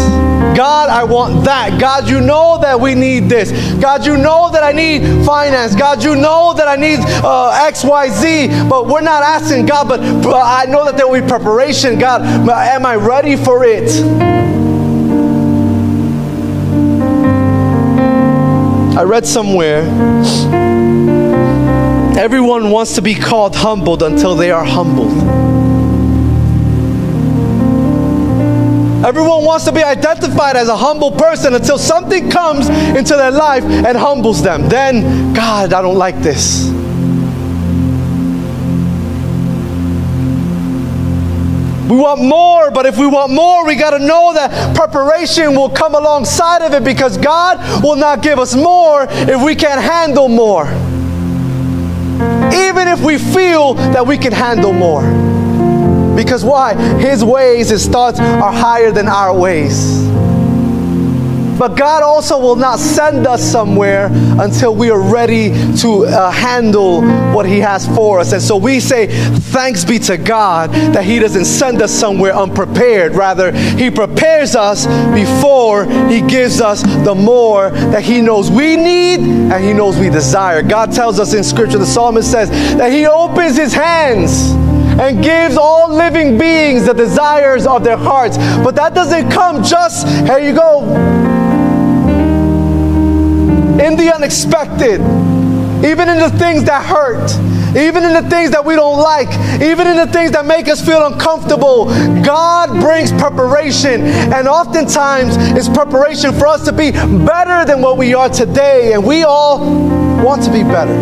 God, 0.55 0.89
I 0.89 1.03
want 1.03 1.45
that. 1.45 1.79
God, 1.79 2.09
you 2.09 2.21
know 2.21 2.57
that 2.61 2.79
we 2.79 2.95
need 2.95 3.29
this. 3.29 3.51
God, 3.81 4.05
you 4.05 4.17
know 4.17 4.49
that 4.51 4.63
I 4.63 4.71
need 4.71 5.25
finance. 5.25 5.75
God, 5.75 6.03
you 6.03 6.15
know 6.15 6.53
that 6.55 6.67
I 6.67 6.75
need 6.75 6.99
uh, 6.99 7.65
X, 7.67 7.83
Y, 7.83 8.09
Z. 8.09 8.47
But 8.69 8.87
we're 8.87 9.01
not 9.01 9.23
asking 9.23 9.65
God, 9.65 9.87
but 9.87 9.99
uh, 9.99 10.35
I 10.35 10.65
know 10.65 10.85
that 10.85 10.97
there 10.97 11.07
will 11.07 11.21
be 11.21 11.27
preparation. 11.27 11.99
God, 11.99 12.21
am 12.21 12.85
I 12.85 12.95
ready 12.95 13.35
for 13.35 13.63
it? 13.63 13.89
I 18.97 19.03
read 19.03 19.27
somewhere 19.27 19.83
everyone 22.17 22.71
wants 22.71 22.95
to 22.95 23.01
be 23.01 23.13
called 23.13 23.55
humbled 23.55 24.01
until 24.01 24.35
they 24.35 24.49
are 24.49 24.65
humbled. 24.65 25.46
Everyone 29.07 29.45
wants 29.45 29.63
to 29.63 29.71
be 29.71 29.81
identified 29.81 30.57
as 30.57 30.67
a 30.67 30.75
humble 30.75 31.11
person 31.11 31.55
until 31.55 31.77
something 31.77 32.29
comes 32.29 32.67
into 32.67 33.15
their 33.15 33.31
life 33.31 33.63
and 33.63 33.97
humbles 33.97 34.41
them. 34.43 34.67
Then, 34.67 35.31
God, 35.33 35.71
I 35.71 35.81
don't 35.81 35.97
like 35.97 36.21
this. 36.21 36.67
We 41.89 41.95
want 41.95 42.21
more, 42.21 42.69
but 42.69 42.85
if 42.85 42.97
we 42.97 43.07
want 43.07 43.31
more, 43.31 43.65
we 43.65 43.75
got 43.75 43.91
to 43.91 43.99
know 43.99 44.33
that 44.33 44.75
preparation 44.75 45.55
will 45.55 45.69
come 45.69 45.95
alongside 45.95 46.61
of 46.61 46.73
it 46.73 46.83
because 46.83 47.17
God 47.17 47.81
will 47.81 47.95
not 47.95 48.21
give 48.21 48.39
us 48.39 48.55
more 48.55 49.07
if 49.09 49.41
we 49.41 49.55
can't 49.55 49.81
handle 49.81 50.27
more. 50.27 50.65
Even 52.53 52.89
if 52.89 52.99
we 52.99 53.17
feel 53.17 53.75
that 53.75 54.05
we 54.05 54.17
can 54.17 54.33
handle 54.33 54.73
more. 54.73 55.36
Because 56.17 56.43
why? 56.43 56.73
His 56.99 57.23
ways, 57.23 57.69
his 57.69 57.87
thoughts 57.87 58.19
are 58.19 58.51
higher 58.51 58.91
than 58.91 59.07
our 59.07 59.37
ways. 59.37 60.03
But 61.57 61.75
God 61.75 62.03
also 62.03 62.39
will 62.39 62.55
not 62.55 62.79
send 62.79 63.25
us 63.25 63.43
somewhere 63.43 64.09
until 64.39 64.75
we 64.75 64.91
are 64.91 65.01
ready 65.01 65.49
to 65.77 66.05
uh, 66.05 66.29
handle 66.29 67.01
what 67.33 67.45
He 67.45 67.59
has 67.59 67.87
for 67.95 68.19
us. 68.19 68.31
And 68.31 68.41
so 68.41 68.57
we 68.57 68.79
say, 68.79 69.07
thanks 69.07 69.83
be 69.83 69.97
to 69.99 70.17
God 70.17 70.71
that 70.71 71.03
He 71.03 71.19
doesn't 71.19 71.45
send 71.45 71.81
us 71.81 71.91
somewhere 71.91 72.33
unprepared. 72.33 73.15
Rather, 73.15 73.51
He 73.51 73.89
prepares 73.89 74.55
us 74.55 74.85
before 75.13 75.85
He 76.07 76.21
gives 76.21 76.61
us 76.61 76.83
the 76.83 77.15
more 77.15 77.71
that 77.71 78.03
He 78.03 78.21
knows 78.21 78.51
we 78.51 78.75
need 78.75 79.19
and 79.19 79.63
He 79.63 79.73
knows 79.73 79.97
we 79.97 80.09
desire. 80.09 80.61
God 80.61 80.91
tells 80.91 81.19
us 81.19 81.33
in 81.33 81.43
Scripture, 81.43 81.79
the 81.79 81.85
psalmist 81.85 82.31
says, 82.31 82.49
that 82.77 82.91
He 82.91 83.07
opens 83.07 83.57
His 83.57 83.73
hands 83.73 84.53
and 84.99 85.23
gives 85.23 85.57
all 85.57 85.93
living 85.93 86.37
beings 86.37 86.85
the 86.85 86.93
desires 86.93 87.67
of 87.67 87.83
their 87.83 87.97
hearts. 87.97 88.37
But 88.37 88.75
that 88.75 88.93
doesn't 88.93 89.29
come 89.29 89.63
just, 89.63 90.07
here 90.07 90.39
you 90.39 90.53
go, 90.53 90.95
in 93.79 93.95
the 93.95 94.11
unexpected, 94.13 94.99
even 95.85 96.09
in 96.09 96.17
the 96.17 96.33
things 96.37 96.63
that 96.65 96.85
hurt. 96.85 97.31
Even 97.75 98.05
in 98.05 98.13
the 98.13 98.27
things 98.29 98.51
that 98.51 98.63
we 98.65 98.75
don't 98.75 98.97
like, 98.97 99.27
even 99.61 99.87
in 99.87 99.97
the 99.97 100.07
things 100.07 100.31
that 100.31 100.45
make 100.45 100.67
us 100.67 100.83
feel 100.83 101.05
uncomfortable, 101.05 101.85
God 102.23 102.79
brings 102.79 103.11
preparation. 103.11 104.01
And 104.33 104.47
oftentimes, 104.47 105.35
it's 105.37 105.69
preparation 105.69 106.33
for 106.33 106.47
us 106.47 106.63
to 106.65 106.71
be 106.71 106.91
better 106.91 107.65
than 107.65 107.81
what 107.81 107.97
we 107.97 108.13
are 108.15 108.29
today. 108.29 108.93
And 108.93 109.05
we 109.05 109.23
all 109.23 109.59
want 110.23 110.43
to 110.43 110.51
be 110.51 110.63
better. 110.63 110.95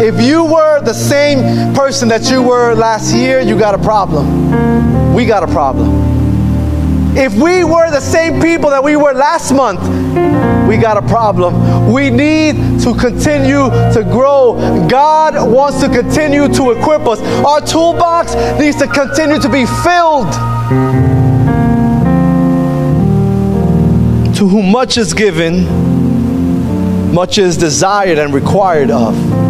If 0.00 0.22
you 0.22 0.44
were 0.44 0.80
the 0.80 0.94
same 0.94 1.74
person 1.74 2.08
that 2.08 2.30
you 2.30 2.40
were 2.40 2.74
last 2.74 3.12
year, 3.12 3.40
you 3.40 3.58
got 3.58 3.74
a 3.74 3.78
problem. 3.78 5.12
We 5.12 5.26
got 5.26 5.42
a 5.42 5.48
problem. 5.48 7.16
If 7.16 7.34
we 7.34 7.64
were 7.64 7.90
the 7.90 8.00
same 8.00 8.40
people 8.40 8.70
that 8.70 8.84
we 8.84 8.94
were 8.94 9.12
last 9.12 9.50
month, 9.50 9.80
we 10.68 10.76
got 10.76 10.96
a 10.96 11.02
problem. 11.02 11.92
We 11.92 12.10
need 12.10 12.80
to 12.82 12.94
continue 12.94 13.70
to 13.92 14.06
grow. 14.08 14.86
God 14.88 15.50
wants 15.50 15.80
to 15.80 15.88
continue 15.88 16.46
to 16.46 16.70
equip 16.70 17.02
us. 17.02 17.20
Our 17.44 17.60
toolbox 17.60 18.36
needs 18.60 18.76
to 18.76 18.86
continue 18.86 19.40
to 19.40 19.48
be 19.48 19.66
filled. 19.66 20.32
To 24.36 24.46
whom 24.46 24.70
much 24.70 24.96
is 24.96 25.12
given, 25.12 25.64
much 27.12 27.38
is 27.38 27.56
desired 27.56 28.18
and 28.18 28.32
required 28.32 28.92
of. 28.92 29.47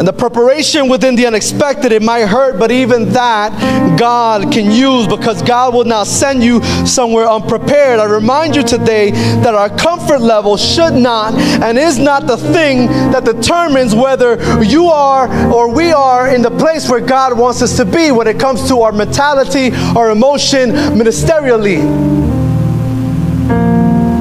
And 0.00 0.08
the 0.08 0.14
preparation 0.14 0.88
within 0.88 1.14
the 1.14 1.26
unexpected, 1.26 1.92
it 1.92 2.00
might 2.00 2.24
hurt, 2.24 2.58
but 2.58 2.70
even 2.70 3.10
that 3.10 3.98
God 3.98 4.50
can 4.50 4.70
use 4.70 5.06
because 5.06 5.42
God 5.42 5.74
will 5.74 5.84
not 5.84 6.06
send 6.06 6.42
you 6.42 6.64
somewhere 6.86 7.28
unprepared. 7.28 8.00
I 8.00 8.06
remind 8.06 8.56
you 8.56 8.62
today 8.62 9.10
that 9.10 9.54
our 9.54 9.68
comfort 9.68 10.22
level 10.22 10.56
should 10.56 10.94
not 10.94 11.34
and 11.34 11.78
is 11.78 11.98
not 11.98 12.26
the 12.26 12.38
thing 12.38 12.86
that 13.12 13.26
determines 13.26 13.94
whether 13.94 14.62
you 14.62 14.86
are 14.86 15.28
or 15.52 15.70
we 15.70 15.92
are 15.92 16.34
in 16.34 16.40
the 16.40 16.50
place 16.50 16.88
where 16.88 17.00
God 17.00 17.38
wants 17.38 17.60
us 17.60 17.76
to 17.76 17.84
be 17.84 18.10
when 18.10 18.26
it 18.26 18.40
comes 18.40 18.66
to 18.68 18.80
our 18.80 18.92
mentality, 18.92 19.70
our 19.94 20.12
emotion, 20.12 20.70
ministerially. 20.96 22.39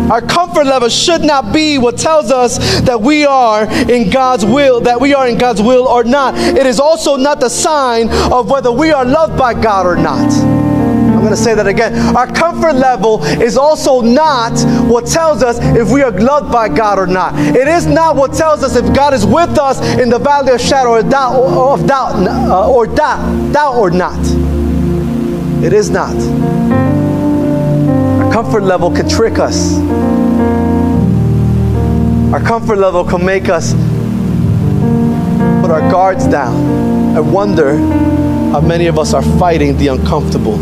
Our 0.10 0.22
comfort 0.22 0.66
level 0.66 0.90
should 0.90 1.22
not 1.22 1.54
be 1.54 1.78
what 1.78 1.98
tells 1.98 2.32
us 2.32 2.58
that 2.82 3.00
we 3.00 3.26
are 3.26 3.66
in 3.90 4.10
God's 4.10 4.44
will, 4.44 4.82
that 4.82 5.00
we 5.00 5.14
are 5.14 5.28
in 5.28 5.38
God's 5.38 5.62
will 5.62 5.88
or 5.88 6.04
not. 6.04 6.36
It 6.36 6.66
is 6.66 6.80
also 6.80 7.16
not 7.16 7.40
the 7.40 7.50
sign 7.50 8.10
of 8.32 8.50
whether 8.50 8.72
we 8.72 8.92
are 8.92 9.06
loved 9.06 9.38
by 9.38 9.54
God 9.54 9.86
or 9.86 9.96
not. 9.96 10.32
I'm 11.20 11.26
going 11.26 11.36
to 11.36 11.38
say 11.38 11.54
that 11.54 11.68
again. 11.68 11.94
Our 12.16 12.28
comfort 12.28 12.76
level 12.76 13.22
is 13.24 13.58
also 13.58 14.00
not 14.02 14.58
what 14.90 15.06
tells 15.06 15.44
us 15.44 15.60
if 15.60 15.92
we 15.92 16.02
are 16.02 16.12
loved 16.12 16.52
by 16.52 16.70
God 16.70 16.98
or 16.98 17.08
not. 17.08 17.38
It 17.38 17.68
is 17.68 17.86
not 17.86 18.16
what 18.16 18.34
tells 18.34 18.64
us 18.64 18.78
if 18.78 18.96
God 18.96 19.14
is 19.14 19.26
with 19.26 19.60
us 19.60 19.82
in 20.00 20.10
the 20.10 20.20
valley 20.20 20.54
of 20.54 20.62
shadow 20.62 20.96
of 20.96 21.10
doubt, 21.10 21.36
of 21.36 21.86
doubt 21.86 22.16
uh, 22.16 22.72
or 22.72 22.88
doubt, 22.88 23.52
doubt 23.52 23.76
or 23.76 23.92
not. 23.92 24.18
It 25.62 25.74
is 25.74 25.90
not 25.90 26.16
comfort 28.32 28.64
level 28.64 28.92
can 28.92 29.08
trick 29.10 29.40
us. 29.40 29.78
Our 32.34 32.42
comfort 32.42 32.78
level 32.78 33.04
can 33.04 33.26
make 33.26 33.50
us 33.50 33.74
put 35.62 35.72
our 35.72 35.82
guards 35.92 36.28
down. 36.28 37.16
I 37.16 37.20
wonder 37.20 37.78
how 38.52 38.62
many 38.62 38.88
of 38.88 39.00
us 39.00 39.14
are 39.14 39.24
fighting 39.40 39.78
the 39.78 39.88
uncomfortable. 39.88 40.56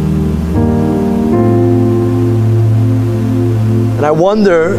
And 3.97 4.05
I 4.05 4.11
wonder 4.11 4.75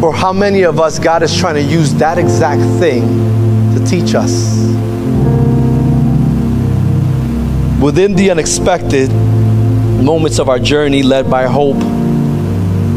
for 0.00 0.14
how 0.14 0.32
many 0.32 0.62
of 0.62 0.80
us 0.80 0.98
God 0.98 1.22
is 1.22 1.36
trying 1.36 1.54
to 1.56 1.62
use 1.62 1.94
that 1.94 2.18
exact 2.18 2.62
thing 2.80 3.02
to 3.74 3.84
teach 3.86 4.14
us. 4.14 4.56
Within 7.80 8.14
the 8.14 8.30
unexpected, 8.30 9.10
moments 10.02 10.38
of 10.38 10.48
our 10.48 10.58
journey 10.58 11.02
led 11.02 11.30
by 11.30 11.46
hope, 11.46 11.78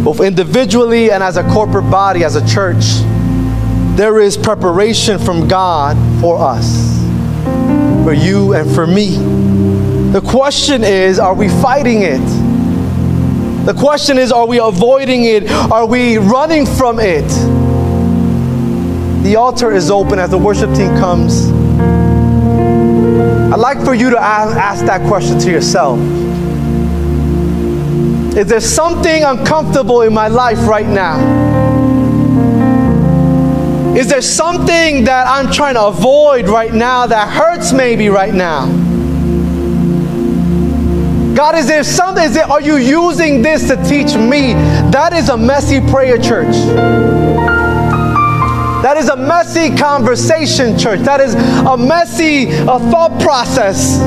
both 0.03 0.21
individually 0.21 1.11
and 1.11 1.21
as 1.21 1.37
a 1.37 1.43
corporate 1.43 1.89
body, 1.89 2.23
as 2.23 2.35
a 2.35 2.47
church, 2.47 2.83
there 3.95 4.19
is 4.19 4.37
preparation 4.37 5.19
from 5.19 5.47
God 5.47 5.95
for 6.19 6.37
us, 6.39 6.97
for 8.03 8.13
you 8.13 8.53
and 8.53 8.69
for 8.73 8.87
me. 8.87 9.17
The 10.11 10.21
question 10.21 10.83
is 10.83 11.19
are 11.19 11.33
we 11.33 11.49
fighting 11.49 12.01
it? 12.01 12.21
The 13.65 13.73
question 13.73 14.17
is 14.17 14.31
are 14.31 14.47
we 14.47 14.59
avoiding 14.59 15.25
it? 15.25 15.49
Are 15.49 15.85
we 15.85 16.17
running 16.17 16.65
from 16.65 16.99
it? 16.99 17.27
The 19.23 19.35
altar 19.37 19.71
is 19.71 19.89
open 19.89 20.19
as 20.19 20.31
the 20.31 20.37
worship 20.37 20.73
team 20.75 20.89
comes. 20.97 21.49
I'd 23.53 23.59
like 23.59 23.79
for 23.85 23.93
you 23.93 24.09
to 24.09 24.19
ask 24.19 24.85
that 24.85 25.07
question 25.07 25.39
to 25.39 25.51
yourself. 25.51 25.99
Is 28.35 28.47
there 28.47 28.59
something 28.59 29.23
uncomfortable 29.23 30.01
in 30.01 30.11
my 30.11 30.27
life 30.27 30.67
right 30.67 30.87
now? 30.87 31.19
Is 33.95 34.07
there 34.09 34.23
something 34.23 35.03
that 35.03 35.27
I'm 35.27 35.51
trying 35.51 35.75
to 35.75 35.85
avoid 35.85 36.47
right 36.47 36.73
now 36.73 37.05
that 37.05 37.29
hurts 37.29 37.71
maybe 37.71 38.09
right 38.09 38.33
now? 38.33 38.65
God, 41.35 41.55
is 41.55 41.67
there 41.67 41.83
something? 41.83 42.23
Is 42.23 42.33
there, 42.33 42.45
are 42.45 42.61
you 42.61 42.77
using 42.77 43.43
this 43.43 43.67
to 43.67 43.75
teach 43.83 44.15
me? 44.15 44.53
That 44.91 45.13
is 45.13 45.29
a 45.29 45.37
messy 45.37 45.79
prayer, 45.79 46.17
church. 46.17 46.55
That 48.81 48.97
is 48.97 49.09
a 49.09 49.15
messy 49.15 49.75
conversation, 49.75 50.75
church. 50.77 51.01
That 51.01 51.21
is 51.21 51.35
a 51.35 51.77
messy 51.77 52.47
uh, 52.47 52.79
thought 52.89 53.21
process. 53.21 53.99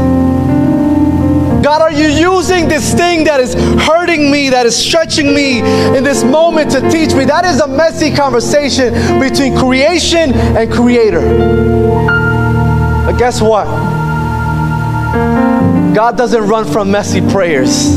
God, 1.66 1.82
are 1.82 1.90
you 1.90 2.06
using 2.06 2.68
this 2.68 2.94
thing 2.94 3.24
that 3.24 3.40
is 3.40 3.54
hurting 3.84 4.30
me, 4.30 4.50
that 4.50 4.66
is 4.66 4.76
stretching 4.76 5.34
me 5.34 5.58
in 5.96 6.04
this 6.04 6.22
moment 6.22 6.70
to 6.70 6.80
teach 6.90 7.12
me? 7.12 7.24
That 7.24 7.44
is 7.44 7.58
a 7.58 7.66
messy 7.66 8.14
conversation 8.14 8.94
between 9.18 9.58
creation 9.58 10.32
and 10.32 10.72
creator. 10.72 11.22
But 13.04 13.18
guess 13.18 13.42
what? 13.42 13.64
God 15.92 16.16
doesn't 16.16 16.46
run 16.46 16.66
from 16.66 16.92
messy 16.92 17.20
prayers. 17.32 17.96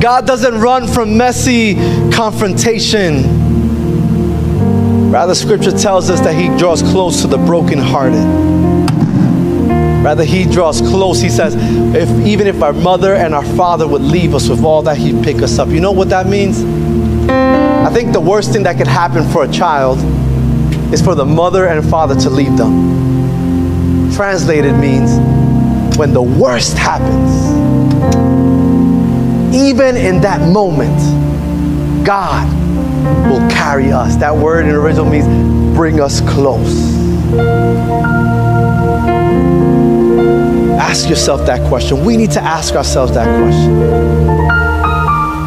God 0.00 0.28
doesn't 0.28 0.60
run 0.60 0.86
from 0.86 1.16
messy 1.16 1.74
confrontation. 2.12 3.50
Rather, 5.10 5.34
scripture 5.34 5.72
tells 5.72 6.08
us 6.08 6.20
that 6.20 6.36
he 6.36 6.56
draws 6.56 6.82
close 6.82 7.22
to 7.22 7.26
the 7.26 7.38
brokenhearted. 7.38 8.89
Rather, 10.02 10.24
he 10.24 10.44
draws 10.46 10.80
close. 10.80 11.20
He 11.20 11.28
says, 11.28 11.54
if, 11.94 12.08
even 12.26 12.46
if 12.46 12.62
our 12.62 12.72
mother 12.72 13.14
and 13.14 13.34
our 13.34 13.44
father 13.44 13.86
would 13.86 14.02
leave 14.02 14.34
us 14.34 14.48
with 14.48 14.64
all 14.64 14.82
that, 14.82 14.96
he'd 14.96 15.22
pick 15.22 15.42
us 15.42 15.58
up. 15.58 15.68
You 15.68 15.80
know 15.80 15.92
what 15.92 16.08
that 16.08 16.26
means? 16.26 16.62
I 17.30 17.90
think 17.92 18.12
the 18.12 18.20
worst 18.20 18.52
thing 18.52 18.62
that 18.62 18.78
could 18.78 18.86
happen 18.86 19.28
for 19.30 19.44
a 19.44 19.48
child 19.48 19.98
is 20.92 21.02
for 21.02 21.14
the 21.14 21.24
mother 21.24 21.66
and 21.66 21.88
father 21.88 22.14
to 22.20 22.30
leave 22.30 22.56
them. 22.56 24.10
Translated 24.14 24.74
means 24.76 25.18
when 25.98 26.12
the 26.12 26.22
worst 26.22 26.78
happens, 26.78 27.30
even 29.54 29.96
in 29.96 30.20
that 30.22 30.40
moment, 30.48 30.96
God 32.04 32.48
will 33.30 33.48
carry 33.50 33.92
us. 33.92 34.16
That 34.16 34.34
word 34.34 34.64
in 34.64 34.74
original 34.74 35.04
means 35.04 35.26
bring 35.76 36.00
us 36.00 36.20
close. 36.22 36.90
Ask 40.80 41.10
yourself 41.10 41.44
that 41.44 41.68
question. 41.68 42.06
We 42.06 42.16
need 42.16 42.30
to 42.30 42.40
ask 42.40 42.74
ourselves 42.74 43.12
that 43.12 43.26
question. 43.38 43.78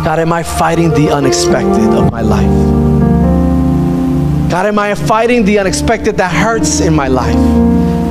God, 0.05 0.19
am 0.19 0.31
I 0.31 0.43
fighting 0.43 0.91
the 0.91 1.09
unexpected 1.09 1.89
of 1.89 2.11
my 2.11 2.21
life? 2.21 2.45
God, 4.51 4.67
am 4.67 4.77
I 4.77 4.93
fighting 4.93 5.43
the 5.43 5.57
unexpected 5.57 6.17
that 6.17 6.31
hurts 6.31 6.81
in 6.81 6.93
my 6.93 7.07
life? 7.07 7.34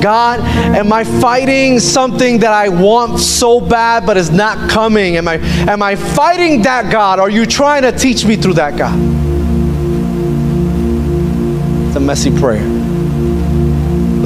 God, 0.03 0.41
am 0.41 0.93
I 0.93 1.05
fighting 1.05 1.79
something 1.79 2.41
that 2.41 2.53
I 2.53 2.69
want 2.69 3.21
so 3.21 3.61
bad 3.61 4.05
but 4.05 4.17
is 4.17 4.33
not 4.33 4.69
coming? 4.69 5.17
Am 5.17 5.29
I, 5.29 5.37
am 5.71 5.81
I 5.81 5.95
fighting 5.95 6.63
that, 6.63 6.91
God? 6.91 7.21
Are 7.21 7.31
you 7.31 7.47
trying 7.47 7.83
to 7.83 7.93
teach 7.93 8.25
me 8.25 8.35
through 8.35 8.55
that, 8.55 8.77
God? 8.77 8.99
It's 11.87 11.97
a 11.97 12.01
messy 12.01 12.37
prayer 12.37 12.82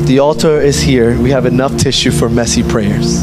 the 0.06 0.20
altar 0.20 0.60
is 0.60 0.80
here. 0.80 1.20
We 1.20 1.30
have 1.30 1.46
enough 1.46 1.76
tissue 1.76 2.12
for 2.12 2.28
messy 2.28 2.62
prayers. 2.62 3.22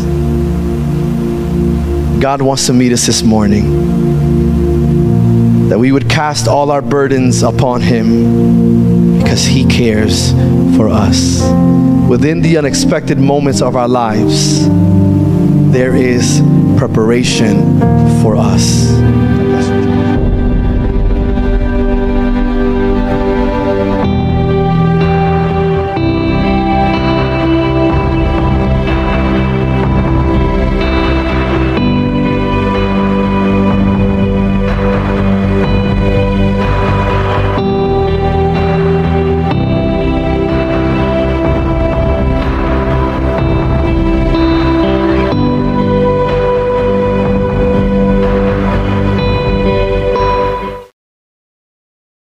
God 2.22 2.42
wants 2.42 2.66
to 2.68 2.74
meet 2.74 2.92
us 2.92 3.06
this 3.06 3.24
morning. 3.24 3.70
That 5.70 5.80
we 5.80 5.94
would 5.94 6.10
cast 6.10 6.48
all 6.48 6.72
our 6.72 6.82
burdens 6.82 7.42
upon 7.42 7.82
Him 7.82 9.18
because 9.18 9.46
He 9.46 9.66
cares 9.66 10.34
for 10.76 10.90
us. 10.90 11.42
Within 12.10 12.42
the 12.42 12.58
unexpected 12.58 13.18
moments 13.18 13.62
of 13.62 13.78
our 13.78 13.88
lives, 13.88 14.68
there 15.72 15.96
is 15.96 16.42
preparation 16.78 17.80
for 18.22 18.36
us. 18.36 18.92